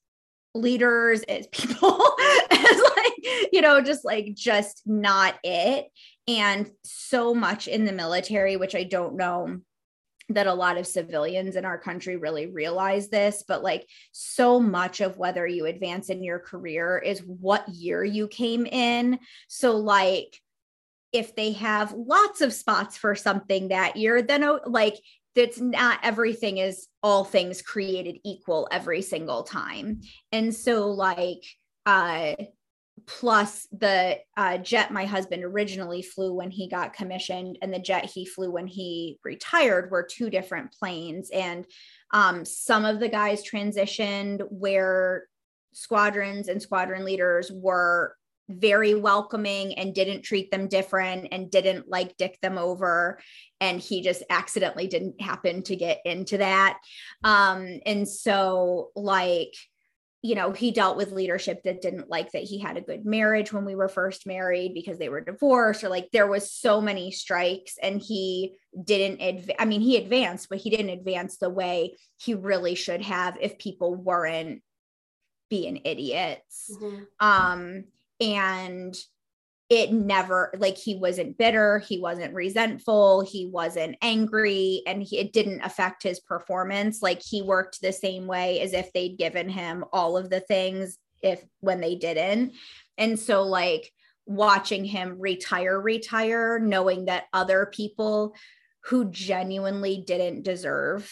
leaders, 0.55 1.21
as 1.23 1.47
people, 1.47 2.01
as 2.51 2.81
like, 2.97 3.49
you 3.51 3.61
know, 3.61 3.81
just 3.81 4.03
like 4.03 4.33
just 4.33 4.81
not 4.85 5.35
it 5.43 5.87
and 6.27 6.69
so 6.83 7.33
much 7.33 7.67
in 7.67 7.85
the 7.85 7.91
military, 7.91 8.57
which 8.57 8.75
I 8.75 8.83
don't 8.83 9.15
know 9.15 9.59
that 10.29 10.47
a 10.47 10.53
lot 10.53 10.77
of 10.77 10.87
civilians 10.87 11.55
in 11.55 11.65
our 11.65 11.77
country 11.77 12.15
really 12.15 12.47
realize 12.47 13.09
this, 13.09 13.43
but 13.47 13.61
like 13.61 13.87
so 14.11 14.59
much 14.59 15.01
of 15.01 15.17
whether 15.17 15.45
you 15.45 15.65
advance 15.65 16.09
in 16.09 16.23
your 16.23 16.39
career 16.39 16.97
is 16.97 17.19
what 17.19 17.67
year 17.67 18.03
you 18.03 18.27
came 18.27 18.65
in. 18.65 19.19
So, 19.47 19.75
like, 19.75 20.39
if 21.11 21.35
they 21.35 21.51
have 21.51 21.93
lots 21.93 22.41
of 22.41 22.53
spots 22.53 22.97
for 22.97 23.15
something 23.15 23.67
that 23.67 23.97
year, 23.97 24.21
then 24.21 24.43
oh, 24.43 24.61
like 24.65 24.95
that's 25.35 25.59
not 25.59 25.99
everything 26.03 26.57
is 26.57 26.87
all 27.01 27.23
things 27.23 27.61
created 27.61 28.17
equal 28.23 28.67
every 28.71 29.01
single 29.01 29.43
time. 29.43 30.01
And 30.31 30.55
so, 30.55 30.89
like, 30.89 31.43
uh, 31.85 32.33
plus 33.05 33.67
the 33.71 34.19
uh, 34.37 34.57
jet 34.57 34.91
my 34.91 35.05
husband 35.05 35.43
originally 35.43 36.01
flew 36.01 36.33
when 36.33 36.51
he 36.51 36.67
got 36.67 36.93
commissioned 36.93 37.57
and 37.61 37.73
the 37.73 37.79
jet 37.79 38.05
he 38.05 38.25
flew 38.25 38.51
when 38.51 38.67
he 38.67 39.19
retired 39.23 39.91
were 39.91 40.03
two 40.03 40.29
different 40.29 40.71
planes. 40.71 41.29
And 41.31 41.65
um, 42.11 42.45
some 42.45 42.85
of 42.85 42.99
the 42.99 43.09
guys 43.09 43.43
transitioned 43.43 44.41
where 44.49 45.25
squadrons 45.73 46.47
and 46.47 46.61
squadron 46.61 47.03
leaders 47.03 47.51
were 47.51 48.15
very 48.49 48.93
welcoming 48.93 49.77
and 49.79 49.95
didn't 49.95 50.21
treat 50.21 50.51
them 50.51 50.67
different 50.67 51.29
and 51.31 51.49
didn't 51.49 51.89
like 51.89 52.17
dick 52.17 52.37
them 52.41 52.57
over. 52.57 53.19
And 53.61 53.79
he 53.79 54.01
just 54.01 54.23
accidentally 54.29 54.87
didn't 54.87 55.21
happen 55.21 55.63
to 55.63 55.75
get 55.75 56.01
into 56.05 56.37
that. 56.37 56.79
Um 57.23 57.79
and 57.85 58.07
so 58.07 58.91
like 58.95 59.53
you 60.23 60.35
know, 60.35 60.53
he 60.53 60.71
dealt 60.71 60.95
with 60.95 61.11
leadership 61.11 61.61
that 61.63 61.81
didn't 61.81 62.09
like 62.09 62.31
that 62.31 62.43
he 62.43 62.57
had 62.57 62.77
a 62.77 62.81
good 62.81 63.05
marriage 63.05 63.51
when 63.51 63.65
we 63.65 63.75
were 63.75 63.89
first 63.89 64.25
married 64.25 64.73
because 64.73 64.97
they 64.97 65.09
were 65.09 65.19
divorced 65.19 65.83
or 65.83 65.89
like 65.89 66.09
there 66.11 66.27
was 66.27 66.49
so 66.49 66.79
many 66.79 67.11
strikes 67.11 67.77
and 67.83 68.01
he 68.01 68.55
didn't 68.81 69.21
adv- 69.21 69.55
I 69.59 69.65
mean 69.65 69.81
he 69.81 69.97
advanced 69.97 70.47
but 70.47 70.59
he 70.59 70.69
didn't 70.69 70.91
advance 70.91 71.37
the 71.37 71.49
way 71.49 71.97
he 72.21 72.35
really 72.35 72.73
should 72.73 73.01
have 73.01 73.37
if 73.41 73.57
people 73.59 73.95
weren't 73.95 74.63
being 75.49 75.81
idiots. 75.83 76.71
Mm-hmm. 76.73 77.03
Um 77.19 77.83
and 78.21 78.95
it 79.69 79.91
never 79.91 80.53
like 80.57 80.77
he 80.77 80.95
wasn't 80.95 81.37
bitter 81.37 81.79
he 81.79 81.99
wasn't 81.99 82.33
resentful 82.33 83.21
he 83.21 83.47
wasn't 83.47 83.95
angry 84.01 84.81
and 84.85 85.01
he, 85.01 85.17
it 85.17 85.33
didn't 85.33 85.61
affect 85.61 86.03
his 86.03 86.19
performance. 86.19 87.01
Like 87.01 87.21
he 87.21 87.41
worked 87.41 87.81
the 87.81 87.93
same 87.93 88.27
way 88.27 88.59
as 88.61 88.73
if 88.73 88.91
they'd 88.93 89.17
given 89.17 89.49
him 89.49 89.85
all 89.93 90.17
of 90.17 90.29
the 90.29 90.41
things 90.41 90.97
if 91.21 91.43
when 91.61 91.79
they 91.79 91.95
didn't. 91.95 92.53
And 92.97 93.17
so 93.17 93.43
like 93.43 93.91
watching 94.25 94.85
him 94.85 95.19
retire 95.19 95.79
retire 95.79 96.59
knowing 96.59 97.05
that 97.05 97.25
other 97.33 97.69
people 97.73 98.35
who 98.85 99.09
genuinely 99.09 100.03
didn't 100.05 100.43
deserve 100.43 101.11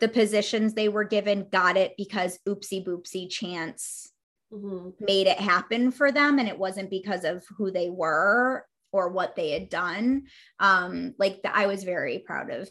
the 0.00 0.08
positions 0.08 0.72
they 0.72 0.88
were 0.88 1.04
given 1.04 1.46
got 1.50 1.76
it 1.76 1.94
because 1.96 2.38
oopsie 2.48 2.84
boopsie 2.84 3.30
chance 3.30 4.09
mm-hmm. 4.52 5.04
made 5.04 5.26
it 5.26 5.38
happen 5.38 5.90
for 5.90 6.12
them 6.12 6.38
and 6.38 6.48
it 6.48 6.58
wasn't 6.58 6.90
because 6.90 7.24
of 7.24 7.44
who 7.56 7.70
they 7.70 7.90
were 7.90 8.64
or 8.92 9.08
what 9.10 9.36
they 9.36 9.50
had 9.52 9.68
done. 9.68 10.24
Um 10.58 11.14
like 11.18 11.42
the, 11.42 11.56
i 11.56 11.66
was 11.66 11.84
very 11.84 12.18
proud 12.18 12.50
of 12.50 12.68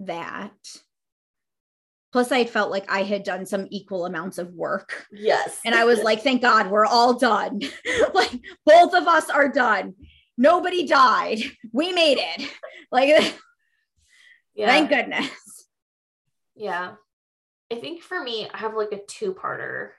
that. 0.00 0.52
Plus 2.12 2.30
i 2.32 2.44
felt 2.44 2.70
like 2.70 2.90
i 2.90 3.02
had 3.02 3.24
done 3.24 3.46
some 3.46 3.66
equal 3.70 4.06
amounts 4.06 4.38
of 4.38 4.52
work. 4.54 5.06
Yes. 5.12 5.60
And 5.64 5.74
i 5.74 5.84
was 5.84 6.02
like 6.02 6.22
thank 6.22 6.42
god 6.42 6.70
we're 6.70 6.86
all 6.86 7.14
done. 7.14 7.60
Like 8.14 8.40
both 8.64 8.94
of 8.94 9.08
us 9.08 9.28
are 9.30 9.48
done. 9.48 9.94
Nobody 10.38 10.86
died. 10.86 11.40
We 11.72 11.92
made 11.92 12.18
it. 12.18 12.50
Like 12.92 13.34
Yeah. 14.54 14.66
Thank 14.66 14.88
goodness. 14.88 15.66
Yeah. 16.54 16.92
I 17.72 17.76
think 17.76 18.02
for 18.02 18.22
me, 18.22 18.48
I 18.52 18.58
have 18.58 18.74
like 18.74 18.92
a 18.92 19.00
two-parter, 19.04 19.90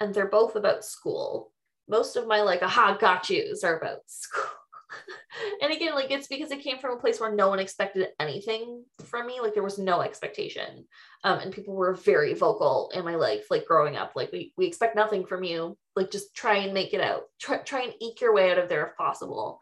and 0.00 0.14
they're 0.14 0.28
both 0.28 0.56
about 0.56 0.84
school. 0.84 1.52
Most 1.88 2.16
of 2.16 2.26
my 2.26 2.42
like 2.42 2.62
aha 2.62 2.96
got 3.00 3.28
yous 3.30 3.64
are 3.64 3.78
about 3.78 4.00
school. 4.06 4.44
and 5.62 5.72
again, 5.72 5.94
like 5.94 6.10
it's 6.10 6.26
because 6.26 6.50
it 6.50 6.62
came 6.62 6.78
from 6.78 6.96
a 6.96 7.00
place 7.00 7.20
where 7.20 7.34
no 7.34 7.48
one 7.48 7.58
expected 7.58 8.08
anything 8.20 8.84
from 9.04 9.26
me. 9.26 9.40
Like 9.40 9.54
there 9.54 9.62
was 9.62 9.78
no 9.78 10.00
expectation. 10.00 10.86
Um, 11.24 11.40
and 11.40 11.52
people 11.52 11.74
were 11.74 11.94
very 11.94 12.34
vocal 12.34 12.90
in 12.94 13.04
my 13.04 13.16
life, 13.16 13.46
like 13.50 13.66
growing 13.66 13.96
up. 13.96 14.12
Like 14.14 14.32
we 14.32 14.52
we 14.56 14.66
expect 14.66 14.96
nothing 14.96 15.26
from 15.26 15.44
you. 15.44 15.76
Like 15.96 16.10
just 16.10 16.34
try 16.34 16.56
and 16.58 16.74
make 16.74 16.94
it 16.94 17.00
out. 17.00 17.24
Try 17.40 17.58
try 17.58 17.82
and 17.82 17.94
eke 18.00 18.20
your 18.20 18.34
way 18.34 18.50
out 18.50 18.58
of 18.58 18.68
there 18.68 18.86
if 18.86 18.96
possible. 18.96 19.60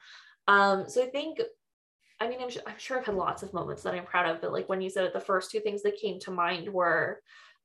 Um, 0.49 0.89
so 0.89 1.03
I 1.03 1.07
think 1.07 1.41
I 2.19 2.29
mean, 2.29 2.41
I'm, 2.41 2.49
I'm 2.67 2.79
sure 2.79 2.99
I've 2.99 3.05
had 3.05 3.15
lots 3.15 3.43
of 3.43 3.53
moments 3.53 3.83
that 3.83 3.95
I'm 3.95 4.07
proud 4.07 4.35
of, 4.35 4.41
but 4.41 4.53
like 4.53 4.69
when 4.69 4.81
you 4.81 4.89
said 4.89 5.05
it, 5.05 5.13
the 5.13 5.21
first 5.21 5.51
two 5.51 5.61
things 5.61 5.83
that 5.83 6.01
came 6.01 6.19
to 6.21 6.31
mind 6.31 6.69
were 6.69 7.21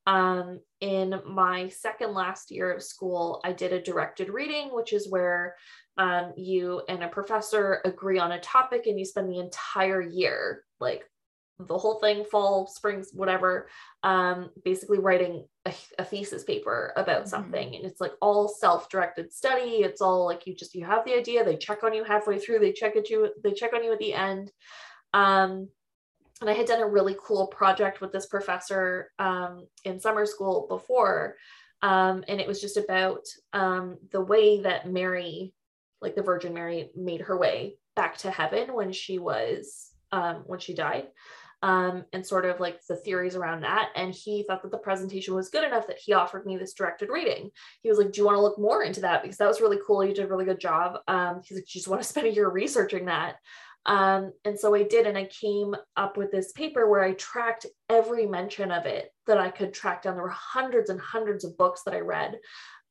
um, 0.07 0.59
in 0.79 1.19
my 1.27 1.69
second 1.69 2.13
last 2.13 2.51
year 2.51 2.71
of 2.71 2.81
school, 2.81 3.39
I 3.43 3.53
did 3.53 3.73
a 3.73 3.81
directed 3.81 4.29
reading, 4.29 4.69
which 4.71 4.93
is 4.93 5.09
where 5.09 5.55
um, 5.97 6.33
you 6.35 6.81
and 6.89 7.03
a 7.03 7.07
professor 7.07 7.81
agree 7.85 8.17
on 8.17 8.31
a 8.31 8.39
topic 8.39 8.87
and 8.87 8.97
you 8.97 9.05
spend 9.05 9.29
the 9.29 9.39
entire 9.39 10.01
year, 10.01 10.63
like 10.79 11.03
the 11.59 11.77
whole 11.77 11.99
thing, 11.99 12.25
fall, 12.25 12.65
springs, 12.65 13.09
whatever, 13.13 13.69
um, 14.01 14.49
basically 14.63 14.97
writing 14.97 15.45
a, 15.65 15.73
a, 15.99 16.03
thesis 16.03 16.43
paper 16.43 16.93
about 16.95 17.21
mm-hmm. 17.21 17.29
something. 17.29 17.75
And 17.75 17.85
it's 17.85 18.01
like 18.01 18.13
all 18.21 18.47
self-directed 18.47 19.31
study. 19.31 19.83
It's 19.83 20.01
all 20.01 20.25
like 20.25 20.47
you 20.47 20.55
just 20.55 20.73
you 20.73 20.85
have 20.85 21.05
the 21.05 21.13
idea, 21.13 21.43
they 21.43 21.57
check 21.57 21.83
on 21.83 21.93
you 21.93 22.03
halfway 22.03 22.39
through, 22.39 22.59
they 22.59 22.71
check 22.73 22.95
at 22.95 23.09
you, 23.09 23.29
they 23.43 23.53
check 23.53 23.73
on 23.73 23.83
you 23.83 23.93
at 23.93 23.99
the 23.99 24.13
end. 24.13 24.51
Um, 25.13 25.69
and 26.41 26.49
I 26.49 26.53
had 26.53 26.65
done 26.65 26.81
a 26.81 26.87
really 26.87 27.15
cool 27.23 27.47
project 27.47 28.01
with 28.01 28.11
this 28.11 28.25
professor 28.25 29.11
um, 29.19 29.67
in 29.85 29.99
summer 29.99 30.25
school 30.25 30.65
before. 30.67 31.35
Um, 31.83 32.23
and 32.27 32.41
it 32.41 32.47
was 32.47 32.59
just 32.59 32.77
about 32.77 33.21
um, 33.53 33.97
the 34.11 34.21
way 34.21 34.61
that 34.61 34.91
Mary, 34.91 35.53
like 36.01 36.15
the 36.15 36.23
Virgin 36.23 36.53
Mary, 36.53 36.89
made 36.95 37.21
her 37.21 37.37
way 37.37 37.77
back 37.95 38.17
to 38.17 38.31
heaven 38.31 38.73
when 38.73 38.91
she 38.91 39.19
was, 39.19 39.91
um, 40.11 40.43
when 40.47 40.59
she 40.59 40.73
died. 40.73 41.07
Um, 41.63 42.05
and 42.11 42.25
sort 42.25 42.45
of 42.45 42.59
like 42.59 42.83
the 42.87 42.95
theories 42.95 43.35
around 43.35 43.61
that. 43.61 43.89
And 43.95 44.11
he 44.11 44.41
thought 44.41 44.63
that 44.63 44.71
the 44.71 44.79
presentation 44.79 45.35
was 45.35 45.49
good 45.49 45.63
enough 45.63 45.85
that 45.85 45.99
he 45.99 46.13
offered 46.13 46.43
me 46.43 46.57
this 46.57 46.73
directed 46.73 47.09
reading. 47.09 47.51
He 47.83 47.89
was 47.89 47.99
like, 47.99 48.11
Do 48.11 48.19
you 48.19 48.25
want 48.25 48.35
to 48.35 48.41
look 48.41 48.57
more 48.57 48.81
into 48.81 49.01
that? 49.01 49.21
Because 49.21 49.37
that 49.37 49.47
was 49.47 49.61
really 49.61 49.77
cool. 49.85 50.03
You 50.03 50.15
did 50.15 50.25
a 50.25 50.27
really 50.27 50.45
good 50.45 50.59
job. 50.59 50.97
Um, 51.07 51.41
he's 51.43 51.59
like, 51.59 51.65
Do 51.65 51.69
You 51.73 51.79
just 51.79 51.87
want 51.87 52.01
to 52.01 52.07
spend 52.07 52.25
a 52.25 52.33
year 52.33 52.49
researching 52.49 53.05
that. 53.05 53.35
Um, 53.85 54.31
and 54.45 54.59
so 54.59 54.75
I 54.75 54.83
did, 54.83 55.07
and 55.07 55.17
I 55.17 55.25
came 55.25 55.75
up 55.97 56.17
with 56.17 56.31
this 56.31 56.51
paper 56.51 56.89
where 56.89 57.03
I 57.03 57.13
tracked 57.13 57.65
every 57.89 58.25
mention 58.25 58.71
of 58.71 58.85
it 58.85 59.09
that 59.27 59.39
I 59.39 59.49
could 59.49 59.73
track 59.73 60.03
down. 60.03 60.15
There 60.15 60.23
were 60.23 60.29
hundreds 60.29 60.89
and 60.89 60.99
hundreds 60.99 61.43
of 61.43 61.57
books 61.57 61.81
that 61.85 61.93
I 61.93 61.99
read. 61.99 62.37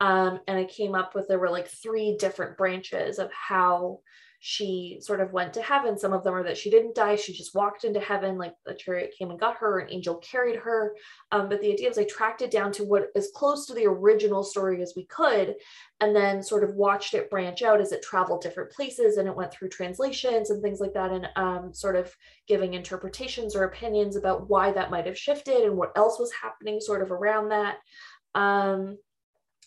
Um, 0.01 0.41
and 0.49 0.59
I 0.59 0.65
came 0.65 0.95
up 0.95 1.15
with 1.15 1.29
there 1.29 1.39
were 1.39 1.51
like 1.51 1.69
three 1.69 2.17
different 2.19 2.57
branches 2.57 3.19
of 3.19 3.31
how 3.33 4.01
she 4.43 4.99
sort 5.03 5.21
of 5.21 5.35
went 5.35 5.53
to 5.53 5.63
heaven. 5.63 5.99
Some 5.99 6.15
of 6.15 6.25
them 6.25 6.33
are 6.33 6.43
that 6.43 6.57
she 6.57 6.71
didn't 6.71 6.95
die, 6.95 7.15
she 7.15 7.35
just 7.35 7.55
walked 7.55 7.85
into 7.85 8.01
heaven, 8.01 8.39
like 8.39 8.55
a 8.67 8.73
chariot 8.73 9.15
came 9.17 9.31
and 9.31 9.39
got 9.39 9.59
her, 9.59 9.79
an 9.79 9.93
angel 9.93 10.17
carried 10.17 10.57
her. 10.57 10.97
Um, 11.31 11.51
but 11.51 11.61
the 11.61 11.71
idea 11.71 11.89
was 11.89 11.99
I 11.99 12.05
tracked 12.05 12.41
it 12.41 12.51
down 12.51 12.73
to 12.73 12.85
what 12.85 13.09
as 13.15 13.31
close 13.35 13.67
to 13.67 13.75
the 13.75 13.85
original 13.85 14.43
story 14.43 14.81
as 14.81 14.95
we 14.97 15.05
could, 15.05 15.57
and 16.01 16.17
then 16.17 16.43
sort 16.43 16.65
of 16.65 16.75
watched 16.75 17.13
it 17.13 17.29
branch 17.29 17.61
out 17.61 17.83
as 17.83 17.93
it 17.93 18.03
traveled 18.03 18.41
different 18.41 18.73
places 18.73 19.19
and 19.19 19.29
it 19.29 19.37
went 19.37 19.53
through 19.53 19.69
translations 19.69 20.49
and 20.49 20.63
things 20.63 20.81
like 20.81 20.95
that, 20.95 21.13
and 21.13 21.29
um, 21.37 21.75
sort 21.75 21.95
of 21.97 22.11
giving 22.49 22.73
interpretations 22.73 23.55
or 23.55 23.65
opinions 23.65 24.17
about 24.17 24.49
why 24.49 24.73
that 24.73 24.91
might 24.91 25.07
have 25.07 25.19
shifted 25.19 25.65
and 25.65 25.77
what 25.77 25.93
else 25.97 26.19
was 26.19 26.33
happening 26.33 26.81
sort 26.81 27.03
of 27.03 27.13
around 27.13 27.51
that. 27.51 27.77
Um, 28.35 28.97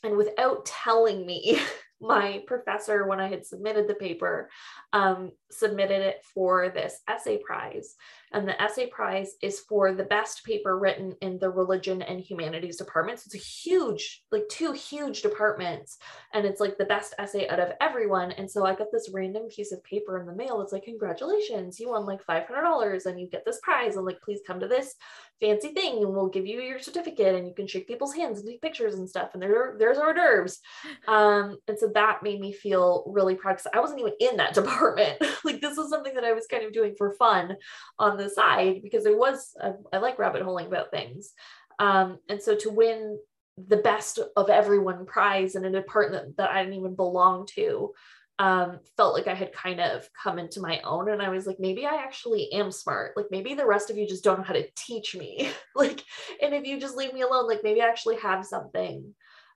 and 0.04 0.18
without 0.18 0.66
telling 0.66 1.26
me 1.26 1.62
my 2.04 2.44
professor, 2.46 3.08
when 3.08 3.20
I 3.20 3.28
had 3.28 3.46
submitted 3.46 3.88
the 3.88 3.96
paper, 3.96 4.50
um, 4.92 5.32
submitted 5.50 6.02
it 6.02 6.24
for 6.34 6.70
this 6.70 7.00
essay 7.08 7.38
prize. 7.38 7.96
And 8.34 8.48
the 8.48 8.60
essay 8.62 8.88
prize 8.88 9.36
is 9.42 9.60
for 9.60 9.94
the 9.94 10.04
best 10.04 10.44
paper 10.44 10.78
written 10.78 11.16
in 11.22 11.38
the 11.40 11.50
religion 11.50 12.02
and 12.02 12.20
humanities 12.20 12.78
departments. 12.78 13.26
It's 13.26 13.36
a 13.36 13.38
huge, 13.38 14.24
like 14.32 14.48
two 14.50 14.72
huge 14.72 15.22
departments. 15.22 15.98
And 16.34 16.46
it's 16.46 16.60
like 16.60 16.78
the 16.78 16.86
best 16.86 17.14
essay 17.20 17.48
out 17.48 17.60
of 17.60 17.74
everyone. 17.80 18.32
And 18.32 18.50
so 18.50 18.66
I 18.66 18.76
got 18.76 18.92
this 18.92 19.12
random 19.14 19.48
piece 19.48 19.72
of 19.72 19.84
paper 19.84 20.20
in 20.20 20.26
the 20.26 20.36
mail. 20.36 20.62
It's 20.62 20.74
like, 20.74 20.84
congratulations, 20.84 21.80
you 21.80 21.90
won 21.90 22.06
like 22.06 22.26
$500 22.26 23.06
and 23.06 23.20
you 23.20 23.28
get 23.28 23.46
this 23.46 23.60
prize. 23.62 23.96
And 23.96 24.06
like, 24.06 24.22
please 24.22 24.40
come 24.46 24.60
to 24.60 24.68
this 24.68 24.96
fancy 25.40 25.70
thing 25.70 25.98
and 25.98 26.10
we'll 26.10 26.30
give 26.30 26.46
you 26.46 26.62
your 26.62 26.80
certificate 26.80 27.36
and 27.36 27.48
you 27.48 27.54
can 27.54 27.68
shake 27.68 27.88
people's 27.88 28.16
hands 28.16 28.40
and 28.40 28.48
take 28.48 28.62
pictures 28.62 28.96
and 28.96 29.10
stuff. 29.10 29.32
And 29.34 29.42
there, 29.42 29.76
there's 29.78 29.98
hors 29.98 30.14
d'oeuvres. 30.14 30.60
Um, 31.08 31.58
and 31.68 31.78
so 31.78 31.92
that 31.94 32.24
made 32.24 32.40
me 32.40 32.52
feel 32.52 33.04
really 33.08 33.36
proud 33.36 33.58
because 33.58 33.68
I 33.74 33.80
wasn't 33.80 34.00
even 34.00 34.14
in 34.20 34.38
that 34.38 34.54
department. 34.56 35.22
like 35.44 35.62
this 35.62 35.78
was 35.78 35.90
something 35.90 36.16
that 36.16 36.24
I 36.24 36.34
was 36.34 36.48
kind 36.48 36.64
of 36.64 36.74
doing 36.74 36.96
for 36.98 37.12
fun 37.12 37.56
on 38.00 38.18
the 38.18 38.23
side 38.30 38.82
because 38.84 39.06
it 39.06 39.18
was 39.18 39.56
I, 39.62 39.74
I 39.92 39.98
like 40.00 40.20
rabbit 40.20 40.42
holing 40.42 40.68
about 40.68 40.92
things. 40.92 41.32
Um, 41.80 42.20
and 42.30 42.42
so 42.42 42.56
to 42.58 42.70
win 42.70 43.20
the 43.58 43.78
best 43.78 44.20
of 44.36 44.50
everyone 44.50 45.06
prize 45.06 45.56
in 45.56 45.66
a 45.66 45.72
department 45.72 46.38
that 46.38 46.50
I 46.50 46.64
didn't 46.64 46.80
even 46.80 46.96
belong 46.96 47.48
to 47.56 47.94
um, 48.40 48.80
felt 48.98 49.14
like 49.14 49.28
I 49.28 49.36
had 49.36 49.54
kind 49.54 49.80
of 49.80 50.08
come 50.22 50.40
into 50.40 50.60
my 50.60 50.82
own. 50.82 51.10
And 51.10 51.22
I 51.22 51.30
was 51.30 51.46
like, 51.46 51.60
maybe 51.60 51.86
I 51.86 51.96
actually 51.96 52.52
am 52.52 52.72
smart. 52.72 53.16
Like 53.16 53.28
maybe 53.30 53.54
the 53.54 53.66
rest 53.66 53.90
of 53.90 53.98
you 53.98 54.08
just 54.08 54.24
don't 54.24 54.40
know 54.40 54.44
how 54.44 54.54
to 54.54 54.68
teach 54.76 55.16
me. 55.16 55.52
like, 55.76 56.04
and 56.42 56.54
if 56.54 56.66
you 56.66 56.80
just 56.80 56.98
leave 56.98 57.14
me 57.14 57.22
alone, 57.22 57.48
like 57.48 57.62
maybe 57.64 57.82
I 57.82 57.88
actually 57.88 58.18
have 58.18 58.46
something 58.46 59.14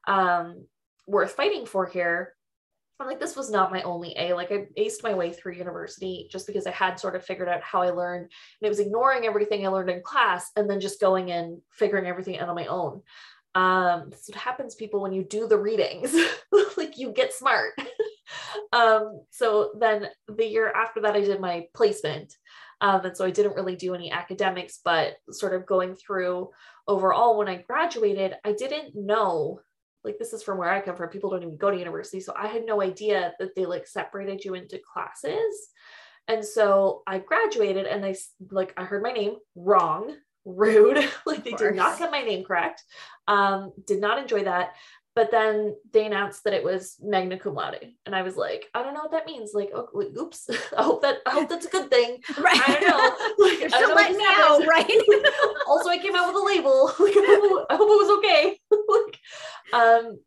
um, 0.08 0.68
worth 1.08 1.32
fighting 1.32 1.66
for 1.66 1.88
here. 1.88 2.34
I'm 3.00 3.08
like, 3.08 3.20
this 3.20 3.36
was 3.36 3.52
not 3.52 3.72
my 3.72 3.82
only 3.84 4.16
A. 4.18 4.34
Like 4.34 4.52
I 4.52 4.66
aced 4.78 5.04
my 5.04 5.14
way 5.14 5.32
through 5.32 5.54
university 5.54 6.28
just 6.32 6.48
because 6.48 6.66
I 6.66 6.72
had 6.72 7.00
sort 7.00 7.16
of 7.16 7.24
figured 7.24 7.48
out 7.48 7.62
how 7.62 7.82
I 7.82 7.92
learned. 7.92 8.24
And 8.24 8.66
it 8.66 8.70
was 8.70 8.80
ignoring 8.80 9.26
everything 9.26 9.66
I 9.66 9.70
learned 9.70 9.90
in 9.90 10.02
class 10.02 10.50
and 10.56 10.70
then 10.70 10.80
just 10.80 11.00
going 11.00 11.32
and 11.32 11.62
figuring 11.72 12.08
everything 12.08 12.40
out 12.40 12.50
on 12.50 12.56
my 12.56 12.66
own. 12.66 13.04
Um, 13.54 14.10
that's 14.10 14.28
what 14.28 14.38
happens, 14.38 14.76
people, 14.76 15.02
when 15.02 15.14
you 15.14 15.24
do 15.24 15.48
the 15.48 15.58
readings. 15.58 16.16
like 16.78 16.98
you 16.98 17.12
get 17.12 17.34
smart. 17.34 17.74
um, 18.74 19.22
so 19.30 19.72
then 19.80 20.08
the 20.28 20.46
year 20.46 20.72
after 20.72 21.02
that, 21.02 21.16
I 21.16 21.22
did 21.22 21.40
my 21.40 21.66
placement. 21.76 22.34
Um, 22.82 23.06
and 23.06 23.18
so 23.18 23.26
I 23.26 23.32
didn't 23.32 23.56
really 23.56 23.76
do 23.76 23.96
any 23.96 24.12
academics, 24.12 24.80
but 24.84 25.16
sort 25.32 25.54
of 25.54 25.66
going 25.66 25.96
through 25.96 26.50
overall 26.88 27.38
when 27.38 27.48
I 27.48 27.64
graduated, 27.68 28.36
I 28.44 28.54
didn't 28.54 28.96
know 28.96 29.62
like 30.04 30.18
this 30.18 30.34
is 30.34 30.44
from 30.44 30.58
where 30.58 30.72
I 30.72 30.82
come 30.82 30.96
from. 30.96 31.10
People 31.10 31.30
don't 31.30 31.44
even 31.44 31.58
go 31.58 31.72
to 31.72 31.78
university. 31.78 32.20
So 32.20 32.34
I 32.38 32.48
had 32.48 32.66
no 32.66 32.82
idea 32.82 33.34
that 33.40 33.56
they 33.56 33.66
like 33.66 33.88
separated 33.88 34.44
you 34.44 34.54
into 34.54 34.80
classes. 34.80 35.70
And 36.28 36.44
so 36.44 37.04
I 37.08 37.20
graduated 37.20 37.86
and 37.86 38.06
I 38.06 38.16
like 38.52 38.74
I 38.78 38.84
heard 38.84 39.04
my 39.04 39.12
name 39.12 39.36
wrong, 39.56 40.16
rude. 40.46 40.98
like 41.26 41.44
they 41.44 41.52
did 41.52 41.76
not 41.76 42.00
get 42.00 42.12
my 42.12 42.22
name 42.22 42.44
correct. 42.44 42.84
Um, 43.28 43.74
did 43.86 44.02
not 44.02 44.20
enjoy 44.20 44.44
that. 44.44 44.74
But 45.18 45.32
then 45.32 45.76
they 45.94 46.06
announced 46.06 46.44
that 46.44 46.54
it 46.54 46.64
was 46.64 46.96
magna 47.02 47.40
cum 47.40 47.56
laude, 47.56 47.92
and 48.06 48.16
I 48.16 48.22
was 48.22 48.38
like, 48.38 48.68
I 48.76 48.84
don't 48.84 48.94
know 48.94 49.00
what 49.00 49.10
that 49.14 49.26
means. 49.26 49.50
Like, 49.52 49.72
oh, 49.74 49.90
oops. 50.16 50.48
I 50.78 50.84
hope 50.84 51.02
that 51.02 51.22
I 51.26 51.32
hope 51.32 51.50
that's 51.50 51.66
a 51.66 51.70
good 51.70 51.90
thing. 51.90 52.20
Right. 52.38 52.56
I 52.56 52.80
don't 52.80 52.88
know. 52.88 53.34
Like, 53.48 53.60
You're 53.60 53.70
still 53.70 53.96
letting 53.96 54.18
right? 54.18 55.26
also, 55.68 55.90
I 55.90 55.98
came 55.98 56.16
out 56.16 56.28
with 56.28 56.40
a 56.40 56.46
label. 56.46 56.86
Like, 57.00 57.16
I 57.18 57.40
hope, 57.42 57.66
I 57.68 57.76
hope 57.78 57.90
it 57.90 58.06
was 58.06 58.18
okay. 58.20 58.60
like, 59.74 59.82
um, 59.82 60.20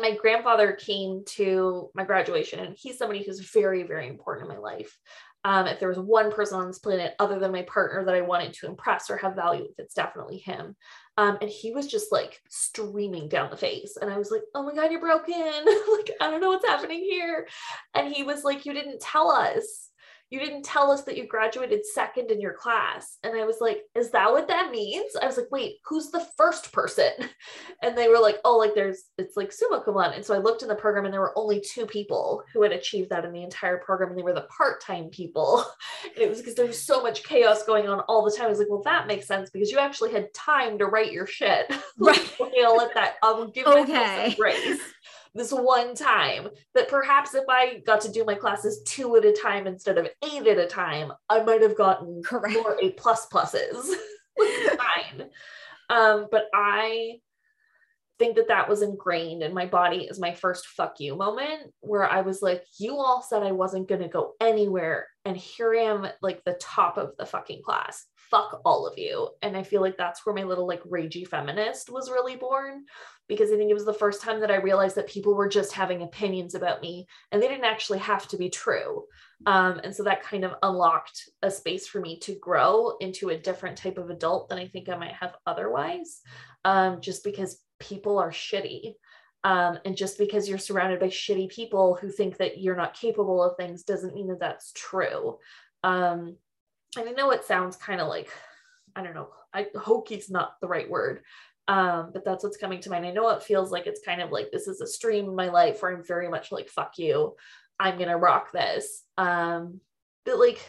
my 0.00 0.16
grandfather 0.16 0.72
came 0.72 1.22
to 1.36 1.90
my 1.94 2.04
graduation, 2.04 2.60
and 2.60 2.74
he's 2.74 2.96
somebody 2.96 3.22
who's 3.22 3.50
very, 3.52 3.82
very 3.82 4.08
important 4.08 4.48
in 4.48 4.56
my 4.56 4.62
life. 4.62 4.96
Um, 5.44 5.66
if 5.66 5.78
there 5.78 5.90
was 5.90 5.98
one 5.98 6.32
person 6.32 6.58
on 6.58 6.68
this 6.68 6.78
planet 6.78 7.14
other 7.18 7.38
than 7.38 7.52
my 7.52 7.62
partner 7.62 8.02
that 8.06 8.14
I 8.14 8.22
wanted 8.22 8.54
to 8.54 8.66
impress 8.66 9.10
or 9.10 9.18
have 9.18 9.36
value 9.36 9.64
with, 9.64 9.78
it's 9.78 9.94
definitely 9.94 10.38
him. 10.38 10.74
Um, 11.18 11.38
and 11.40 11.48
he 11.50 11.72
was 11.72 11.86
just 11.86 12.12
like 12.12 12.42
streaming 12.48 13.28
down 13.28 13.50
the 13.50 13.56
face. 13.56 13.96
And 14.00 14.10
I 14.10 14.18
was 14.18 14.30
like, 14.30 14.42
oh 14.54 14.62
my 14.62 14.74
God, 14.74 14.90
you're 14.90 15.00
broken. 15.00 15.34
like, 15.34 16.10
I 16.20 16.30
don't 16.30 16.40
know 16.40 16.50
what's 16.50 16.66
happening 16.66 17.00
here. 17.00 17.48
And 17.94 18.12
he 18.12 18.22
was 18.22 18.44
like, 18.44 18.66
you 18.66 18.74
didn't 18.74 19.00
tell 19.00 19.30
us 19.30 19.85
you 20.30 20.40
didn't 20.40 20.64
tell 20.64 20.90
us 20.90 21.04
that 21.04 21.16
you 21.16 21.26
graduated 21.26 21.86
second 21.86 22.30
in 22.30 22.40
your 22.40 22.52
class. 22.52 23.18
And 23.22 23.38
I 23.38 23.44
was 23.44 23.58
like, 23.60 23.82
is 23.94 24.10
that 24.10 24.32
what 24.32 24.48
that 24.48 24.72
means? 24.72 25.14
I 25.14 25.26
was 25.26 25.36
like, 25.36 25.50
wait, 25.52 25.76
who's 25.86 26.10
the 26.10 26.26
first 26.36 26.72
person? 26.72 27.12
And 27.82 27.96
they 27.96 28.08
were 28.08 28.18
like, 28.18 28.38
oh, 28.44 28.56
like 28.56 28.74
there's, 28.74 29.04
it's 29.18 29.36
like 29.36 29.52
summa 29.52 29.82
cum 29.84 29.94
laude. 29.94 30.14
And 30.14 30.24
so 30.24 30.34
I 30.34 30.38
looked 30.38 30.62
in 30.62 30.68
the 30.68 30.74
program 30.74 31.04
and 31.04 31.12
there 31.12 31.20
were 31.20 31.38
only 31.38 31.60
two 31.60 31.84
people 31.84 32.42
who 32.52 32.62
had 32.62 32.72
achieved 32.72 33.10
that 33.10 33.24
in 33.24 33.32
the 33.32 33.42
entire 33.42 33.76
program. 33.76 34.10
And 34.10 34.18
they 34.18 34.22
were 34.22 34.32
the 34.32 34.48
part-time 34.56 35.10
people. 35.10 35.64
And 36.04 36.24
it 36.24 36.28
was 36.28 36.38
because 36.38 36.54
there 36.54 36.66
was 36.66 36.82
so 36.82 37.02
much 37.02 37.24
chaos 37.24 37.64
going 37.64 37.88
on 37.88 38.00
all 38.00 38.24
the 38.24 38.30
time. 38.30 38.46
I 38.46 38.48
was 38.48 38.58
like, 38.58 38.70
well, 38.70 38.82
that 38.84 39.06
makes 39.06 39.26
sense 39.26 39.50
because 39.50 39.70
you 39.70 39.78
actually 39.78 40.12
had 40.12 40.32
time 40.32 40.78
to 40.78 40.86
write 40.86 41.12
your 41.12 41.26
shit. 41.26 41.70
Right. 41.98 42.18
like, 42.18 42.40
um, 42.40 42.48
okay, 42.48 42.64
I'll 42.64 42.76
let 42.76 42.94
that, 42.94 43.14
I'll 43.22 43.48
give 43.48 43.66
okay. 43.66 43.92
myself 43.92 44.36
grace 44.36 44.80
this 45.36 45.52
one 45.52 45.94
time 45.94 46.48
that 46.74 46.88
perhaps 46.88 47.34
if 47.34 47.44
I 47.48 47.80
got 47.86 48.00
to 48.02 48.12
do 48.12 48.24
my 48.24 48.34
classes 48.34 48.82
two 48.86 49.16
at 49.16 49.24
a 49.24 49.32
time 49.32 49.66
instead 49.66 49.98
of 49.98 50.08
eight 50.24 50.46
at 50.46 50.58
a 50.58 50.66
time, 50.66 51.12
I 51.28 51.42
might 51.42 51.62
have 51.62 51.76
gotten 51.76 52.22
Correct. 52.24 52.54
more 52.54 52.76
A 52.80 52.90
plus 52.92 53.28
pluses. 53.28 53.94
fine. 54.38 55.28
Um, 55.88 56.28
but 56.30 56.46
I 56.54 57.20
think 58.18 58.36
that 58.36 58.48
that 58.48 58.68
was 58.68 58.82
ingrained 58.82 59.42
in 59.42 59.52
my 59.52 59.66
body 59.66 60.08
as 60.08 60.18
my 60.18 60.32
first 60.32 60.66
fuck 60.66 61.00
you 61.00 61.16
moment 61.16 61.72
where 61.80 62.08
I 62.10 62.22
was 62.22 62.42
like, 62.42 62.64
you 62.78 62.96
all 62.96 63.22
said 63.22 63.42
I 63.42 63.52
wasn't 63.52 63.88
going 63.88 64.00
to 64.00 64.08
go 64.08 64.32
anywhere. 64.40 65.06
And 65.24 65.36
here 65.36 65.74
I 65.74 65.82
am, 65.82 66.06
like 66.22 66.42
the 66.44 66.58
top 66.60 66.96
of 66.96 67.10
the 67.18 67.26
fucking 67.26 67.62
class. 67.62 68.04
Fuck 68.30 68.60
all 68.64 68.86
of 68.86 68.98
you. 68.98 69.28
And 69.42 69.56
I 69.56 69.62
feel 69.62 69.80
like 69.80 69.96
that's 69.96 70.24
where 70.24 70.34
my 70.34 70.42
little 70.42 70.66
like 70.66 70.82
ragey 70.84 71.26
feminist 71.26 71.90
was 71.90 72.10
really 72.10 72.36
born 72.36 72.84
because 73.28 73.50
I 73.50 73.56
think 73.56 73.70
it 73.70 73.74
was 73.74 73.84
the 73.84 73.92
first 73.92 74.22
time 74.22 74.40
that 74.40 74.50
I 74.50 74.56
realized 74.56 74.96
that 74.96 75.08
people 75.08 75.34
were 75.34 75.48
just 75.48 75.72
having 75.72 76.02
opinions 76.02 76.54
about 76.54 76.80
me 76.80 77.06
and 77.30 77.42
they 77.42 77.48
didn't 77.48 77.64
actually 77.64 77.98
have 77.98 78.26
to 78.28 78.36
be 78.36 78.48
true. 78.48 79.04
Um, 79.46 79.80
and 79.84 79.94
so 79.94 80.02
that 80.04 80.22
kind 80.22 80.44
of 80.44 80.54
unlocked 80.62 81.28
a 81.42 81.50
space 81.50 81.86
for 81.86 82.00
me 82.00 82.18
to 82.20 82.34
grow 82.36 82.96
into 83.00 83.30
a 83.30 83.38
different 83.38 83.76
type 83.76 83.98
of 83.98 84.10
adult 84.10 84.48
than 84.48 84.58
I 84.58 84.66
think 84.66 84.88
I 84.88 84.96
might 84.96 85.12
have 85.12 85.34
otherwise, 85.46 86.20
um, 86.64 87.00
just 87.00 87.24
because 87.24 87.60
people 87.80 88.18
are 88.18 88.30
shitty. 88.30 88.94
Um, 89.44 89.78
and 89.84 89.96
just 89.96 90.18
because 90.18 90.48
you're 90.48 90.58
surrounded 90.58 90.98
by 90.98 91.06
shitty 91.06 91.50
people 91.50 91.94
who 92.00 92.10
think 92.10 92.38
that 92.38 92.58
you're 92.58 92.74
not 92.74 92.98
capable 92.98 93.40
of 93.40 93.56
things 93.56 93.84
doesn't 93.84 94.14
mean 94.14 94.26
that 94.28 94.40
that's 94.40 94.72
true. 94.74 95.38
Um, 95.84 96.36
and 96.96 97.08
I 97.08 97.12
know 97.12 97.30
it 97.30 97.44
sounds 97.44 97.76
kind 97.76 98.00
of 98.00 98.08
like, 98.08 98.30
I 98.94 99.02
don't 99.02 99.14
know, 99.14 99.28
I 99.52 99.66
hokey's 99.76 100.30
not 100.30 100.60
the 100.60 100.68
right 100.68 100.88
word, 100.88 101.22
um, 101.68 102.10
but 102.12 102.24
that's 102.24 102.44
what's 102.44 102.56
coming 102.56 102.80
to 102.80 102.90
mind. 102.90 103.06
I 103.06 103.12
know 103.12 103.28
it 103.30 103.42
feels 103.42 103.70
like 103.70 103.86
it's 103.86 104.04
kind 104.04 104.20
of 104.20 104.30
like 104.30 104.50
this 104.50 104.68
is 104.68 104.80
a 104.80 104.86
stream 104.86 105.26
in 105.26 105.34
my 105.34 105.48
life 105.48 105.82
where 105.82 105.92
I'm 105.94 106.04
very 106.04 106.28
much 106.28 106.52
like, 106.52 106.68
fuck 106.68 106.98
you, 106.98 107.34
I'm 107.78 107.98
gonna 107.98 108.16
rock 108.16 108.52
this. 108.52 109.02
Um, 109.18 109.80
but 110.24 110.38
like 110.38 110.60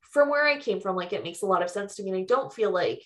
from 0.00 0.30
where 0.30 0.46
I 0.46 0.58
came 0.58 0.80
from, 0.80 0.96
like 0.96 1.12
it 1.12 1.22
makes 1.22 1.42
a 1.42 1.46
lot 1.46 1.62
of 1.62 1.70
sense 1.70 1.96
to 1.96 2.02
me. 2.02 2.10
And 2.10 2.18
I 2.18 2.22
don't 2.22 2.52
feel 2.52 2.70
like 2.70 3.02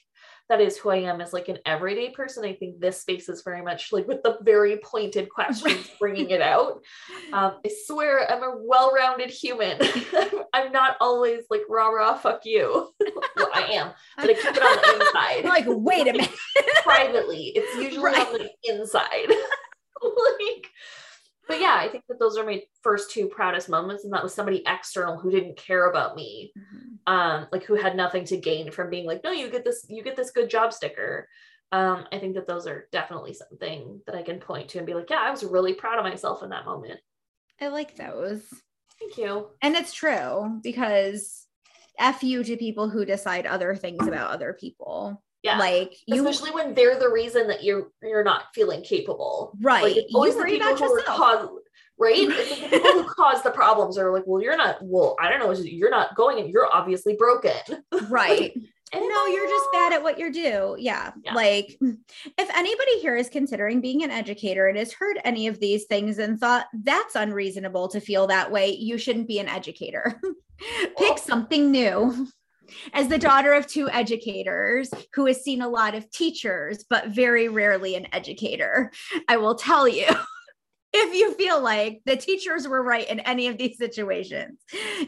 that 0.51 0.61
is 0.61 0.77
who 0.77 0.91
I 0.91 0.97
am 0.97 1.21
as 1.21 1.33
like 1.33 1.49
an 1.49 1.59
everyday 1.65 2.11
person. 2.11 2.45
I 2.45 2.55
think 2.55 2.81
this 2.81 3.01
space 3.01 3.29
is 3.29 3.43
very 3.43 3.63
much 3.63 3.93
like 3.93 4.09
with 4.09 4.23
the 4.25 4.37
very 4.43 4.79
pointed 4.79 5.29
questions, 5.31 5.89
bringing 6.01 6.31
it 6.31 6.43
out. 6.43 6.83
Um, 7.33 7.55
I 7.65 7.71
swear 7.87 8.31
I'm 8.31 8.43
a 8.43 8.57
well-rounded 8.59 9.31
human. 9.31 9.79
I'm 10.53 10.73
not 10.73 10.97
always 11.01 11.45
like 11.51 11.63
rah 11.71 11.89
rah 11.89 12.15
fuck 12.15 12.41
you. 12.45 12.93
well, 13.37 13.51
I 13.55 13.63
am, 13.75 13.93
but 14.17 14.31
I 14.31 14.35
keep 14.35 14.45
it 14.45 14.63
on 14.63 14.77
the 14.77 15.07
inside. 15.07 15.45
like, 15.45 15.65
wait 15.69 16.09
a 16.09 16.13
minute. 16.13 16.31
Privately, 16.83 17.53
it's 17.55 17.77
usually 17.77 18.05
right. 18.05 18.27
on 18.27 18.33
the 18.33 18.51
inside. 18.65 19.29
like, 20.03 20.60
but 21.51 21.61
yeah, 21.61 21.77
I 21.79 21.89
think 21.89 22.05
that 22.09 22.19
those 22.19 22.39
are 22.39 22.45
my 22.45 22.63
first 22.83 23.11
two 23.11 23.27
proudest 23.27 23.69
moments, 23.69 24.05
and 24.05 24.13
that 24.13 24.23
was 24.23 24.33
somebody 24.33 24.63
external 24.67 25.19
who 25.19 25.31
didn't 25.31 25.57
care 25.57 25.91
about 25.91 26.17
me. 26.17 26.53
Mm-hmm. 26.57 27.13
um 27.13 27.47
like 27.51 27.65
who 27.65 27.75
had 27.75 27.97
nothing 27.97 28.25
to 28.27 28.37
gain 28.37 28.71
from 28.71 28.91
being 28.91 29.07
like 29.07 29.25
no 29.25 29.31
you 29.31 29.51
get 29.51 29.65
this 29.65 29.87
you 29.89 30.03
get 30.03 30.17
this 30.17 30.31
good 30.31 30.51
job 30.51 30.73
sticker. 30.73 31.29
Um 31.73 32.07
i 32.13 32.19
think 32.19 32.35
that 32.35 32.47
those 32.47 32.67
are 32.67 32.89
definitely 32.93 33.35
something 33.35 34.01
that 34.07 34.15
i 34.15 34.23
can 34.23 34.39
point 34.39 34.69
to 34.71 34.79
and 34.79 34.87
be 34.87 34.95
like 34.95 35.11
yeah 35.11 35.23
i 35.23 35.31
was 35.31 35.45
really 35.45 35.75
proud 35.75 35.99
of 35.99 36.05
myself 36.05 36.43
in 36.43 36.51
that 36.51 36.67
moment. 36.67 37.01
I 37.61 37.69
like 37.69 37.97
those. 37.97 38.43
Thank 38.99 39.19
you. 39.19 39.49
And 39.63 39.75
it's 39.75 39.93
true 39.93 40.61
because 40.63 41.47
f 41.99 42.23
you 42.23 42.45
to 42.45 42.57
people 42.57 42.89
who 42.89 43.05
decide 43.05 43.47
other 43.47 43.75
things 43.75 44.07
about 44.07 44.31
other 44.31 44.53
people 44.53 45.23
yeah 45.43 45.59
like 45.59 45.97
you 46.07 46.27
especially 46.27 46.51
when 46.51 46.75
they're 46.75 46.99
the 46.99 47.09
reason 47.09 47.47
that 47.49 47.63
you're 47.65 47.91
you're 48.03 48.25
not 48.25 48.45
feeling 48.55 48.83
capable 48.83 49.57
right 49.61 49.97
like, 49.97 50.07
always 50.15 50.35
you 50.35 50.43
the 50.43 50.47
people 50.47 50.77
who 50.77 50.99
yourself. 50.99 51.17
cause, 51.17 51.49
right? 52.01 52.29
the 52.71 52.79
people 52.79 52.91
who 52.91 53.05
cause 53.05 53.43
the 53.43 53.51
problems 53.51 53.97
are 53.97 54.13
like, 54.13 54.25
well, 54.27 54.43
you're 54.43 54.57
not, 54.57 54.79
well, 54.81 55.15
I 55.21 55.29
don't 55.29 55.39
know, 55.39 55.53
you're 55.53 55.91
not 55.91 56.17
going 56.17 56.41
and 56.41 56.51
you're 56.51 56.69
obviously 56.73 57.15
broken. 57.15 57.53
Right. 58.09 58.53
And 58.93 59.09
no, 59.09 59.27
you're 59.27 59.47
just 59.47 59.67
bad 59.73 59.93
at 59.93 60.03
what 60.03 60.19
you 60.19 60.33
do. 60.33 60.75
Yeah. 60.77 61.13
yeah. 61.23 61.33
Like, 61.33 61.79
if 61.81 62.51
anybody 62.57 62.99
here 62.99 63.15
is 63.15 63.29
considering 63.29 63.81
being 63.81 64.03
an 64.03 64.11
educator 64.11 64.67
and 64.67 64.77
has 64.77 64.93
heard 64.93 65.21
any 65.25 65.47
of 65.47 65.61
these 65.61 65.85
things 65.85 66.19
and 66.19 66.41
thought 66.41 66.67
that's 66.83 67.15
unreasonable 67.15 67.87
to 67.89 68.01
feel 68.01 68.27
that 68.27 68.51
way, 68.51 68.71
you 68.75 68.99
shouldn't 68.99 69.29
be 69.29 69.39
an 69.39 69.49
educator. 69.49 70.21
Pick 70.99 71.19
something 71.19 71.71
new. 71.71 72.27
As 72.93 73.09
the 73.09 73.19
daughter 73.19 73.53
of 73.53 73.67
two 73.67 73.89
educators 73.91 74.91
who 75.15 75.27
has 75.27 75.43
seen 75.43 75.63
a 75.63 75.69
lot 75.69 75.95
of 75.95 76.11
teachers, 76.11 76.85
but 76.89 77.09
very 77.09 77.49
rarely 77.49 77.95
an 77.95 78.07
educator, 78.13 78.91
I 79.29 79.37
will 79.37 79.55
tell 79.55 79.87
you 79.89 80.07
if 80.93 81.15
you 81.15 81.35
feel 81.35 81.61
like 81.61 82.03
the 82.05 82.17
teachers 82.17 82.67
were 82.67 82.83
right 82.83 83.09
in 83.09 83.21
any 83.21 83.49
of 83.49 83.59
these 83.59 83.79
situations, 83.79 84.61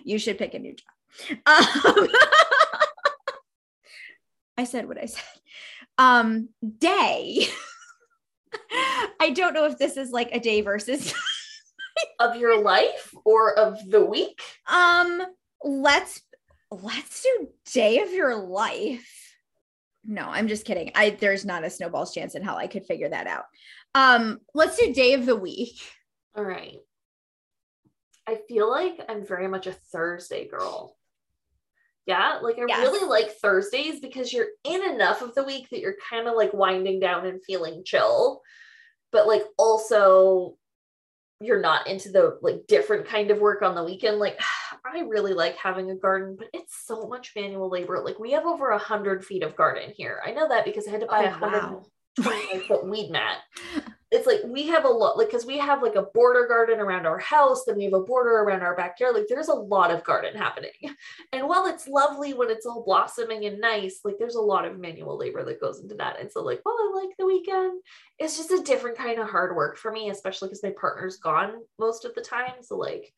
you 0.05 0.19
should 0.19 0.39
pick 0.39 0.55
a 0.55 0.59
new 0.59 0.75
job. 0.75 1.39
Um, 1.47 2.09
I 4.57 4.65
said 4.65 4.87
what 4.87 4.99
I 4.99 5.07
said. 5.07 5.23
Um, 5.99 6.49
day. 6.79 7.47
I 9.21 9.31
don't 9.31 9.55
know 9.55 9.67
if 9.67 9.79
this 9.79 9.97
is 9.97 10.11
like 10.11 10.31
a 10.33 10.41
day 10.41 10.61
versus 10.61 11.15
of 12.19 12.37
your 12.37 12.61
life 12.61 13.15
or 13.25 13.59
of 13.59 13.79
the 13.89 14.05
week. 14.05 14.41
Um, 14.71 15.23
let's 15.63 16.21
let's 16.83 17.23
do 17.23 17.49
day 17.73 18.01
of 18.01 18.13
your 18.13 18.37
life. 18.37 19.37
No, 20.05 20.23
I'm 20.23 20.49
just 20.49 20.65
kidding. 20.65 20.91
I 20.95 21.11
there's 21.11 21.45
not 21.45 21.65
a 21.65 21.71
snowball's 21.71 22.15
chance 22.15 22.35
in 22.35 22.43
hell 22.43 22.57
I 22.57 22.67
could 22.67 22.87
figure 22.87 23.09
that 23.09 23.27
out. 23.27 23.45
Um, 23.95 24.41
let's 24.55 24.79
do 24.79 24.93
day 24.93 25.15
of 25.15 25.27
the 25.27 25.37
week. 25.37 25.81
All 26.35 26.45
right. 26.45 26.79
I 28.27 28.39
feel 28.49 28.71
like 28.71 29.01
I'm 29.09 29.27
very 29.27 29.49
much 29.49 29.67
a 29.67 29.73
Thursday 29.73 30.49
girl. 30.49 30.97
Yeah, 32.07 32.39
like 32.43 32.59
I 32.59 32.65
yes. 32.67 32.81
really 32.81 33.09
like 33.09 33.37
Thursdays 33.37 34.01
because 34.01 34.33
you're 34.33 34.49
in 34.65 34.83
enough 34.83 35.23
of 35.23 35.35
the 35.35 35.45
week 35.45 35.71
that 35.71 35.81
you're 35.81 35.97
kind 36.11 36.27
of 36.27 36.35
like 36.35 36.53
winding 36.53 36.99
down 36.99 37.27
and 37.27 37.45
feeling 37.45 37.83
chill, 37.85 38.43
but 39.13 39.29
like 39.29 39.45
also 39.57 40.57
you're 41.45 41.61
not 41.61 41.87
into 41.87 42.11
the 42.11 42.39
like 42.43 42.67
different 42.67 43.07
kind 43.07 43.31
of 43.31 43.39
work 43.39 43.63
on 43.63 43.75
the 43.75 43.85
weekend. 43.85 44.19
Like 44.19 44.41
I 44.85 45.01
really 45.01 45.35
like 45.35 45.57
having 45.57 45.91
a 45.91 45.95
garden, 45.95 46.37
but 46.37 46.49
it's 46.53 46.85
so 46.87 47.07
much 47.07 47.33
manual 47.37 47.71
labor. 47.71 48.03
Like 48.05 48.19
we 48.19 48.33
have 48.33 48.47
over 48.47 48.71
a 48.71 48.79
hundred 48.79 49.25
feet 49.25 49.43
of 49.43 49.57
garden 49.57 49.93
here. 49.97 50.21
I 50.25 50.33
know 50.33 50.49
that 50.49 50.65
because 50.65 50.89
I 50.89 50.91
had 50.91 51.01
to 51.01 51.07
buy 51.07 51.25
oh, 51.25 51.29
a 51.29 51.29
oh, 51.29 51.31
hundred 51.31 51.63
wow. 51.63 51.87
29 52.21 52.61
foot 52.69 52.87
weed 52.87 53.11
mat. 53.11 53.39
It's 54.13 54.27
like 54.27 54.41
we 54.45 54.67
have 54.69 54.85
a 54.85 54.89
lot, 54.89 55.17
like, 55.17 55.29
because 55.29 55.47
we 55.47 55.59
have 55.59 55.83
like 55.83 55.95
a 55.95 56.03
border 56.03 56.47
garden 56.47 56.81
around 56.81 57.07
our 57.07 57.19
house, 57.19 57.65
then 57.65 57.77
we 57.77 57.85
have 57.85 57.95
a 57.95 58.01
border 58.01 58.41
around 58.41 58.63
our 58.63 58.77
backyard. 58.77 59.15
Like, 59.15 59.27
there's 59.29 59.49
a 59.49 59.55
lot 59.55 59.91
of 59.91 60.05
garden 60.05 60.37
happening. 60.37 60.71
And 61.33 61.49
while 61.49 61.67
it's 61.67 61.89
lovely 61.89 62.35
when 62.35 62.51
it's 62.51 62.67
all 62.67 62.85
blossoming 62.85 63.47
and 63.47 63.59
nice, 63.59 64.01
like, 64.05 64.17
there's 64.19 64.35
a 64.35 64.41
lot 64.41 64.67
of 64.67 64.79
manual 64.79 65.17
labor 65.17 65.43
that 65.45 65.61
goes 65.61 65.81
into 65.81 65.95
that. 65.95 66.21
And 66.21 66.31
so, 66.31 66.43
like, 66.43 66.61
well, 66.65 66.77
I 66.79 67.03
like 67.03 67.17
the 67.19 67.27
weekend. 67.27 67.81
It's 68.19 68.37
just 68.37 68.51
a 68.51 68.63
different 68.63 68.99
kind 68.99 69.19
of 69.19 69.31
hard 69.31 69.57
work 69.57 69.79
for 69.79 69.91
me, 69.91 70.11
especially 70.11 70.49
because 70.49 70.63
my 70.63 70.75
partner's 70.79 71.17
gone 71.17 71.55
most 71.79 72.05
of 72.05 72.15
the 72.15 72.21
time. 72.21 72.63
So, 72.63 72.77
like, 72.77 73.15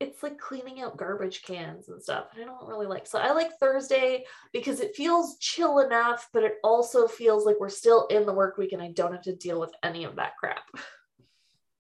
it's 0.00 0.22
like 0.22 0.38
cleaning 0.38 0.80
out 0.80 0.96
garbage 0.96 1.42
cans 1.42 1.88
and 1.88 2.02
stuff. 2.02 2.26
I 2.40 2.44
don't 2.44 2.68
really 2.68 2.86
like 2.86 3.06
so 3.06 3.18
I 3.18 3.32
like 3.32 3.58
Thursday 3.58 4.24
because 4.52 4.80
it 4.80 4.94
feels 4.94 5.38
chill 5.38 5.80
enough, 5.80 6.28
but 6.32 6.44
it 6.44 6.54
also 6.62 7.08
feels 7.08 7.44
like 7.44 7.56
we're 7.58 7.68
still 7.68 8.06
in 8.06 8.24
the 8.24 8.32
work 8.32 8.58
week 8.58 8.72
and 8.72 8.82
I 8.82 8.92
don't 8.92 9.12
have 9.12 9.22
to 9.22 9.34
deal 9.34 9.58
with 9.58 9.72
any 9.82 10.04
of 10.04 10.16
that 10.16 10.36
crap. 10.36 10.64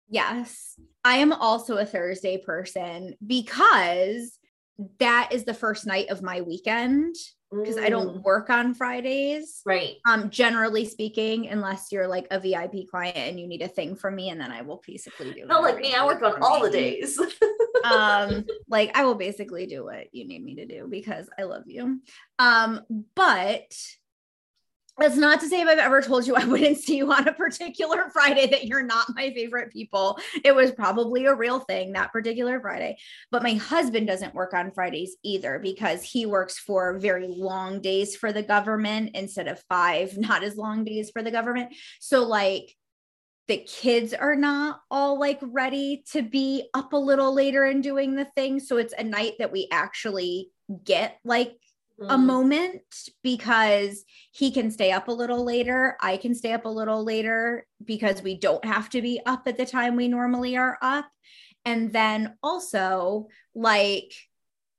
Yes. 0.08 0.78
I 1.04 1.16
am 1.16 1.32
also 1.32 1.76
a 1.76 1.86
Thursday 1.86 2.38
person 2.38 3.14
because 3.26 4.38
that 4.98 5.30
is 5.32 5.44
the 5.44 5.54
first 5.54 5.86
night 5.86 6.10
of 6.10 6.22
my 6.22 6.42
weekend 6.42 7.16
because 7.50 7.76
I 7.76 7.88
don't 7.88 8.18
mm. 8.18 8.22
work 8.22 8.50
on 8.50 8.74
Fridays. 8.74 9.62
Right. 9.64 9.96
Um, 10.06 10.30
generally 10.30 10.84
speaking, 10.84 11.48
unless 11.48 11.92
you're 11.92 12.08
like 12.08 12.26
a 12.30 12.40
VIP 12.40 12.88
client 12.90 13.16
and 13.16 13.38
you 13.38 13.46
need 13.46 13.62
a 13.62 13.68
thing 13.68 13.96
from 13.96 14.16
me, 14.16 14.30
and 14.30 14.40
then 14.40 14.50
I 14.50 14.62
will 14.62 14.82
basically 14.86 15.32
do. 15.32 15.46
Not 15.46 15.62
like 15.62 15.78
me, 15.78 15.94
I 15.94 16.04
work 16.04 16.22
on 16.22 16.42
all 16.42 16.60
me. 16.60 16.66
the 16.66 16.72
days. 16.72 17.18
um, 17.84 18.44
like 18.68 18.96
I 18.96 19.04
will 19.04 19.14
basically 19.14 19.66
do 19.66 19.84
what 19.84 20.12
you 20.12 20.26
need 20.26 20.44
me 20.44 20.56
to 20.56 20.66
do 20.66 20.86
because 20.88 21.28
I 21.38 21.44
love 21.44 21.64
you. 21.66 22.00
Um, 22.38 22.80
but 23.14 23.76
that's 24.98 25.16
not 25.16 25.40
to 25.40 25.48
say 25.48 25.60
if 25.60 25.68
I've 25.68 25.78
ever 25.78 26.00
told 26.00 26.26
you 26.26 26.36
I 26.36 26.44
wouldn't 26.44 26.78
see 26.78 26.96
you 26.96 27.12
on 27.12 27.28
a 27.28 27.32
particular 27.32 28.08
Friday 28.12 28.46
that 28.46 28.64
you're 28.64 28.82
not 28.82 29.14
my 29.14 29.30
favorite 29.30 29.72
people. 29.72 30.18
It 30.42 30.54
was 30.54 30.72
probably 30.72 31.26
a 31.26 31.34
real 31.34 31.60
thing 31.60 31.92
that 31.92 32.12
particular 32.12 32.60
Friday. 32.60 32.96
But 33.30 33.42
my 33.42 33.54
husband 33.54 34.06
doesn't 34.06 34.34
work 34.34 34.54
on 34.54 34.72
Fridays 34.72 35.16
either 35.22 35.58
because 35.58 36.02
he 36.02 36.24
works 36.24 36.58
for 36.58 36.98
very 36.98 37.26
long 37.28 37.80
days 37.82 38.16
for 38.16 38.32
the 38.32 38.42
government 38.42 39.10
instead 39.14 39.48
of 39.48 39.62
five, 39.68 40.16
not 40.18 40.42
as 40.42 40.56
long 40.56 40.84
days 40.84 41.10
for 41.10 41.22
the 41.22 41.30
government. 41.30 41.74
So, 42.00 42.24
like, 42.24 42.74
the 43.48 43.58
kids 43.58 44.12
are 44.12 44.34
not 44.34 44.80
all 44.90 45.20
like 45.20 45.38
ready 45.40 46.02
to 46.10 46.22
be 46.22 46.68
up 46.74 46.92
a 46.92 46.96
little 46.96 47.32
later 47.32 47.64
and 47.64 47.82
doing 47.82 48.16
the 48.16 48.24
thing. 48.24 48.60
So, 48.60 48.78
it's 48.78 48.94
a 48.96 49.04
night 49.04 49.34
that 49.38 49.52
we 49.52 49.68
actually 49.70 50.50
get 50.84 51.18
like 51.24 51.56
a 51.98 52.04
mm-hmm. 52.04 52.26
moment 52.26 52.82
because 53.22 54.04
he 54.32 54.50
can 54.50 54.70
stay 54.70 54.92
up 54.92 55.08
a 55.08 55.12
little 55.12 55.44
later. 55.44 55.96
I 56.00 56.18
can 56.18 56.34
stay 56.34 56.52
up 56.52 56.66
a 56.66 56.70
little 56.70 57.02
later 57.04 57.66
because 57.84 58.22
we 58.22 58.38
don't 58.38 58.64
have 58.64 58.90
to 58.90 59.00
be 59.00 59.20
up 59.24 59.44
at 59.46 59.56
the 59.56 59.66
time 59.66 59.96
we 59.96 60.08
normally 60.08 60.56
are 60.56 60.78
up. 60.82 61.06
And 61.64 61.92
then 61.92 62.36
also, 62.42 63.28
like, 63.54 64.12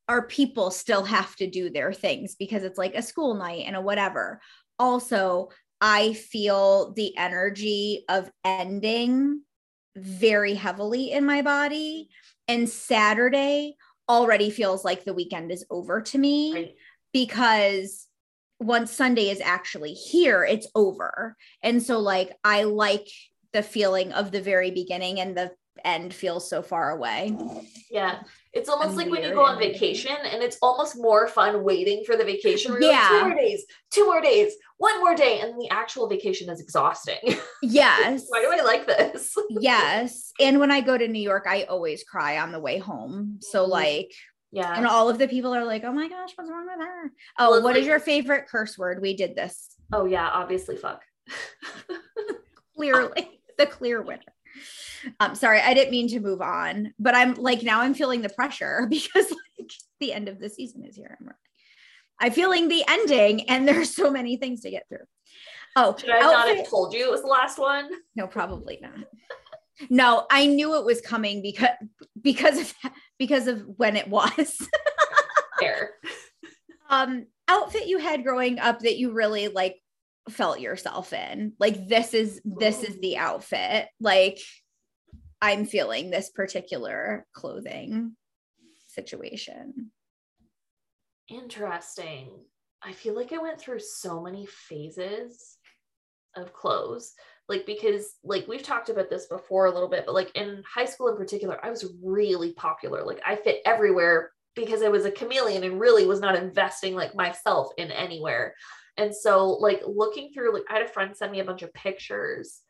our 0.07 0.27
people 0.27 0.71
still 0.71 1.03
have 1.03 1.35
to 1.37 1.49
do 1.49 1.69
their 1.69 1.91
things 1.91 2.35
because 2.35 2.63
it's 2.63 2.77
like 2.77 2.95
a 2.95 3.01
school 3.01 3.33
night 3.33 3.65
and 3.65 3.75
a 3.75 3.81
whatever. 3.81 4.39
Also, 4.79 5.49
I 5.81 6.13
feel 6.13 6.93
the 6.93 7.17
energy 7.17 8.05
of 8.09 8.29
ending 8.45 9.41
very 9.95 10.53
heavily 10.53 11.11
in 11.11 11.25
my 11.25 11.41
body. 11.41 12.09
And 12.47 12.69
Saturday 12.69 13.75
already 14.07 14.49
feels 14.51 14.85
like 14.85 15.03
the 15.03 15.13
weekend 15.13 15.51
is 15.51 15.65
over 15.69 16.01
to 16.01 16.17
me. 16.17 16.53
Right 16.53 16.75
because 17.13 18.07
once 18.59 18.91
Sunday 18.91 19.29
is 19.29 19.41
actually 19.41 19.93
here, 19.93 20.43
it's 20.43 20.67
over. 20.75 21.35
And 21.61 21.81
so, 21.81 21.99
like, 21.99 22.35
I 22.43 22.63
like 22.63 23.07
the 23.53 23.63
feeling 23.63 24.11
of 24.11 24.31
the 24.31 24.41
very 24.41 24.71
beginning 24.71 25.19
and 25.19 25.35
the 25.37 25.51
end 25.83 26.13
feels 26.13 26.49
so 26.49 26.61
far 26.61 26.91
away. 26.91 27.37
Yeah. 27.91 28.19
It's 28.53 28.69
almost 28.69 28.91
I'm 28.91 28.95
like 28.95 29.09
when 29.09 29.23
you 29.23 29.33
go 29.33 29.45
on 29.45 29.59
vacation 29.59 30.15
and 30.25 30.41
it's 30.41 30.57
almost 30.61 30.97
more 30.97 31.27
fun 31.27 31.63
waiting 31.63 32.03
for 32.05 32.15
the 32.15 32.23
vacation. 32.23 32.75
yeah. 32.79 32.89
Like, 32.89 33.09
two 33.09 33.27
more 33.27 33.35
days, 33.35 33.65
two 33.91 34.05
more 34.05 34.21
days, 34.21 34.53
one 34.77 34.99
more 34.99 35.15
day. 35.15 35.39
And 35.39 35.59
the 35.59 35.69
actual 35.69 36.09
vacation 36.09 36.49
is 36.49 36.59
exhausting. 36.59 37.17
Yes. 37.63 38.25
Why 38.27 38.41
do 38.41 38.51
I 38.51 38.63
like 38.63 38.85
this? 38.85 39.35
yes. 39.49 40.31
And 40.39 40.59
when 40.59 40.69
I 40.69 40.81
go 40.81 40.95
to 40.95 41.07
New 41.07 41.21
York, 41.21 41.45
I 41.47 41.63
always 41.63 42.03
cry 42.03 42.37
on 42.37 42.51
the 42.51 42.59
way 42.59 42.77
home. 42.77 43.39
So, 43.41 43.63
mm-hmm. 43.63 43.71
like, 43.71 44.11
yeah. 44.51 44.75
And 44.75 44.85
all 44.85 45.09
of 45.09 45.17
the 45.17 45.27
people 45.27 45.53
are 45.53 45.65
like, 45.65 45.83
oh 45.83 45.91
my 45.91 46.07
gosh, 46.07 46.31
what's 46.35 46.49
wrong 46.49 46.67
with 46.67 46.85
her? 46.85 47.11
Oh, 47.37 47.51
well, 47.51 47.63
what 47.63 47.73
like, 47.73 47.81
is 47.81 47.87
your 47.87 47.99
favorite 47.99 48.47
curse 48.47 48.77
word? 48.77 49.01
We 49.01 49.15
did 49.15 49.35
this. 49.35 49.75
Oh, 49.91 50.05
yeah, 50.05 50.27
obviously, 50.27 50.77
fuck. 50.77 51.01
Clearly, 52.75 53.41
the 53.57 53.65
clear 53.65 54.01
winner. 54.01 54.21
Um, 55.19 55.35
sorry, 55.35 55.59
I 55.59 55.73
didn't 55.73 55.91
mean 55.91 56.07
to 56.09 56.19
move 56.19 56.41
on, 56.41 56.93
but 56.99 57.15
I'm 57.15 57.33
like 57.35 57.63
now 57.63 57.81
I'm 57.81 57.93
feeling 57.93 58.21
the 58.21 58.29
pressure 58.29 58.87
because 58.89 59.31
like 59.57 59.71
the 59.99 60.13
end 60.13 60.27
of 60.27 60.39
the 60.39 60.49
season 60.49 60.83
is 60.85 60.95
here. 60.95 61.17
I'm, 61.19 61.33
I'm 62.19 62.31
feeling 62.31 62.67
the 62.67 62.83
ending, 62.87 63.49
and 63.49 63.67
there's 63.67 63.95
so 63.95 64.09
many 64.09 64.37
things 64.37 64.61
to 64.61 64.71
get 64.71 64.87
through. 64.89 65.05
Oh, 65.75 65.95
should 65.97 66.09
I 66.09 66.19
not 66.19 66.55
have 66.55 66.67
told 66.67 66.93
you 66.93 67.05
it 67.05 67.11
was 67.11 67.21
the 67.21 67.27
last 67.27 67.59
one? 67.59 67.89
No, 68.15 68.25
probably 68.25 68.79
not. 68.81 69.05
No, 69.89 70.25
I 70.29 70.47
knew 70.47 70.75
it 70.77 70.85
was 70.85 71.01
coming 71.01 71.41
because 71.41 71.69
because 72.21 72.59
of 72.59 72.73
because 73.17 73.47
of 73.47 73.63
when 73.77 73.95
it 73.95 74.07
was. 74.07 74.67
Fair. 75.59 75.91
Um, 76.89 77.25
outfit 77.47 77.87
you 77.87 77.97
had 77.97 78.23
growing 78.23 78.59
up 78.59 78.79
that 78.79 78.97
you 78.97 79.11
really 79.11 79.47
like 79.47 79.77
felt 80.29 80.59
yourself 80.59 81.13
in. 81.13 81.53
Like 81.59 81.87
this 81.87 82.13
is 82.13 82.41
this 82.43 82.83
is 82.83 82.99
the 82.99 83.17
outfit. 83.17 83.87
Like 83.99 84.39
I'm 85.41 85.65
feeling 85.65 86.09
this 86.09 86.29
particular 86.29 87.25
clothing 87.33 88.15
situation. 88.87 89.91
Interesting. 91.29 92.31
I 92.81 92.93
feel 92.93 93.15
like 93.15 93.33
I 93.33 93.37
went 93.37 93.59
through 93.59 93.79
so 93.79 94.21
many 94.21 94.45
phases 94.45 95.57
of 96.35 96.53
clothes 96.53 97.13
like 97.49 97.65
because 97.65 98.15
like 98.23 98.47
we've 98.47 98.63
talked 98.63 98.89
about 98.89 99.09
this 99.09 99.27
before 99.27 99.65
a 99.65 99.71
little 99.71 99.89
bit 99.89 100.05
but 100.05 100.15
like 100.15 100.31
in 100.35 100.61
high 100.71 100.85
school 100.85 101.07
in 101.07 101.17
particular 101.17 101.63
i 101.63 101.69
was 101.69 101.93
really 102.03 102.53
popular. 102.53 103.03
Like 103.03 103.21
i 103.25 103.35
fit 103.35 103.61
everywhere 103.65 104.31
because 104.55 104.81
i 104.83 104.89
was 104.89 105.05
a 105.05 105.11
chameleon 105.11 105.63
and 105.63 105.79
really 105.79 106.05
was 106.05 106.19
not 106.19 106.35
investing 106.35 106.95
like 106.95 107.15
myself 107.15 107.69
in 107.77 107.91
anywhere. 107.91 108.53
And 108.99 109.15
so 109.15 109.51
like 109.51 109.81
looking 109.85 110.31
through 110.33 110.53
like 110.53 110.63
i 110.69 110.73
had 110.73 110.81
a 110.83 110.89
friend 110.89 111.15
send 111.15 111.31
me 111.31 111.39
a 111.39 111.45
bunch 111.45 111.61
of 111.61 111.73
pictures 111.73 112.61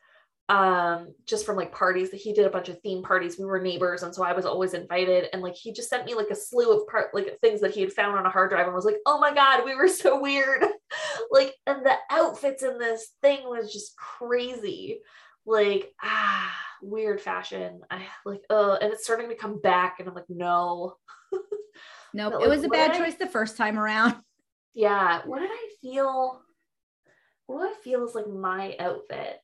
um 0.49 1.13
just 1.25 1.45
from 1.45 1.57
like 1.57 1.73
parties 1.73 2.09
that 2.09 2.21
he 2.21 2.31
did 2.31 2.45
a 2.45 2.49
bunch 2.49 2.69
of 2.69 2.79
theme 2.79 3.03
parties. 3.03 3.37
We 3.37 3.45
were 3.45 3.59
neighbors 3.59 4.03
and 4.03 4.15
so 4.15 4.23
i 4.23 4.31
was 4.31 4.45
always 4.45 4.73
invited 4.73 5.27
and 5.33 5.41
like 5.41 5.55
he 5.55 5.73
just 5.73 5.89
sent 5.89 6.05
me 6.05 6.13
like 6.13 6.29
a 6.29 6.35
slew 6.35 6.71
of 6.71 6.87
part 6.87 7.13
like 7.13 7.37
things 7.41 7.59
that 7.61 7.71
he 7.71 7.81
had 7.81 7.91
found 7.91 8.17
on 8.17 8.25
a 8.25 8.29
hard 8.29 8.51
drive 8.51 8.65
and 8.65 8.75
was 8.75 8.85
like 8.85 8.99
oh 9.05 9.19
my 9.19 9.33
god 9.33 9.65
we 9.65 9.75
were 9.75 9.87
so 9.87 10.19
weird. 10.21 10.63
Like 11.29 11.53
and 11.65 11.85
the 11.85 11.95
outfits 12.09 12.63
in 12.63 12.79
this 12.79 13.09
thing 13.21 13.39
was 13.43 13.73
just 13.73 13.97
crazy. 13.97 15.01
Like 15.45 15.93
ah 16.01 16.55
weird 16.81 17.19
fashion. 17.19 17.81
I 17.91 18.03
like 18.25 18.41
uh 18.49 18.77
and 18.81 18.93
it's 18.93 19.03
starting 19.03 19.29
to 19.29 19.35
come 19.35 19.59
back 19.59 19.97
and 19.99 20.07
i'm 20.07 20.15
like 20.15 20.29
no. 20.29 20.95
Nope 22.13 22.35
like, 22.35 22.45
it 22.45 22.49
was 22.49 22.63
a 22.63 22.69
bad 22.69 22.93
choice 22.93 23.15
I, 23.15 23.25
the 23.25 23.31
first 23.31 23.57
time 23.57 23.77
around. 23.77 24.15
Yeah 24.73 25.21
what 25.25 25.39
did 25.39 25.49
i 25.51 25.69
feel 25.81 26.39
what 27.47 27.67
I 27.67 27.73
feel 27.81 28.05
is 28.05 28.13
like 28.13 28.27
my 28.27 28.75
outfit 28.79 29.39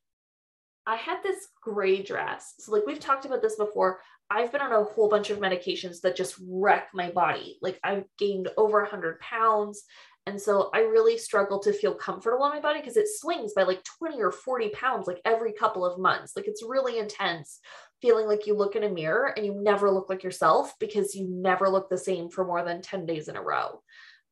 I 0.85 0.95
had 0.95 1.23
this 1.23 1.47
gray 1.61 2.01
dress. 2.01 2.55
So, 2.59 2.71
like 2.71 2.85
we've 2.85 2.99
talked 2.99 3.25
about 3.25 3.41
this 3.41 3.55
before, 3.55 3.99
I've 4.29 4.51
been 4.51 4.61
on 4.61 4.71
a 4.71 4.83
whole 4.83 5.09
bunch 5.09 5.29
of 5.29 5.39
medications 5.39 6.01
that 6.01 6.15
just 6.15 6.35
wreck 6.47 6.89
my 6.93 7.11
body. 7.11 7.57
Like 7.61 7.79
I've 7.83 8.05
gained 8.17 8.49
over 8.57 8.81
100 8.81 9.19
pounds. 9.19 9.83
And 10.25 10.41
so 10.41 10.69
I 10.73 10.79
really 10.79 11.17
struggle 11.17 11.59
to 11.59 11.73
feel 11.73 11.93
comfortable 11.93 12.45
in 12.45 12.51
my 12.51 12.61
body 12.61 12.79
because 12.79 12.95
it 12.95 13.09
swings 13.09 13.53
by 13.53 13.63
like 13.63 13.83
20 13.99 14.21
or 14.21 14.31
40 14.31 14.69
pounds 14.69 15.05
like 15.05 15.19
every 15.25 15.51
couple 15.51 15.85
of 15.85 15.99
months. 15.99 16.33
Like 16.35 16.47
it's 16.47 16.63
really 16.63 16.97
intense 16.97 17.59
feeling 18.01 18.27
like 18.27 18.47
you 18.47 18.55
look 18.55 18.75
in 18.75 18.83
a 18.83 18.89
mirror 18.89 19.33
and 19.35 19.45
you 19.45 19.53
never 19.53 19.91
look 19.91 20.09
like 20.09 20.23
yourself 20.23 20.73
because 20.79 21.13
you 21.13 21.27
never 21.29 21.69
look 21.69 21.89
the 21.89 21.97
same 21.97 22.29
for 22.29 22.45
more 22.45 22.63
than 22.63 22.81
10 22.81 23.05
days 23.05 23.27
in 23.27 23.35
a 23.35 23.41
row. 23.41 23.81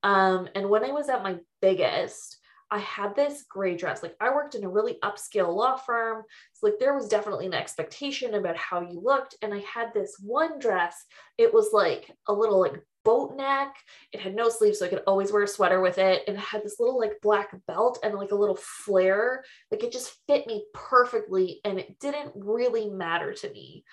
Um, 0.03 0.47
and 0.55 0.69
when 0.69 0.83
I 0.83 0.91
was 0.91 1.09
at 1.09 1.23
my 1.23 1.37
biggest, 1.61 2.37
I 2.71 2.79
had 2.79 3.15
this 3.15 3.43
gray 3.49 3.75
dress. 3.75 4.01
Like 4.01 4.15
I 4.21 4.29
worked 4.29 4.55
in 4.55 4.63
a 4.63 4.69
really 4.69 4.97
upscale 5.03 5.53
law 5.53 5.75
firm. 5.75 6.23
So 6.53 6.67
like 6.67 6.79
there 6.79 6.95
was 6.95 7.09
definitely 7.09 7.45
an 7.45 7.53
expectation 7.53 8.35
about 8.35 8.55
how 8.55 8.79
you 8.79 8.99
looked. 8.99 9.35
And 9.41 9.53
I 9.53 9.59
had 9.59 9.93
this 9.93 10.15
one 10.23 10.57
dress. 10.57 11.05
It 11.37 11.53
was 11.53 11.71
like 11.73 12.09
a 12.27 12.33
little 12.33 12.59
like 12.59 12.81
boat 13.03 13.35
neck. 13.35 13.75
It 14.13 14.21
had 14.21 14.35
no 14.35 14.47
sleeves, 14.47 14.79
so 14.79 14.85
I 14.85 14.89
could 14.89 15.03
always 15.05 15.33
wear 15.33 15.43
a 15.43 15.47
sweater 15.47 15.81
with 15.81 15.97
it. 15.97 16.23
And 16.27 16.37
it 16.37 16.39
had 16.39 16.63
this 16.63 16.79
little 16.79 16.97
like 16.97 17.19
black 17.21 17.53
belt 17.67 17.99
and 18.03 18.15
like 18.15 18.31
a 18.31 18.35
little 18.35 18.57
flare. 18.57 19.43
Like 19.69 19.83
it 19.83 19.91
just 19.91 20.15
fit 20.27 20.47
me 20.47 20.63
perfectly. 20.73 21.59
And 21.65 21.77
it 21.77 21.99
didn't 21.99 22.31
really 22.35 22.89
matter 22.89 23.33
to 23.33 23.51
me 23.51 23.83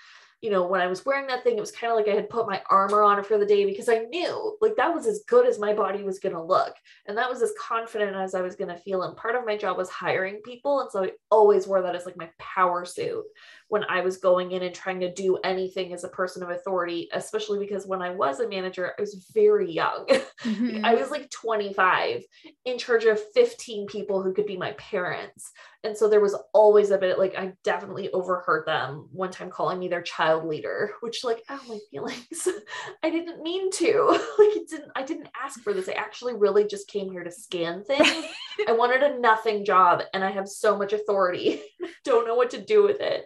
you 0.40 0.50
know, 0.50 0.66
when 0.66 0.80
I 0.80 0.86
was 0.86 1.04
wearing 1.04 1.26
that 1.26 1.42
thing, 1.42 1.56
it 1.56 1.60
was 1.60 1.72
kind 1.72 1.90
of 1.90 1.96
like 1.96 2.06
I 2.06 2.14
had 2.14 2.30
put 2.30 2.46
my 2.46 2.62
armor 2.70 3.02
on 3.02 3.22
for 3.24 3.38
the 3.38 3.46
day 3.46 3.64
because 3.64 3.88
I 3.88 4.00
knew 4.10 4.56
like 4.60 4.76
that 4.76 4.94
was 4.94 5.06
as 5.06 5.24
good 5.26 5.46
as 5.46 5.58
my 5.58 5.72
body 5.74 6.04
was 6.04 6.20
going 6.20 6.34
to 6.34 6.42
look. 6.42 6.74
And 7.06 7.18
that 7.18 7.28
was 7.28 7.42
as 7.42 7.52
confident 7.60 8.14
as 8.14 8.34
I 8.34 8.40
was 8.40 8.54
going 8.54 8.68
to 8.68 8.80
feel. 8.80 9.02
And 9.02 9.16
part 9.16 9.34
of 9.34 9.44
my 9.44 9.56
job 9.56 9.76
was 9.76 9.90
hiring 9.90 10.40
people. 10.44 10.80
And 10.80 10.90
so 10.90 11.04
I 11.04 11.10
always 11.30 11.66
wore 11.66 11.82
that 11.82 11.96
as 11.96 12.06
like 12.06 12.16
my 12.16 12.30
power 12.38 12.84
suit 12.84 13.24
when 13.68 13.84
I 13.88 14.00
was 14.00 14.16
going 14.16 14.52
in 14.52 14.62
and 14.62 14.74
trying 14.74 15.00
to 15.00 15.12
do 15.12 15.36
anything 15.44 15.92
as 15.92 16.04
a 16.04 16.08
person 16.08 16.42
of 16.42 16.50
authority, 16.50 17.08
especially 17.12 17.58
because 17.58 17.86
when 17.86 18.02
I 18.02 18.10
was 18.10 18.40
a 18.40 18.48
manager, 18.48 18.92
I 18.98 19.00
was 19.00 19.30
very 19.34 19.70
young. 19.70 20.06
Mm-hmm. 20.44 20.84
I 20.84 20.94
was 20.94 21.10
like 21.10 21.28
25 21.30 22.22
in 22.64 22.78
charge 22.78 23.04
of 23.04 23.20
15 23.34 23.88
people 23.88 24.22
who 24.22 24.32
could 24.32 24.46
be 24.46 24.56
my 24.56 24.70
parents. 24.72 25.50
And 25.82 25.96
so 25.96 26.08
there 26.08 26.20
was 26.20 26.36
always 26.52 26.90
a 26.90 26.98
bit 26.98 27.18
like 27.18 27.36
I 27.36 27.54
definitely 27.64 28.08
overheard 28.12 28.64
them 28.64 29.08
one 29.12 29.32
time 29.32 29.50
calling 29.50 29.80
me 29.80 29.88
their 29.88 30.02
child 30.02 30.44
leader, 30.44 30.92
which 31.00 31.24
like, 31.24 31.42
oh 31.50 31.60
my 31.68 31.78
feelings. 31.90 32.46
I 33.02 33.10
didn't 33.10 33.42
mean 33.42 33.70
to. 33.72 34.06
like 34.38 34.56
it 34.56 34.70
didn't 34.70 34.92
I 34.94 35.02
didn't 35.02 35.28
ask 35.42 35.60
for 35.60 35.72
this. 35.72 35.88
I 35.88 35.92
actually 35.92 36.34
really 36.34 36.68
just 36.68 36.88
came 36.88 37.10
here 37.10 37.24
to 37.24 37.32
scan 37.32 37.82
things. 37.82 38.26
I 38.68 38.72
wanted 38.72 39.02
a 39.02 39.18
nothing 39.18 39.64
job 39.64 40.02
and 40.14 40.22
I 40.22 40.30
have 40.30 40.48
so 40.48 40.78
much 40.78 40.92
authority. 40.92 41.62
Don't 42.04 42.28
know 42.28 42.36
what 42.36 42.50
to 42.50 42.60
do 42.60 42.84
with 42.84 43.00
it. 43.00 43.24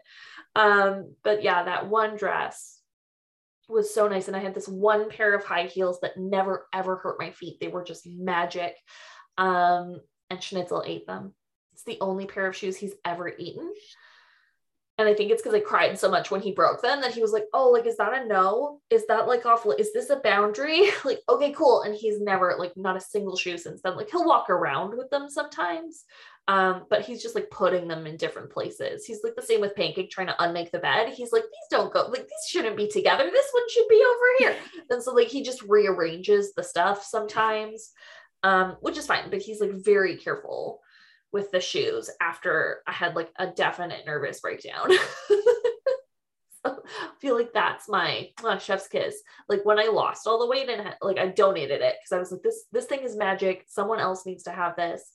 Um, 0.54 1.14
but 1.22 1.42
yeah, 1.42 1.64
that 1.64 1.88
one 1.88 2.16
dress 2.16 2.80
was 3.68 3.94
so 3.94 4.08
nice. 4.08 4.28
And 4.28 4.36
I 4.36 4.40
had 4.40 4.54
this 4.54 4.68
one 4.68 5.08
pair 5.08 5.34
of 5.34 5.44
high 5.44 5.66
heels 5.66 6.00
that 6.00 6.16
never 6.16 6.66
ever 6.72 6.96
hurt 6.96 7.18
my 7.18 7.30
feet. 7.30 7.58
They 7.60 7.68
were 7.68 7.84
just 7.84 8.06
magic. 8.06 8.74
Um, 9.38 10.00
and 10.30 10.42
Schnitzel 10.42 10.84
ate 10.86 11.06
them. 11.06 11.34
It's 11.72 11.84
the 11.84 11.98
only 12.00 12.26
pair 12.26 12.46
of 12.46 12.56
shoes 12.56 12.76
he's 12.76 12.94
ever 13.04 13.32
eaten. 13.38 13.72
And 15.02 15.10
I 15.10 15.14
think 15.14 15.32
it's 15.32 15.42
because 15.42 15.56
I 15.56 15.60
cried 15.60 15.98
so 15.98 16.08
much 16.08 16.30
when 16.30 16.40
he 16.40 16.52
broke 16.52 16.80
them 16.80 17.00
that 17.00 17.12
he 17.12 17.20
was 17.20 17.32
like, 17.32 17.46
Oh, 17.52 17.70
like, 17.70 17.86
is 17.86 17.96
that 17.96 18.14
a 18.14 18.24
no? 18.24 18.80
Is 18.88 19.04
that 19.08 19.26
like 19.26 19.44
off? 19.44 19.66
Is 19.76 19.92
this 19.92 20.10
a 20.10 20.20
boundary? 20.20 20.90
like, 21.04 21.18
okay, 21.28 21.50
cool. 21.50 21.82
And 21.82 21.92
he's 21.92 22.20
never, 22.20 22.54
like, 22.56 22.76
not 22.76 22.96
a 22.96 23.00
single 23.00 23.36
shoe 23.36 23.58
since 23.58 23.82
then. 23.82 23.96
Like, 23.96 24.10
he'll 24.10 24.24
walk 24.24 24.48
around 24.48 24.96
with 24.96 25.10
them 25.10 25.28
sometimes. 25.28 26.04
Um, 26.46 26.84
but 26.88 27.02
he's 27.02 27.20
just 27.20 27.34
like 27.34 27.50
putting 27.50 27.88
them 27.88 28.06
in 28.06 28.16
different 28.16 28.50
places. 28.50 29.04
He's 29.04 29.24
like 29.24 29.34
the 29.34 29.42
same 29.42 29.60
with 29.60 29.74
Pancake 29.74 30.10
trying 30.10 30.28
to 30.28 30.40
unmake 30.42 30.70
the 30.70 30.78
bed. 30.78 31.08
He's 31.08 31.32
like, 31.32 31.42
these 31.42 31.68
don't 31.70 31.92
go, 31.92 32.06
like, 32.06 32.22
these 32.22 32.48
shouldn't 32.48 32.76
be 32.76 32.86
together. 32.86 33.28
This 33.28 33.50
one 33.52 33.68
should 33.70 33.88
be 33.88 34.04
over 34.04 34.26
here. 34.38 34.56
And 34.90 35.02
so, 35.02 35.12
like, 35.12 35.28
he 35.28 35.42
just 35.42 35.62
rearranges 35.62 36.52
the 36.54 36.62
stuff 36.62 37.04
sometimes, 37.04 37.90
um, 38.44 38.76
which 38.80 38.98
is 38.98 39.06
fine, 39.08 39.30
but 39.30 39.42
he's 39.42 39.60
like 39.60 39.72
very 39.72 40.16
careful 40.16 40.80
with 41.32 41.50
the 41.50 41.60
shoes 41.60 42.10
after 42.20 42.82
I 42.86 42.92
had 42.92 43.16
like 43.16 43.32
a 43.36 43.46
definite 43.46 44.06
nervous 44.06 44.40
breakdown. 44.40 44.90
I 46.64 46.76
feel 47.20 47.36
like 47.36 47.52
that's 47.52 47.88
my 47.88 48.30
uh, 48.44 48.58
chef's 48.58 48.86
kiss. 48.86 49.16
Like 49.48 49.64
when 49.64 49.80
I 49.80 49.86
lost 49.86 50.26
all 50.26 50.38
the 50.38 50.46
weight 50.46 50.68
and 50.68 50.94
like 51.00 51.18
I 51.18 51.26
donated 51.28 51.80
it 51.80 51.96
because 52.00 52.14
I 52.14 52.18
was 52.18 52.30
like, 52.30 52.42
this 52.42 52.64
this 52.70 52.86
thing 52.86 53.00
is 53.00 53.16
magic. 53.16 53.64
Someone 53.68 53.98
else 53.98 54.26
needs 54.26 54.44
to 54.44 54.52
have 54.52 54.76
this. 54.76 55.12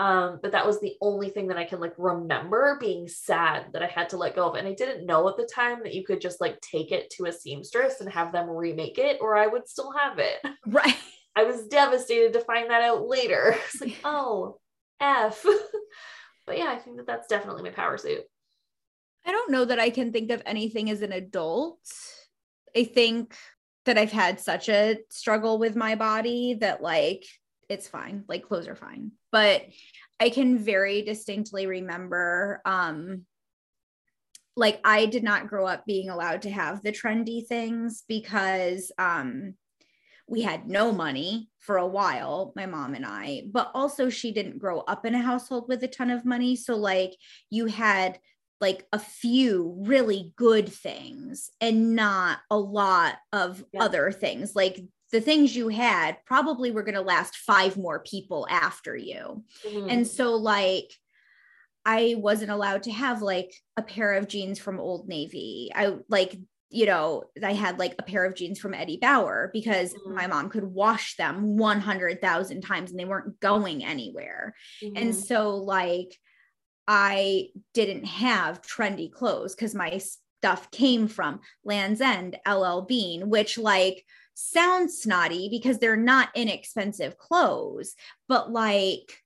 Um, 0.00 0.38
but 0.42 0.52
that 0.52 0.66
was 0.66 0.80
the 0.80 0.94
only 1.00 1.28
thing 1.28 1.48
that 1.48 1.56
I 1.56 1.64
can 1.64 1.80
like 1.80 1.94
remember 1.98 2.78
being 2.80 3.08
sad 3.08 3.72
that 3.72 3.82
I 3.82 3.86
had 3.86 4.08
to 4.10 4.16
let 4.16 4.36
go 4.36 4.48
of. 4.48 4.54
And 4.54 4.66
I 4.66 4.72
didn't 4.72 5.06
know 5.06 5.28
at 5.28 5.36
the 5.36 5.48
time 5.52 5.82
that 5.82 5.94
you 5.94 6.04
could 6.04 6.20
just 6.20 6.40
like 6.40 6.60
take 6.60 6.92
it 6.92 7.10
to 7.10 7.26
a 7.26 7.32
seamstress 7.32 8.00
and 8.00 8.10
have 8.10 8.32
them 8.32 8.48
remake 8.48 8.98
it, 8.98 9.18
or 9.20 9.36
I 9.36 9.48
would 9.48 9.68
still 9.68 9.92
have 9.92 10.18
it. 10.18 10.38
Right. 10.66 10.96
I 11.36 11.44
was 11.44 11.66
devastated 11.66 12.32
to 12.32 12.40
find 12.40 12.70
that 12.70 12.82
out 12.82 13.06
later. 13.06 13.56
It's 13.64 13.80
like, 13.80 13.96
oh, 14.04 14.58
F. 15.00 15.44
but 16.46 16.58
yeah, 16.58 16.70
I 16.70 16.76
think 16.76 16.96
that 16.96 17.06
that's 17.06 17.28
definitely 17.28 17.62
my 17.62 17.70
power 17.70 17.98
suit. 17.98 18.22
I 19.26 19.32
don't 19.32 19.50
know 19.50 19.64
that 19.64 19.78
I 19.78 19.90
can 19.90 20.12
think 20.12 20.30
of 20.30 20.42
anything 20.46 20.90
as 20.90 21.02
an 21.02 21.12
adult. 21.12 21.80
I 22.76 22.84
think 22.84 23.34
that 23.84 23.98
I've 23.98 24.12
had 24.12 24.40
such 24.40 24.68
a 24.68 24.98
struggle 25.10 25.58
with 25.58 25.76
my 25.76 25.94
body 25.94 26.54
that 26.60 26.82
like 26.82 27.24
it's 27.68 27.88
fine. 27.88 28.24
Like 28.28 28.46
clothes 28.46 28.68
are 28.68 28.76
fine. 28.76 29.12
But 29.30 29.64
I 30.20 30.30
can 30.30 30.58
very 30.58 31.02
distinctly 31.02 31.66
remember 31.66 32.60
um 32.64 33.24
like 34.56 34.80
I 34.84 35.06
did 35.06 35.22
not 35.22 35.46
grow 35.46 35.66
up 35.66 35.86
being 35.86 36.10
allowed 36.10 36.42
to 36.42 36.50
have 36.50 36.82
the 36.82 36.92
trendy 36.92 37.46
things 37.46 38.04
because 38.08 38.90
um 38.98 39.54
we 40.28 40.42
had 40.42 40.68
no 40.68 40.92
money 40.92 41.48
for 41.58 41.76
a 41.76 41.86
while, 41.86 42.52
my 42.54 42.66
mom 42.66 42.94
and 42.94 43.06
I, 43.06 43.44
but 43.50 43.70
also 43.74 44.10
she 44.10 44.32
didn't 44.32 44.58
grow 44.58 44.80
up 44.80 45.04
in 45.06 45.14
a 45.14 45.22
household 45.22 45.66
with 45.68 45.82
a 45.82 45.88
ton 45.88 46.10
of 46.10 46.24
money. 46.24 46.56
So, 46.56 46.76
like, 46.76 47.16
you 47.50 47.66
had 47.66 48.18
like 48.60 48.86
a 48.92 48.98
few 48.98 49.76
really 49.78 50.32
good 50.36 50.68
things 50.68 51.50
and 51.60 51.94
not 51.94 52.38
a 52.50 52.58
lot 52.58 53.16
of 53.32 53.64
yeah. 53.72 53.82
other 53.82 54.10
things. 54.12 54.54
Like, 54.54 54.80
the 55.10 55.20
things 55.20 55.56
you 55.56 55.68
had 55.68 56.18
probably 56.26 56.70
were 56.70 56.82
going 56.82 56.94
to 56.94 57.00
last 57.00 57.36
five 57.36 57.78
more 57.78 58.00
people 58.00 58.46
after 58.50 58.94
you. 58.94 59.44
Mm-hmm. 59.66 59.88
And 59.88 60.06
so, 60.06 60.34
like, 60.34 60.92
I 61.84 62.16
wasn't 62.18 62.50
allowed 62.50 62.82
to 62.82 62.92
have 62.92 63.22
like 63.22 63.54
a 63.78 63.82
pair 63.82 64.12
of 64.14 64.28
jeans 64.28 64.58
from 64.58 64.78
Old 64.78 65.08
Navy. 65.08 65.70
I 65.74 65.96
like 66.10 66.36
you 66.70 66.86
know, 66.86 67.24
I 67.42 67.54
had 67.54 67.78
like 67.78 67.94
a 67.98 68.02
pair 68.02 68.24
of 68.24 68.34
jeans 68.34 68.58
from 68.58 68.74
Eddie 68.74 68.98
Bauer 69.00 69.50
because 69.52 69.94
mm-hmm. 69.94 70.14
my 70.14 70.26
mom 70.26 70.50
could 70.50 70.64
wash 70.64 71.16
them 71.16 71.56
100,000 71.56 72.60
times 72.60 72.90
and 72.90 73.00
they 73.00 73.04
weren't 73.04 73.40
going 73.40 73.84
anywhere. 73.84 74.54
Mm-hmm. 74.82 74.96
And 74.96 75.14
so, 75.14 75.56
like, 75.56 76.18
I 76.86 77.48
didn't 77.74 78.04
have 78.04 78.62
trendy 78.62 79.10
clothes 79.10 79.54
because 79.54 79.74
my 79.74 79.98
stuff 79.98 80.70
came 80.70 81.08
from 81.08 81.40
Lands' 81.64 82.00
End, 82.00 82.38
LL 82.46 82.82
Bean, 82.82 83.30
which, 83.30 83.56
like, 83.56 84.04
sounds 84.40 85.02
snotty 85.02 85.48
because 85.50 85.78
they're 85.78 85.96
not 85.96 86.28
inexpensive 86.34 87.18
clothes, 87.18 87.94
but 88.28 88.52
like, 88.52 89.18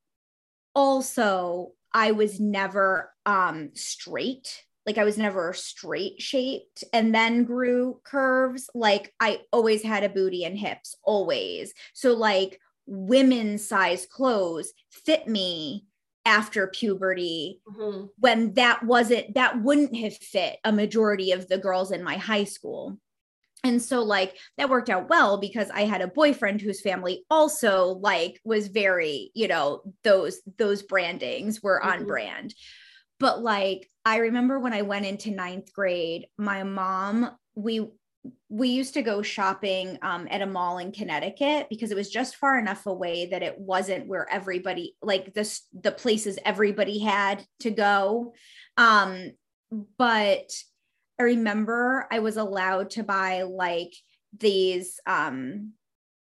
also, 0.75 1.73
I 1.93 2.13
was 2.13 2.41
never 2.41 3.13
um 3.27 3.71
straight 3.75 4.65
like 4.87 4.99
I 4.99 5.05
was 5.05 5.19
never 5.19 5.53
straight 5.53 6.21
shaped 6.21 6.85
and 6.93 7.15
then 7.15 7.45
grew 7.45 8.01
curves. 8.05 8.69
Like 8.75 9.15
I 9.21 9.41
always 9.53 9.83
had 9.83 10.05
a 10.05 10.09
booty 10.09 10.45
and 10.45 10.59
hips, 10.59 10.97
always. 11.03 11.73
So, 11.93 12.15
like, 12.15 12.59
women's 12.87 13.67
size 13.67 14.07
clothes 14.07 14.73
fit 14.91 15.29
me 15.29 15.87
after 16.25 16.67
puberty 16.67 17.61
mm-hmm. 17.69 18.07
when 18.19 18.55
that 18.55 18.85
wasn't, 18.85 19.35
that 19.35 19.63
wouldn't 19.63 19.97
have 19.97 20.17
fit 20.17 20.57
a 20.65 20.73
majority 20.73 21.33
of 21.33 21.49
the 21.49 21.59
girls 21.59 21.93
in 21.93 22.03
my 22.03 22.17
high 22.17 22.45
school. 22.45 22.99
And 23.65 23.81
so 23.81 24.03
like 24.03 24.37
that 24.59 24.69
worked 24.69 24.91
out 24.91 25.09
well 25.09 25.39
because 25.39 25.71
I 25.71 25.83
had 25.83 26.01
a 26.01 26.09
boyfriend 26.09 26.61
whose 26.61 26.81
family 26.81 27.25
also 27.31 27.99
like 28.01 28.41
was 28.45 28.67
very, 28.67 29.31
you 29.35 29.47
know, 29.47 29.83
those 30.03 30.41
those 30.59 30.83
brandings 30.83 31.63
were 31.63 31.81
mm-hmm. 31.81 32.01
on 32.01 32.07
brand. 32.07 32.55
But 33.21 33.41
like, 33.41 33.89
I 34.05 34.19
remember 34.19 34.59
when 34.59 34.73
I 34.73 34.83
went 34.83 35.07
into 35.07 35.31
ninth 35.31 35.73
grade, 35.73 36.27
my 36.39 36.63
mom, 36.63 37.31
we 37.55 37.89
we 38.49 38.69
used 38.69 38.95
to 38.95 39.03
go 39.03 39.21
shopping 39.21 39.99
um, 40.03 40.29
at 40.31 40.43
a 40.43 40.47
mall 40.47 40.79
in 40.79 40.93
Connecticut 40.93 41.67
because 41.69 41.91
it 41.91 41.97
was 41.97 42.09
just 42.09 42.37
far 42.37 42.57
enough 42.57 42.87
away 42.87 43.27
that 43.27 43.43
it 43.43 43.59
wasn't 43.59 44.07
where 44.07 44.31
everybody 44.31 44.97
like 45.03 45.35
this 45.35 45.63
the 45.73 45.91
places 45.91 46.39
everybody 46.45 47.01
had 47.01 47.45
to 47.61 47.71
go. 47.71 48.33
Um, 48.77 49.33
but 49.99 50.53
I 51.19 51.25
remember 51.25 52.07
I 52.11 52.21
was 52.21 52.37
allowed 52.37 52.91
to 52.91 53.03
buy 53.03 53.43
like 53.43 53.93
these 54.39 55.01
um 55.07 55.73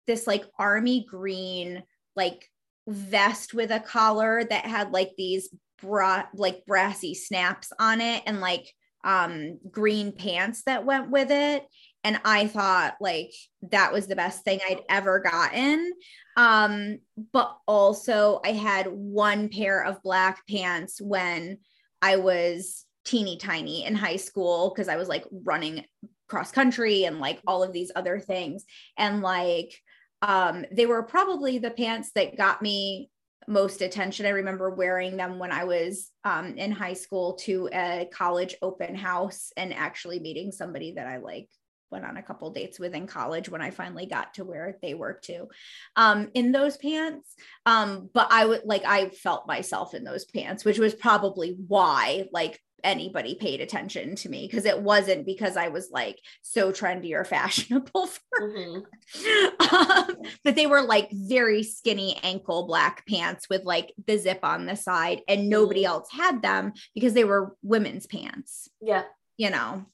this 0.07 0.27
like 0.27 0.45
army 0.57 1.05
green 1.09 1.83
like 2.15 2.49
vest 2.91 3.53
with 3.53 3.71
a 3.71 3.79
collar 3.79 4.43
that 4.43 4.65
had 4.65 4.91
like 4.91 5.11
these 5.17 5.49
bra 5.81 6.23
like 6.33 6.65
brassy 6.65 7.13
snaps 7.13 7.71
on 7.79 8.01
it 8.01 8.21
and 8.27 8.39
like 8.39 8.71
um 9.03 9.57
green 9.69 10.11
pants 10.11 10.63
that 10.63 10.85
went 10.85 11.09
with 11.09 11.31
it. 11.31 11.65
And 12.03 12.19
i 12.25 12.47
thought 12.47 12.95
like 12.99 13.31
that 13.71 13.93
was 13.93 14.07
the 14.07 14.15
best 14.15 14.43
thing 14.43 14.59
i'd 14.69 14.81
ever 14.89 15.19
gotten. 15.19 15.91
Um 16.37 16.99
but 17.31 17.57
also 17.67 18.39
i 18.45 18.51
had 18.51 18.87
one 18.87 19.49
pair 19.49 19.83
of 19.83 20.03
black 20.03 20.45
pants 20.47 21.01
when 21.01 21.57
i 22.01 22.17
was 22.17 22.85
teeny 23.03 23.37
tiny 23.37 23.85
in 23.85 23.95
high 23.95 24.17
school 24.17 24.69
because 24.69 24.87
i 24.87 24.95
was 24.95 25.09
like 25.09 25.25
running 25.31 25.83
cross 26.31 26.49
country 26.49 27.03
and 27.03 27.19
like 27.19 27.41
all 27.45 27.61
of 27.61 27.73
these 27.73 27.91
other 27.93 28.19
things. 28.19 28.63
And 28.97 29.21
like 29.21 29.75
um 30.21 30.65
they 30.71 30.85
were 30.85 31.03
probably 31.03 31.57
the 31.57 31.71
pants 31.71 32.11
that 32.15 32.37
got 32.37 32.61
me 32.61 33.09
most 33.47 33.81
attention. 33.81 34.25
I 34.25 34.29
remember 34.29 34.69
wearing 34.69 35.17
them 35.17 35.39
when 35.39 35.51
I 35.51 35.63
was 35.63 36.11
um, 36.23 36.57
in 36.57 36.71
high 36.71 36.93
school 36.93 37.33
to 37.41 37.69
a 37.73 38.07
college 38.13 38.55
open 38.61 38.95
house 38.95 39.51
and 39.57 39.73
actually 39.73 40.19
meeting 40.19 40.51
somebody 40.51 40.93
that 40.93 41.07
I 41.07 41.17
like 41.17 41.49
went 41.91 42.05
on 42.05 42.17
a 42.17 42.23
couple 42.23 42.49
dates 42.51 42.79
with 42.79 42.95
in 42.95 43.05
college 43.05 43.49
when 43.49 43.61
I 43.61 43.69
finally 43.69 44.05
got 44.05 44.35
to 44.35 44.45
where 44.45 44.77
they 44.81 44.93
were 44.93 45.19
too 45.21 45.49
um, 45.97 46.29
in 46.33 46.51
those 46.51 46.77
pants. 46.77 47.35
Um, 47.65 48.09
but 48.13 48.27
I 48.31 48.45
would 48.45 48.61
like, 48.63 48.85
I 48.85 49.09
felt 49.09 49.47
myself 49.47 49.93
in 49.93 50.03
those 50.03 50.23
pants, 50.23 50.63
which 50.63 50.79
was 50.79 50.95
probably 50.95 51.57
why 51.67 52.27
like 52.31 52.59
anybody 52.83 53.35
paid 53.35 53.61
attention 53.61 54.15
to 54.15 54.29
me 54.29 54.47
because 54.47 54.65
it 54.65 54.81
wasn't 54.81 55.25
because 55.25 55.57
I 55.57 55.69
was 55.69 55.89
like 55.91 56.19
so 56.41 56.71
trendy 56.71 57.13
or 57.13 57.23
fashionable 57.31 58.07
for 58.07 58.41
mm-hmm. 58.41 59.75
um, 59.75 60.17
that 60.43 60.55
they 60.55 60.67
were 60.67 60.81
like 60.81 61.09
very 61.11 61.63
skinny 61.63 62.17
ankle 62.23 62.65
black 62.67 63.05
pants 63.07 63.47
with 63.49 63.63
like 63.63 63.93
the 64.07 64.17
zip 64.17 64.39
on 64.43 64.65
the 64.65 64.75
side 64.75 65.21
and 65.27 65.49
nobody 65.49 65.83
mm-hmm. 65.83 65.93
else 65.93 66.09
had 66.11 66.41
them 66.41 66.73
because 66.93 67.13
they 67.13 67.23
were 67.23 67.55
women's 67.61 68.07
pants. 68.07 68.69
Yeah. 68.81 69.03
You 69.37 69.49
know. 69.49 69.85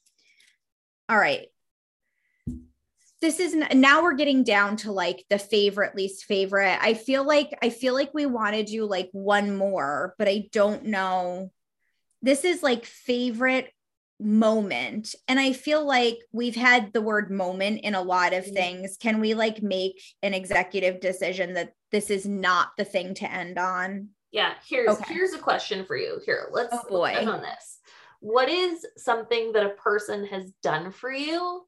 All 1.08 1.18
right. 1.18 1.48
This 3.20 3.40
is 3.40 3.54
now 3.74 4.02
we're 4.02 4.14
getting 4.14 4.44
down 4.44 4.76
to 4.78 4.92
like 4.92 5.24
the 5.28 5.38
favorite 5.38 5.96
least 5.96 6.24
favorite. 6.24 6.78
I 6.80 6.94
feel 6.94 7.24
like 7.24 7.50
I 7.62 7.70
feel 7.70 7.94
like 7.94 8.14
we 8.14 8.26
want 8.26 8.54
to 8.54 8.62
do 8.62 8.84
like 8.84 9.08
one 9.10 9.56
more, 9.56 10.14
but 10.18 10.28
I 10.28 10.48
don't 10.52 10.84
know 10.84 11.50
this 12.22 12.44
is 12.44 12.62
like 12.62 12.84
favorite 12.84 13.72
moment. 14.20 15.14
And 15.28 15.38
i 15.38 15.52
feel 15.52 15.84
like 15.86 16.18
we've 16.32 16.56
had 16.56 16.92
the 16.92 17.02
word 17.02 17.30
moment 17.30 17.80
in 17.82 17.94
a 17.94 18.02
lot 18.02 18.32
of 18.32 18.44
mm-hmm. 18.44 18.54
things. 18.54 18.96
Can 18.98 19.20
we 19.20 19.34
like 19.34 19.62
make 19.62 20.02
an 20.22 20.34
executive 20.34 21.00
decision 21.00 21.54
that 21.54 21.72
this 21.92 22.10
is 22.10 22.26
not 22.26 22.70
the 22.76 22.84
thing 22.84 23.14
to 23.14 23.30
end 23.30 23.58
on? 23.58 24.08
Yeah 24.32 24.54
here's 24.68 24.90
okay. 24.90 25.14
here's 25.14 25.34
a 25.34 25.38
question 25.38 25.84
for 25.84 25.96
you. 25.96 26.20
Here 26.24 26.48
let's 26.50 26.74
oh 26.74 26.88
boy. 26.88 27.14
on 27.14 27.42
this. 27.42 27.78
What 28.20 28.48
is 28.48 28.84
something 28.96 29.52
that 29.52 29.66
a 29.66 29.70
person 29.70 30.26
has 30.26 30.50
done 30.62 30.90
for 30.90 31.12
you 31.12 31.64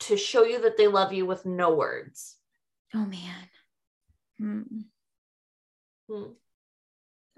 to 0.00 0.16
show 0.16 0.44
you 0.44 0.62
that 0.62 0.78
they 0.78 0.86
love 0.86 1.12
you 1.12 1.26
with 1.26 1.44
no 1.44 1.74
words? 1.74 2.36
Oh 2.94 3.04
man. 3.04 3.48
Hmm. 4.38 4.62
Hmm. 6.08 6.30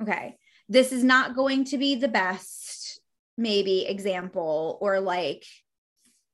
okay 0.01 0.36
this 0.70 0.92
is 0.92 1.04
not 1.04 1.34
going 1.34 1.64
to 1.64 1.76
be 1.76 1.96
the 1.96 2.08
best 2.08 3.00
maybe 3.36 3.86
example 3.86 4.78
or 4.80 5.00
like 5.00 5.44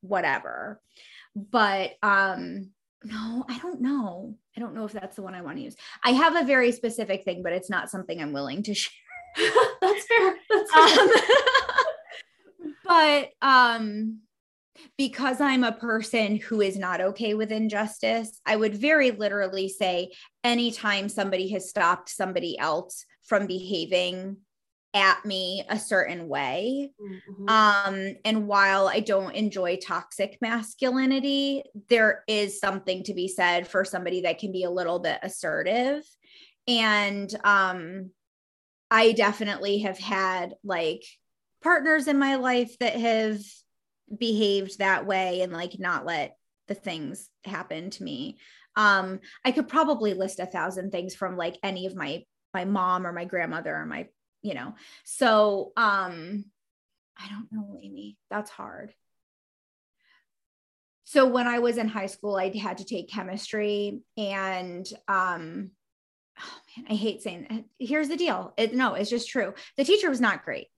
whatever. 0.02 0.80
But 1.34 1.94
um 2.02 2.70
no 3.02 3.44
i 3.48 3.58
don't 3.58 3.80
know. 3.80 4.36
I 4.56 4.60
don't 4.60 4.74
know 4.74 4.84
if 4.84 4.92
that's 4.92 5.16
the 5.16 5.22
one 5.22 5.34
i 5.34 5.42
want 5.42 5.56
to 5.56 5.64
use. 5.64 5.76
I 6.04 6.10
have 6.10 6.36
a 6.36 6.44
very 6.44 6.70
specific 6.70 7.24
thing 7.24 7.42
but 7.42 7.52
it's 7.52 7.70
not 7.70 7.90
something 7.90 8.20
i'm 8.20 8.32
willing 8.32 8.62
to 8.64 8.74
share. 8.74 8.92
That's 9.80 10.06
fair, 10.06 10.36
that's 10.48 10.72
fair. 10.72 10.98
Um, 10.98 11.10
but 12.84 13.30
um 13.42 14.18
because 14.98 15.40
I'm 15.40 15.64
a 15.64 15.72
person 15.72 16.36
who 16.36 16.60
is 16.60 16.78
not 16.78 17.00
okay 17.00 17.34
with 17.34 17.50
injustice, 17.50 18.40
I 18.44 18.56
would 18.56 18.74
very 18.74 19.10
literally 19.10 19.68
say 19.68 20.12
anytime 20.44 21.08
somebody 21.08 21.48
has 21.50 21.68
stopped 21.68 22.10
somebody 22.10 22.58
else 22.58 23.04
from 23.26 23.46
behaving 23.46 24.38
at 24.94 25.24
me 25.26 25.62
a 25.68 25.78
certain 25.78 26.26
way. 26.26 26.90
Mm-hmm. 27.00 27.48
Um, 27.48 28.16
and 28.24 28.48
while 28.48 28.88
I 28.88 29.00
don't 29.00 29.34
enjoy 29.34 29.76
toxic 29.76 30.38
masculinity, 30.40 31.64
there 31.88 32.24
is 32.26 32.58
something 32.58 33.02
to 33.04 33.12
be 33.12 33.28
said 33.28 33.68
for 33.68 33.84
somebody 33.84 34.22
that 34.22 34.38
can 34.38 34.52
be 34.52 34.64
a 34.64 34.70
little 34.70 34.98
bit 34.98 35.18
assertive. 35.22 36.02
And 36.66 37.32
um, 37.44 38.10
I 38.90 39.12
definitely 39.12 39.80
have 39.80 39.98
had 39.98 40.54
like 40.64 41.04
partners 41.62 42.08
in 42.08 42.18
my 42.18 42.36
life 42.36 42.78
that 42.78 42.96
have 42.96 43.40
behaved 44.16 44.78
that 44.78 45.06
way 45.06 45.42
and 45.42 45.52
like 45.52 45.78
not 45.78 46.06
let 46.06 46.36
the 46.68 46.74
things 46.74 47.28
happen 47.44 47.90
to 47.90 48.02
me. 48.02 48.38
Um, 48.76 49.20
I 49.44 49.52
could 49.52 49.68
probably 49.68 50.14
list 50.14 50.38
a 50.38 50.46
thousand 50.46 50.90
things 50.90 51.14
from 51.14 51.36
like 51.36 51.58
any 51.62 51.86
of 51.86 51.94
my 51.94 52.24
my 52.56 52.64
mom 52.64 53.06
or 53.06 53.12
my 53.12 53.26
grandmother 53.26 53.76
or 53.76 53.84
my 53.84 54.08
you 54.40 54.54
know. 54.54 54.74
So 55.04 55.72
um 55.76 56.44
i 57.18 57.28
don't 57.28 57.48
know 57.52 57.78
amy 57.82 58.16
that's 58.30 58.50
hard. 58.50 58.94
So 61.04 61.26
when 61.26 61.46
i 61.46 61.58
was 61.58 61.76
in 61.76 61.88
high 61.88 62.06
school 62.06 62.36
i 62.36 62.50
had 62.56 62.78
to 62.78 62.84
take 62.84 63.10
chemistry 63.10 64.00
and 64.16 64.86
um 65.06 65.70
oh 66.40 66.58
man 66.76 66.86
i 66.90 66.94
hate 66.94 67.22
saying 67.22 67.46
that. 67.50 67.64
here's 67.78 68.08
the 68.08 68.16
deal. 68.16 68.54
It, 68.56 68.74
no 68.74 68.94
it's 68.94 69.10
just 69.10 69.28
true. 69.28 69.52
The 69.76 69.84
teacher 69.84 70.08
was 70.08 70.20
not 70.20 70.44
great. 70.44 70.68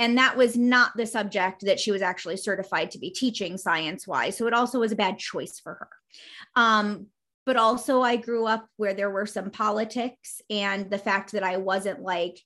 And 0.00 0.18
that 0.18 0.36
was 0.36 0.56
not 0.56 0.96
the 0.96 1.06
subject 1.06 1.64
that 1.66 1.78
she 1.78 1.92
was 1.92 2.02
actually 2.02 2.38
certified 2.38 2.90
to 2.90 2.98
be 2.98 3.10
teaching 3.10 3.56
science 3.56 4.04
wise 4.04 4.36
so 4.36 4.48
it 4.48 4.54
also 4.54 4.80
was 4.80 4.90
a 4.90 4.96
bad 5.04 5.18
choice 5.18 5.60
for 5.60 5.74
her. 5.74 5.90
Um, 6.56 7.06
but 7.46 7.56
also 7.56 8.02
I 8.02 8.16
grew 8.16 8.46
up 8.46 8.66
where 8.76 8.94
there 8.94 9.10
were 9.10 9.26
some 9.26 9.50
politics 9.50 10.40
and 10.50 10.90
the 10.90 10.98
fact 10.98 11.32
that 11.32 11.42
I 11.42 11.56
wasn't 11.56 12.00
like 12.00 12.38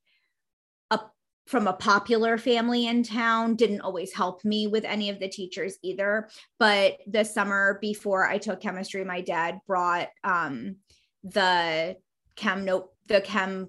a 0.91 1.01
from 1.47 1.67
a 1.67 1.75
popular 1.75 2.39
family 2.39 2.87
in 2.87 3.03
town 3.03 3.57
didn't 3.57 3.83
always 3.83 4.15
help 4.15 4.45
me 4.45 4.67
with 4.67 4.85
any 4.85 5.11
of 5.11 5.21
the 5.21 5.29
teachers 5.29 5.77
either. 5.83 6.29
But 6.59 6.99
the 7.07 7.25
summer 7.25 7.79
before 7.81 8.27
I 8.27 8.39
took 8.39 8.61
chemistry, 8.61 9.05
my 9.05 9.21
dad 9.21 9.61
brought 9.67 10.09
um, 10.23 10.77
the 11.23 11.97
chem 12.37 12.65
note, 12.65 12.91
the 13.09 13.21
chem 13.21 13.69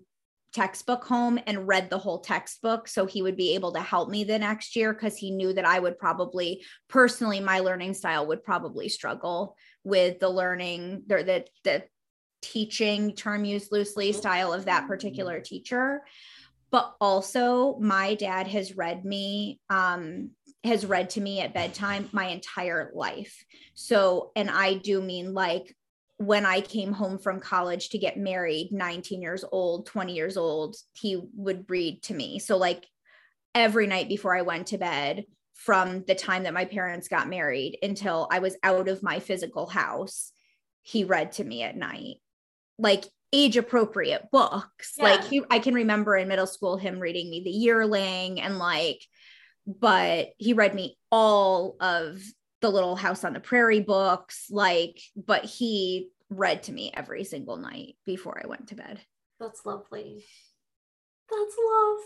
textbook 0.56 1.04
home 1.04 1.38
and 1.48 1.68
read 1.68 1.90
the 1.90 1.98
whole 1.98 2.22
textbook 2.22 2.88
so 2.88 3.06
he 3.06 3.22
would 3.22 3.36
be 3.36 3.56
able 3.56 3.74
to 3.74 3.82
help 3.82 4.10
me 4.10 4.24
the 4.24 4.40
next 4.40 4.74
year 4.78 4.94
because 4.94 5.18
he 5.18 5.30
knew 5.30 5.52
that 5.52 5.66
I 5.66 5.80
would 5.80 6.00
probably 6.00 6.64
personally 6.88 7.42
my 7.42 7.60
learning 7.60 7.94
style 7.94 8.26
would 8.28 8.42
probably 8.42 8.88
struggle 8.88 9.58
with 9.86 10.20
the 10.20 10.30
learning 10.30 11.04
or 11.10 11.24
the 11.24 11.46
the 11.64 11.84
teaching 12.42 13.14
term 13.14 13.46
used 13.46 13.72
loosely 13.72 14.12
style 14.12 14.52
of 14.52 14.66
that 14.66 14.88
particular 14.88 15.40
teacher. 15.40 16.02
But 16.72 16.94
also 17.00 17.78
my 17.80 18.16
dad 18.16 18.48
has 18.48 18.76
read 18.76 19.06
me 19.06 19.60
um, 19.70 20.32
has 20.64 20.86
read 20.86 21.12
to 21.12 21.22
me 21.22 21.42
at 21.42 21.54
bedtime 21.54 22.10
my 22.12 22.26
entire 22.26 22.92
life. 22.94 23.46
So 23.76 24.32
and 24.36 24.50
i 24.50 24.74
do 24.74 25.02
mean 25.02 25.34
like 25.34 25.76
when 26.18 26.46
i 26.46 26.62
came 26.62 26.94
home 26.94 27.20
from 27.20 27.40
college 27.40 27.90
to 27.90 27.98
get 27.98 28.18
married 28.18 28.70
19 28.72 29.22
years 29.22 29.44
old 29.52 29.86
20 29.86 30.14
years 30.14 30.38
old 30.38 30.76
he 30.94 31.22
would 31.36 31.70
read 31.70 32.02
to 32.04 32.14
me. 32.14 32.40
So 32.40 32.58
like 32.58 32.86
every 33.54 33.88
night 33.88 34.10
before 34.10 34.36
i 34.36 34.42
went 34.42 34.68
to 34.68 34.78
bed 34.78 35.26
from 35.56 36.04
the 36.06 36.16
time 36.16 36.44
that 36.44 36.54
my 36.54 36.66
parents 36.66 37.08
got 37.08 37.30
married 37.30 37.78
until 37.82 38.28
i 38.32 38.40
was 38.40 38.58
out 38.64 38.88
of 38.88 39.02
my 39.02 39.20
physical 39.20 39.66
house 39.66 40.32
he 40.82 41.04
read 41.04 41.32
to 41.32 41.44
me 41.44 41.64
at 41.64 41.76
night 41.76 42.18
like 42.78 43.06
age 43.36 43.58
appropriate 43.58 44.30
books. 44.32 44.94
Yeah. 44.98 45.04
Like 45.04 45.24
he, 45.26 45.44
I 45.50 45.60
can 45.60 45.74
remember 45.74 46.16
in 46.16 46.28
middle 46.28 46.48
school 46.48 46.78
him 46.78 47.00
reading 47.00 47.30
me 47.30 47.44
The 47.44 47.52
Yearling 47.52 48.40
and 48.42 48.58
like, 48.58 49.02
but 49.66 50.30
he 50.38 50.54
read 50.54 50.74
me 50.74 50.98
all 51.12 51.76
of 51.80 52.22
the 52.62 52.70
Little 52.70 52.96
House 52.96 53.24
on 53.24 53.34
the 53.34 53.40
Prairie 53.40 53.82
books. 53.82 54.46
Like, 54.50 55.02
but 55.16 55.44
he 55.44 56.10
read 56.30 56.64
to 56.64 56.72
me 56.72 56.92
every 56.94 57.24
single 57.24 57.58
night 57.58 57.96
before 58.06 58.42
I 58.44 58.48
went 58.48 58.70
to 58.70 58.76
bed. 58.76 59.02
That's 59.40 59.66
lovely. 59.66 60.26
That's 61.30 61.56
love. 61.58 62.00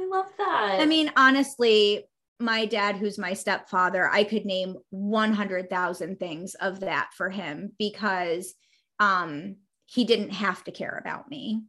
I 0.00 0.06
love 0.06 0.26
that. 0.38 0.80
I 0.80 0.86
mean, 0.86 1.12
honestly, 1.16 2.04
my 2.38 2.64
dad, 2.64 2.96
who's 2.96 3.18
my 3.18 3.34
stepfather, 3.34 4.08
I 4.08 4.24
could 4.24 4.46
name 4.46 4.76
100,000 4.90 6.18
things 6.18 6.54
of 6.54 6.80
that 6.80 7.10
for 7.16 7.28
him 7.28 7.72
because 7.78 8.54
um 8.98 9.56
he 9.86 10.04
didn't 10.04 10.30
have 10.30 10.62
to 10.64 10.70
care 10.70 10.98
about 11.00 11.28
me. 11.28 11.62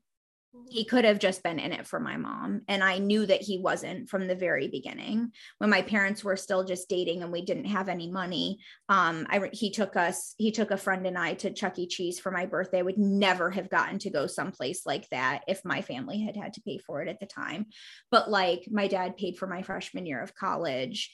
He 0.69 0.83
could 0.83 1.05
have 1.05 1.19
just 1.19 1.43
been 1.43 1.59
in 1.59 1.71
it 1.71 1.87
for 1.87 1.99
my 1.99 2.17
mom. 2.17 2.61
And 2.67 2.83
I 2.83 2.97
knew 2.97 3.25
that 3.25 3.41
he 3.41 3.59
wasn't 3.59 4.09
from 4.09 4.27
the 4.27 4.35
very 4.35 4.67
beginning. 4.67 5.31
When 5.59 5.69
my 5.69 5.81
parents 5.81 6.23
were 6.23 6.35
still 6.35 6.65
just 6.65 6.89
dating 6.89 7.23
and 7.23 7.31
we 7.31 7.41
didn't 7.41 7.65
have 7.65 7.87
any 7.87 8.11
money, 8.11 8.59
um, 8.89 9.25
I, 9.29 9.49
he 9.53 9.71
took 9.71 9.95
us, 9.95 10.35
he 10.37 10.51
took 10.51 10.71
a 10.71 10.77
friend 10.77 11.07
and 11.07 11.17
I 11.17 11.35
to 11.35 11.53
Chuck 11.53 11.79
E. 11.79 11.87
Cheese 11.87 12.19
for 12.19 12.31
my 12.31 12.45
birthday. 12.45 12.79
I 12.79 12.83
would 12.83 12.97
never 12.97 13.49
have 13.51 13.69
gotten 13.69 13.99
to 13.99 14.09
go 14.09 14.27
someplace 14.27 14.85
like 14.85 15.07
that 15.09 15.41
if 15.47 15.63
my 15.63 15.81
family 15.81 16.21
had 16.21 16.35
had 16.35 16.53
to 16.53 16.61
pay 16.61 16.79
for 16.79 17.01
it 17.01 17.07
at 17.07 17.19
the 17.21 17.25
time. 17.25 17.67
But 18.09 18.29
like 18.29 18.67
my 18.69 18.87
dad 18.87 19.15
paid 19.15 19.37
for 19.37 19.47
my 19.47 19.61
freshman 19.61 20.05
year 20.05 20.21
of 20.21 20.35
college 20.35 21.13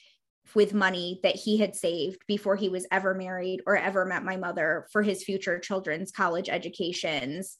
with 0.54 0.74
money 0.74 1.20
that 1.22 1.36
he 1.36 1.58
had 1.58 1.76
saved 1.76 2.22
before 2.26 2.56
he 2.56 2.68
was 2.68 2.86
ever 2.90 3.14
married 3.14 3.60
or 3.66 3.76
ever 3.76 4.04
met 4.04 4.24
my 4.24 4.36
mother 4.36 4.86
for 4.90 5.02
his 5.02 5.22
future 5.22 5.58
children's 5.58 6.10
college 6.10 6.48
educations 6.48 7.58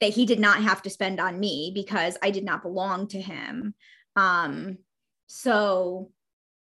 that 0.00 0.14
he 0.14 0.26
did 0.26 0.40
not 0.40 0.62
have 0.62 0.82
to 0.82 0.90
spend 0.90 1.20
on 1.20 1.38
me 1.38 1.72
because 1.74 2.16
I 2.22 2.30
did 2.30 2.44
not 2.44 2.62
belong 2.62 3.08
to 3.08 3.20
him. 3.20 3.74
Um, 4.16 4.78
so, 5.26 6.10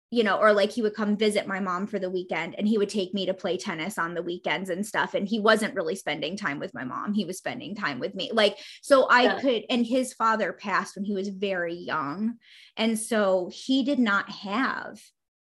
you 0.09 0.23
know, 0.23 0.37
or 0.37 0.53
like 0.53 0.71
he 0.71 0.81
would 0.81 0.93
come 0.93 1.17
visit 1.17 1.47
my 1.47 1.59
mom 1.59 1.87
for 1.87 1.99
the 1.99 2.09
weekend 2.09 2.55
and 2.57 2.67
he 2.67 2.77
would 2.77 2.89
take 2.89 3.13
me 3.13 3.25
to 3.25 3.33
play 3.33 3.57
tennis 3.57 3.97
on 3.97 4.13
the 4.13 4.23
weekends 4.23 4.69
and 4.69 4.85
stuff. 4.85 5.13
And 5.13 5.27
he 5.27 5.39
wasn't 5.39 5.75
really 5.75 5.95
spending 5.95 6.37
time 6.37 6.59
with 6.59 6.73
my 6.73 6.85
mom, 6.85 7.13
he 7.13 7.25
was 7.25 7.37
spending 7.37 7.75
time 7.75 7.99
with 7.99 8.15
me. 8.15 8.31
Like, 8.33 8.57
so 8.81 9.07
I 9.09 9.23
yeah. 9.23 9.39
could, 9.39 9.63
and 9.69 9.85
his 9.85 10.13
father 10.13 10.53
passed 10.53 10.95
when 10.95 11.05
he 11.05 11.13
was 11.13 11.27
very 11.27 11.75
young. 11.75 12.35
And 12.77 12.97
so 12.97 13.49
he 13.53 13.83
did 13.83 13.99
not 13.99 14.29
have 14.29 15.01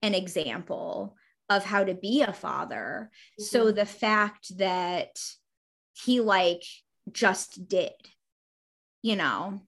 an 0.01 0.15
example 0.15 1.15
of 1.49 1.65
how 1.65 1.83
to 1.83 1.93
be 1.93 2.21
a 2.21 2.33
father. 2.33 3.11
Mm-hmm. 3.39 3.43
So 3.43 3.71
the 3.71 3.85
fact 3.85 4.57
that 4.57 5.19
he 5.93 6.21
like 6.21 6.63
just 7.11 7.67
did, 7.67 7.91
you 9.01 9.15
know, 9.15 9.61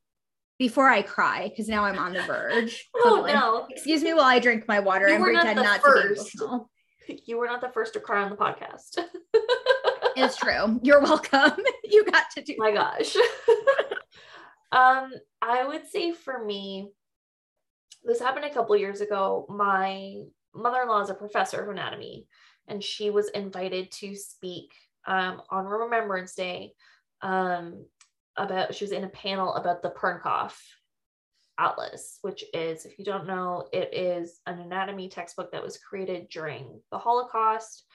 before 0.57 0.89
I 0.89 1.01
cry, 1.01 1.49
because 1.49 1.67
now 1.67 1.83
I'm 1.83 1.99
on 1.99 2.13
the 2.13 2.21
verge. 2.21 2.87
oh 2.95 3.25
no. 3.27 3.67
Excuse 3.69 4.03
me 4.03 4.13
while 4.13 4.23
I 4.25 4.39
drink 4.39 4.67
my 4.67 4.79
water 4.79 5.07
you 5.07 5.15
and 5.15 5.23
pretend 5.23 5.55
not, 5.57 5.63
not 5.63 5.83
to 5.83 6.01
be 6.01 6.13
emotional. 6.13 6.69
You 7.27 7.37
were 7.37 7.45
not 7.45 7.61
the 7.61 7.69
first 7.69 7.93
to 7.93 7.99
cry 7.99 8.23
on 8.23 8.31
the 8.31 8.35
podcast. 8.35 8.97
it's 10.15 10.37
true. 10.37 10.79
You're 10.81 11.01
welcome. 11.01 11.51
you 11.83 12.03
got 12.03 12.31
to 12.31 12.41
do 12.41 12.55
my 12.57 12.71
gosh. 12.71 13.15
um, 14.71 15.11
I 15.39 15.67
would 15.67 15.85
say 15.85 16.13
for 16.13 16.43
me, 16.43 16.89
this 18.03 18.19
happened 18.19 18.45
a 18.45 18.49
couple 18.51 18.75
years 18.75 19.01
ago. 19.01 19.45
My 19.49 20.15
mother-in-law 20.55 21.01
is 21.01 21.11
a 21.11 21.13
professor 21.13 21.61
of 21.61 21.69
anatomy, 21.69 22.25
and 22.67 22.83
she 22.83 23.11
was 23.11 23.29
invited 23.29 23.91
to 23.99 24.15
speak 24.15 24.73
um, 25.05 25.43
on 25.51 25.65
Remembrance 25.65 26.33
Day 26.33 26.73
um, 27.25 27.85
about. 28.37 28.73
She 28.75 28.85
was 28.85 28.91
in 28.91 29.03
a 29.03 29.09
panel 29.09 29.53
about 29.55 29.81
the 29.81 29.89
Pernkopf 29.89 30.55
Atlas, 31.57 32.19
which 32.21 32.43
is, 32.53 32.85
if 32.85 32.99
you 32.99 33.05
don't 33.05 33.27
know, 33.27 33.67
it 33.73 33.93
is 33.93 34.39
an 34.45 34.59
anatomy 34.59 35.09
textbook 35.09 35.51
that 35.51 35.63
was 35.63 35.77
created 35.77 36.29
during 36.29 36.81
the 36.91 36.97
Holocaust. 36.97 37.85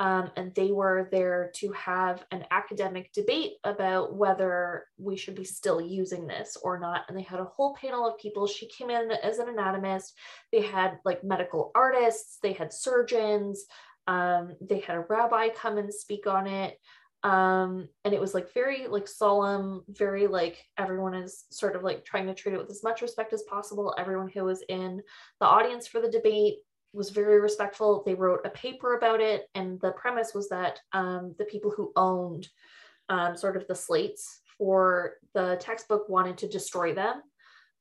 Um, 0.00 0.30
and 0.36 0.54
they 0.54 0.70
were 0.70 1.08
there 1.10 1.50
to 1.56 1.72
have 1.72 2.24
an 2.30 2.44
academic 2.52 3.12
debate 3.12 3.54
about 3.64 4.14
whether 4.14 4.84
we 4.96 5.16
should 5.16 5.34
be 5.34 5.42
still 5.42 5.80
using 5.80 6.28
this 6.28 6.56
or 6.62 6.78
not. 6.78 7.02
And 7.08 7.18
they 7.18 7.22
had 7.22 7.40
a 7.40 7.44
whole 7.44 7.74
panel 7.74 8.06
of 8.06 8.16
people. 8.18 8.46
She 8.46 8.68
came 8.68 8.90
in 8.90 9.10
as 9.10 9.38
an 9.38 9.48
anatomist. 9.48 10.16
They 10.52 10.62
had 10.62 11.00
like 11.04 11.24
medical 11.24 11.72
artists, 11.74 12.38
they 12.44 12.52
had 12.52 12.72
surgeons, 12.72 13.64
um, 14.06 14.54
they 14.60 14.78
had 14.78 14.96
a 14.96 15.04
rabbi 15.08 15.48
come 15.48 15.78
and 15.78 15.92
speak 15.92 16.28
on 16.28 16.46
it. 16.46 16.78
Um, 17.24 17.88
and 18.04 18.14
it 18.14 18.20
was 18.20 18.34
like 18.34 18.52
very 18.54 18.86
like 18.86 19.08
solemn, 19.08 19.82
very 19.88 20.26
like 20.26 20.64
everyone 20.78 21.14
is 21.14 21.44
sort 21.50 21.74
of 21.74 21.82
like 21.82 22.04
trying 22.04 22.26
to 22.26 22.34
treat 22.34 22.54
it 22.54 22.58
with 22.58 22.70
as 22.70 22.84
much 22.84 23.02
respect 23.02 23.32
as 23.32 23.42
possible. 23.42 23.94
Everyone 23.98 24.28
who 24.28 24.44
was 24.44 24.62
in 24.68 25.02
the 25.40 25.46
audience 25.46 25.88
for 25.88 26.00
the 26.00 26.10
debate 26.10 26.58
was 26.92 27.10
very 27.10 27.40
respectful. 27.40 28.02
They 28.06 28.14
wrote 28.14 28.40
a 28.44 28.50
paper 28.50 28.96
about 28.96 29.20
it, 29.20 29.48
and 29.54 29.80
the 29.80 29.92
premise 29.92 30.32
was 30.34 30.48
that 30.50 30.80
um, 30.92 31.34
the 31.38 31.44
people 31.44 31.70
who 31.70 31.92
owned 31.96 32.48
um, 33.08 33.36
sort 33.36 33.56
of 33.56 33.66
the 33.66 33.74
slates 33.74 34.40
for 34.56 35.14
the 35.34 35.56
textbook 35.60 36.08
wanted 36.08 36.38
to 36.38 36.48
destroy 36.48 36.94
them 36.94 37.22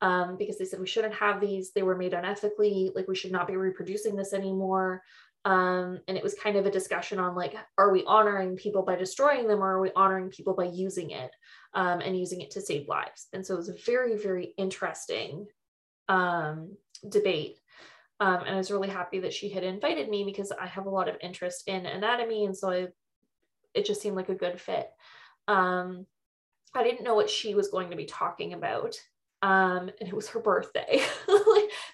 um, 0.01 0.37
because 0.37 0.57
they 0.57 0.65
said 0.65 0.79
we 0.79 0.87
shouldn't 0.87 1.15
have 1.15 1.41
these. 1.41 1.71
They 1.71 1.83
were 1.83 1.97
made 1.97 2.13
unethically. 2.13 2.93
Like 2.95 3.07
we 3.07 3.15
should 3.15 3.31
not 3.31 3.47
be 3.47 3.55
reproducing 3.55 4.15
this 4.15 4.33
anymore. 4.33 5.01
Um, 5.47 6.01
and 6.09 6.17
it 6.17 6.23
was 6.23 6.33
kind 6.33 6.57
of 6.57 6.65
a 6.65 6.71
discussion 6.71 7.19
on 7.19 7.33
like, 7.33 7.55
are 7.77 7.89
we 7.89 8.03
honoring 8.03 8.57
people 8.57 8.83
by 8.83 8.97
destroying 8.97 9.47
them 9.47 9.63
or 9.63 9.77
are 9.77 9.81
we 9.81 9.91
honoring 9.95 10.29
people 10.29 10.53
by 10.53 10.65
using 10.65 11.11
it 11.11 11.31
um, 11.73 12.01
and 12.01 12.19
using 12.19 12.41
it 12.41 12.51
to 12.51 12.61
save 12.61 12.89
lives? 12.89 13.27
And 13.31 13.45
so 13.45 13.53
it 13.53 13.57
was 13.57 13.69
a 13.69 13.77
very, 13.85 14.17
very 14.17 14.53
interesting 14.57 15.47
um, 16.09 16.75
debate. 17.07 17.59
Um, 18.19 18.41
and 18.41 18.55
I 18.55 18.57
was 18.57 18.71
really 18.71 18.89
happy 18.89 19.19
that 19.19 19.33
she 19.33 19.47
had 19.47 19.63
invited 19.63 20.09
me 20.09 20.25
because 20.25 20.51
I 20.51 20.67
have 20.67 20.85
a 20.85 20.89
lot 20.89 21.07
of 21.07 21.15
interest 21.21 21.63
in 21.69 21.85
anatomy. 21.85 22.43
And 22.43 22.57
so 22.57 22.69
I, 22.69 22.87
it 23.73 23.85
just 23.85 24.01
seemed 24.01 24.17
like 24.17 24.29
a 24.29 24.35
good 24.35 24.59
fit. 24.59 24.89
Um, 25.47 26.07
I 26.75 26.83
didn't 26.83 27.05
know 27.05 27.15
what 27.15 27.29
she 27.29 27.55
was 27.55 27.69
going 27.69 27.91
to 27.91 27.95
be 27.95 28.05
talking 28.05 28.51
about 28.51 28.99
um 29.43 29.91
and 29.99 30.09
it 30.09 30.15
was 30.15 30.27
her 30.29 30.39
birthday 30.39 30.99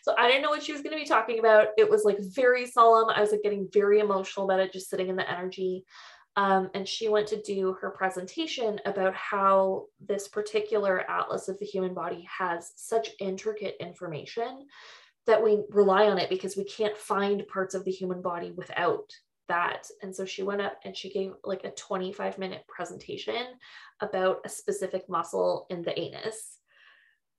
so 0.03 0.13
i 0.17 0.27
didn't 0.27 0.43
know 0.43 0.51
what 0.51 0.61
she 0.61 0.71
was 0.71 0.81
going 0.81 0.95
to 0.95 1.01
be 1.01 1.07
talking 1.07 1.39
about 1.39 1.69
it 1.77 1.89
was 1.89 2.03
like 2.03 2.17
very 2.19 2.67
solemn 2.67 3.09
i 3.09 3.19
was 3.19 3.31
like 3.31 3.41
getting 3.41 3.67
very 3.73 3.99
emotional 3.99 4.45
about 4.45 4.59
it 4.59 4.71
just 4.71 4.89
sitting 4.89 5.09
in 5.09 5.15
the 5.15 5.29
energy 5.29 5.83
um, 6.35 6.71
and 6.73 6.87
she 6.87 7.09
went 7.09 7.27
to 7.27 7.41
do 7.43 7.73
her 7.79 7.91
presentation 7.91 8.79
about 8.85 9.13
how 9.13 9.85
this 9.99 10.27
particular 10.27 11.09
atlas 11.09 11.47
of 11.47 11.59
the 11.59 11.65
human 11.65 11.93
body 11.93 12.27
has 12.39 12.71
such 12.75 13.09
intricate 13.19 13.75
information 13.79 14.65
that 15.25 15.41
we 15.41 15.63
rely 15.69 16.07
on 16.07 16.17
it 16.17 16.29
because 16.29 16.57
we 16.57 16.65
can't 16.65 16.97
find 16.97 17.47
parts 17.47 17.75
of 17.75 17.85
the 17.85 17.91
human 17.91 18.21
body 18.21 18.51
without 18.51 19.09
that. 19.47 19.87
And 20.01 20.15
so 20.15 20.25
she 20.25 20.43
went 20.43 20.61
up 20.61 20.79
and 20.83 20.95
she 20.95 21.09
gave 21.09 21.31
like 21.43 21.63
a 21.63 21.71
25 21.71 22.37
minute 22.37 22.63
presentation 22.67 23.45
about 24.01 24.39
a 24.45 24.49
specific 24.49 25.09
muscle 25.09 25.65
in 25.69 25.81
the 25.81 25.97
anus. 25.97 26.57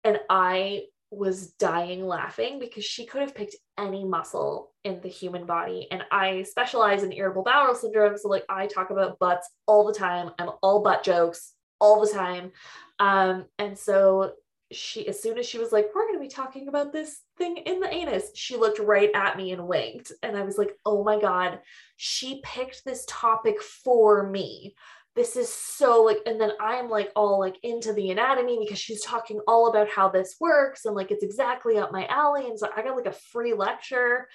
And 0.02 0.20
I 0.28 0.84
was 1.16 1.52
dying 1.52 2.06
laughing 2.06 2.58
because 2.58 2.84
she 2.84 3.06
could 3.06 3.20
have 3.20 3.34
picked 3.34 3.56
any 3.78 4.04
muscle 4.04 4.72
in 4.84 5.00
the 5.00 5.08
human 5.08 5.46
body. 5.46 5.88
And 5.90 6.02
I 6.10 6.42
specialize 6.42 7.02
in 7.02 7.12
irritable 7.12 7.44
bowel 7.44 7.74
syndrome. 7.74 8.16
So, 8.18 8.28
like, 8.28 8.44
I 8.48 8.66
talk 8.66 8.90
about 8.90 9.18
butts 9.18 9.48
all 9.66 9.86
the 9.86 9.94
time. 9.94 10.30
I'm 10.38 10.50
all 10.62 10.82
butt 10.82 11.04
jokes 11.04 11.52
all 11.80 12.04
the 12.04 12.12
time. 12.12 12.52
Um, 12.98 13.46
and 13.58 13.78
so, 13.78 14.32
she, 14.72 15.06
as 15.06 15.22
soon 15.22 15.38
as 15.38 15.46
she 15.46 15.58
was 15.58 15.72
like, 15.72 15.88
we're 15.94 16.06
going 16.06 16.18
to 16.18 16.22
be 16.22 16.28
talking 16.28 16.68
about 16.68 16.92
this 16.92 17.20
thing 17.38 17.58
in 17.58 17.80
the 17.80 17.92
anus, 17.92 18.30
she 18.34 18.56
looked 18.56 18.78
right 18.78 19.10
at 19.14 19.36
me 19.36 19.52
and 19.52 19.68
winked. 19.68 20.12
And 20.22 20.36
I 20.36 20.42
was 20.42 20.58
like, 20.58 20.76
oh 20.84 21.04
my 21.04 21.20
God, 21.20 21.60
she 21.96 22.40
picked 22.42 22.84
this 22.84 23.04
topic 23.08 23.62
for 23.62 24.28
me 24.28 24.74
this 25.14 25.36
is 25.36 25.48
so 25.48 26.02
like 26.02 26.18
and 26.26 26.40
then 26.40 26.50
i'm 26.60 26.88
like 26.88 27.10
all 27.14 27.38
like 27.38 27.56
into 27.62 27.92
the 27.92 28.10
anatomy 28.10 28.58
because 28.60 28.78
she's 28.78 29.02
talking 29.02 29.40
all 29.46 29.68
about 29.68 29.88
how 29.88 30.08
this 30.08 30.36
works 30.40 30.84
and 30.84 30.94
like 30.94 31.10
it's 31.10 31.24
exactly 31.24 31.78
up 31.78 31.92
my 31.92 32.06
alley 32.06 32.46
and 32.48 32.58
so 32.58 32.68
i 32.76 32.82
got 32.82 32.96
like 32.96 33.06
a 33.06 33.12
free 33.12 33.54
lecture 33.54 34.28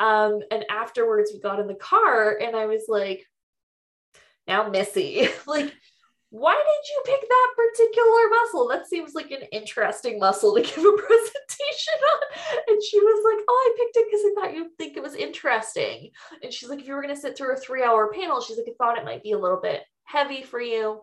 um 0.00 0.40
and 0.50 0.64
afterwards 0.70 1.30
we 1.32 1.40
got 1.40 1.60
in 1.60 1.66
the 1.66 1.74
car 1.74 2.36
and 2.36 2.54
i 2.54 2.66
was 2.66 2.84
like 2.88 3.24
now 4.46 4.68
missy 4.68 5.28
like 5.46 5.72
why 6.30 6.54
did 6.54 6.90
you 6.90 7.02
pick 7.06 7.28
that 7.28 7.54
particular 7.56 8.28
muscle? 8.30 8.68
That 8.68 8.88
seems 8.88 9.14
like 9.14 9.30
an 9.30 9.46
interesting 9.52 10.18
muscle 10.18 10.54
to 10.54 10.60
give 10.60 10.84
a 10.84 10.92
presentation 10.96 11.94
on. 12.12 12.20
And 12.68 12.82
she 12.82 12.98
was 12.98 13.24
like, 13.24 13.44
Oh, 13.48 13.74
I 13.74 13.76
picked 13.78 13.96
it 13.96 14.06
because 14.10 14.20
I 14.20 14.34
thought 14.34 14.54
you'd 14.54 14.76
think 14.76 14.96
it 14.96 15.02
was 15.02 15.14
interesting. 15.14 16.10
And 16.42 16.52
she's 16.52 16.68
like, 16.68 16.80
If 16.80 16.88
you 16.88 16.94
were 16.94 17.00
going 17.00 17.14
to 17.14 17.20
sit 17.20 17.38
through 17.38 17.54
a 17.54 17.56
three 17.56 17.84
hour 17.84 18.12
panel, 18.12 18.40
she's 18.40 18.58
like, 18.58 18.66
I 18.68 18.74
thought 18.76 18.98
it 18.98 19.04
might 19.04 19.22
be 19.22 19.32
a 19.32 19.38
little 19.38 19.60
bit 19.60 19.82
heavy 20.06 20.42
for 20.42 20.60
you. 20.60 21.00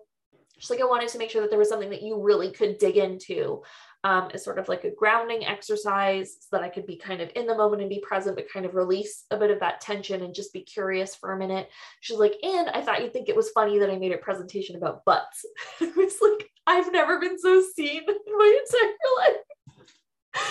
Just 0.58 0.70
like 0.70 0.82
I 0.82 0.86
wanted 0.86 1.10
to 1.10 1.18
make 1.18 1.30
sure 1.30 1.42
that 1.42 1.50
there 1.50 1.60
was 1.60 1.70
something 1.70 1.90
that 1.90 2.04
you 2.04 2.22
really 2.22 2.52
could 2.52 2.78
dig 2.78 2.98
into 2.98 3.64
um, 4.04 4.30
as 4.34 4.44
sort 4.44 4.60
of 4.60 4.68
like 4.68 4.84
a 4.84 4.92
grounding 4.92 5.46
exercise 5.46 6.36
so 6.40 6.48
that 6.52 6.64
I 6.64 6.70
could 6.70 6.86
be 6.86 6.98
kind 6.98 7.22
of 7.22 7.32
in 7.36 7.48
the 7.48 7.56
moment 7.56 7.82
and 7.82 7.90
be 7.90 8.04
present, 8.06 8.36
but 8.36 8.52
kind 8.52 8.66
of 8.66 8.76
release 8.76 9.26
a 9.32 9.38
bit 9.38 9.50
of 9.50 9.62
that 9.62 9.82
tension 9.82 10.22
and 10.22 10.36
just 10.36 10.54
be 10.54 10.62
curious 10.62 11.16
for 11.16 11.32
a 11.32 11.38
minute. 11.38 11.70
She's 12.02 12.18
like, 12.18 12.36
and 12.44 12.70
I 12.70 12.82
thought 12.82 13.02
you'd 13.02 13.14
think 13.14 13.30
it 13.30 13.36
was 13.36 13.52
funny 13.52 13.80
that 13.80 13.90
I 13.90 13.98
made 13.98 14.12
a 14.12 14.18
presentation 14.18 14.76
about 14.76 15.06
butts. 15.06 15.46
I 15.82 15.92
was 15.96 16.18
like, 16.22 16.50
I've 16.68 16.92
never 16.92 17.20
been 17.20 17.40
so 17.40 17.64
seen 17.76 18.04
in 18.04 18.38
my 18.38 18.60
entire 18.66 18.94
life. 19.18 20.44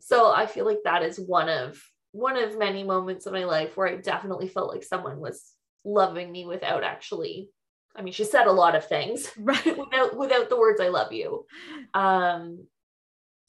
So 0.00 0.30
I 0.30 0.46
feel 0.46 0.66
like 0.66 0.80
that 0.84 1.02
is 1.02 1.18
one 1.18 1.48
of 1.48 1.82
one 2.12 2.36
of 2.36 2.56
many 2.56 2.84
moments 2.84 3.26
in 3.26 3.32
my 3.32 3.44
life 3.44 3.76
where 3.76 3.88
I 3.88 3.96
definitely 3.96 4.46
felt 4.46 4.72
like 4.72 4.84
someone 4.84 5.18
was 5.18 5.50
loving 5.84 6.30
me 6.30 6.46
without 6.46 6.84
actually 6.84 7.48
I 7.96 8.02
mean, 8.02 8.12
she 8.12 8.24
said 8.24 8.46
a 8.46 8.52
lot 8.52 8.74
of 8.74 8.86
things, 8.86 9.30
right? 9.38 9.64
without 9.78 10.16
without 10.16 10.48
the 10.48 10.58
words 10.58 10.80
"I 10.80 10.88
love 10.88 11.12
you." 11.12 11.46
Um, 11.94 12.66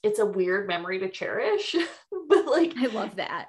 it's 0.03 0.19
a 0.19 0.25
weird 0.25 0.67
memory 0.67 0.99
to 0.99 1.09
cherish, 1.09 1.75
but 2.29 2.45
like 2.45 2.73
I 2.77 2.87
love 2.87 3.15
that. 3.17 3.47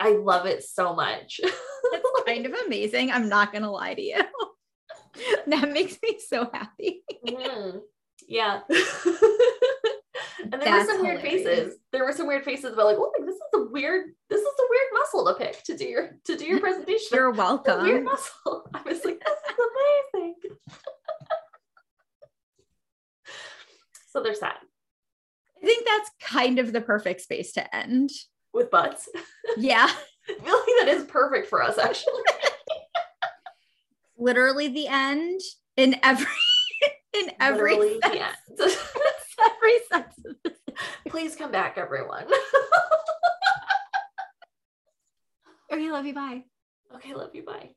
I 0.00 0.12
love 0.12 0.46
it 0.46 0.62
so 0.62 0.94
much. 0.94 1.40
It's 1.42 2.22
kind 2.26 2.46
of 2.46 2.54
amazing. 2.66 3.10
I'm 3.10 3.28
not 3.28 3.52
gonna 3.52 3.70
lie 3.70 3.94
to 3.94 4.02
you. 4.02 4.20
that 5.46 5.70
makes 5.72 5.98
me 6.02 6.18
so 6.26 6.48
happy. 6.52 7.02
Mm, 7.26 7.80
yeah. 8.28 8.60
And 10.52 10.62
there 10.62 10.70
That's 10.72 10.86
were 10.86 10.92
some 10.94 11.02
weird 11.02 11.20
hilarious. 11.20 11.46
faces. 11.46 11.74
There 11.92 12.04
were 12.04 12.12
some 12.12 12.26
weird 12.26 12.44
faces 12.44 12.72
about 12.72 12.86
like, 12.86 12.96
oh, 12.98 13.12
this 13.20 13.34
is 13.34 13.40
a 13.54 13.64
weird, 13.70 14.06
this 14.30 14.40
is 14.40 14.46
a 14.46 14.66
weird 14.70 14.86
muscle 14.94 15.26
to 15.26 15.34
pick 15.34 15.62
to 15.64 15.76
do 15.76 15.84
your 15.86 16.16
to 16.24 16.36
do 16.36 16.44
your 16.46 16.60
presentation. 16.66 17.08
You're 17.12 17.30
welcome. 17.32 17.82
weird 17.82 18.04
muscle. 18.04 18.68
I 18.74 18.82
was 18.82 19.04
like, 19.04 19.20
this 19.20 19.38
is 19.50 19.56
amazing. 20.14 20.34
so 24.12 24.22
there's 24.22 24.40
that. 24.40 24.58
I 25.62 25.66
think 25.66 25.86
that's 25.86 26.10
kind 26.20 26.58
of 26.58 26.72
the 26.72 26.80
perfect 26.80 27.20
space 27.20 27.52
to 27.52 27.74
end. 27.76 28.10
With 28.54 28.70
butts. 28.70 29.08
Yeah. 29.56 29.88
I 30.28 30.32
feel 30.34 30.54
like 30.54 30.66
that 30.80 30.88
is 30.88 31.04
perfect 31.04 31.48
for 31.48 31.62
us, 31.62 31.78
actually. 31.78 32.22
Literally 34.16 34.68
the 34.68 34.86
end 34.88 35.40
in 35.76 35.96
every 36.02 36.26
in 37.14 37.30
every 37.40 37.76
Literally 37.76 38.00
sense. 38.00 38.14
the 38.58 38.64
end. 38.64 38.76
Every 39.40 39.78
sense. 39.92 40.14
Please 41.08 41.36
come 41.36 41.50
back, 41.50 41.78
everyone. 41.78 42.26
okay, 45.72 45.90
love 45.90 46.06
you. 46.06 46.14
Bye. 46.14 46.44
Okay, 46.94 47.14
love 47.14 47.34
you. 47.34 47.44
Bye. 47.44 47.70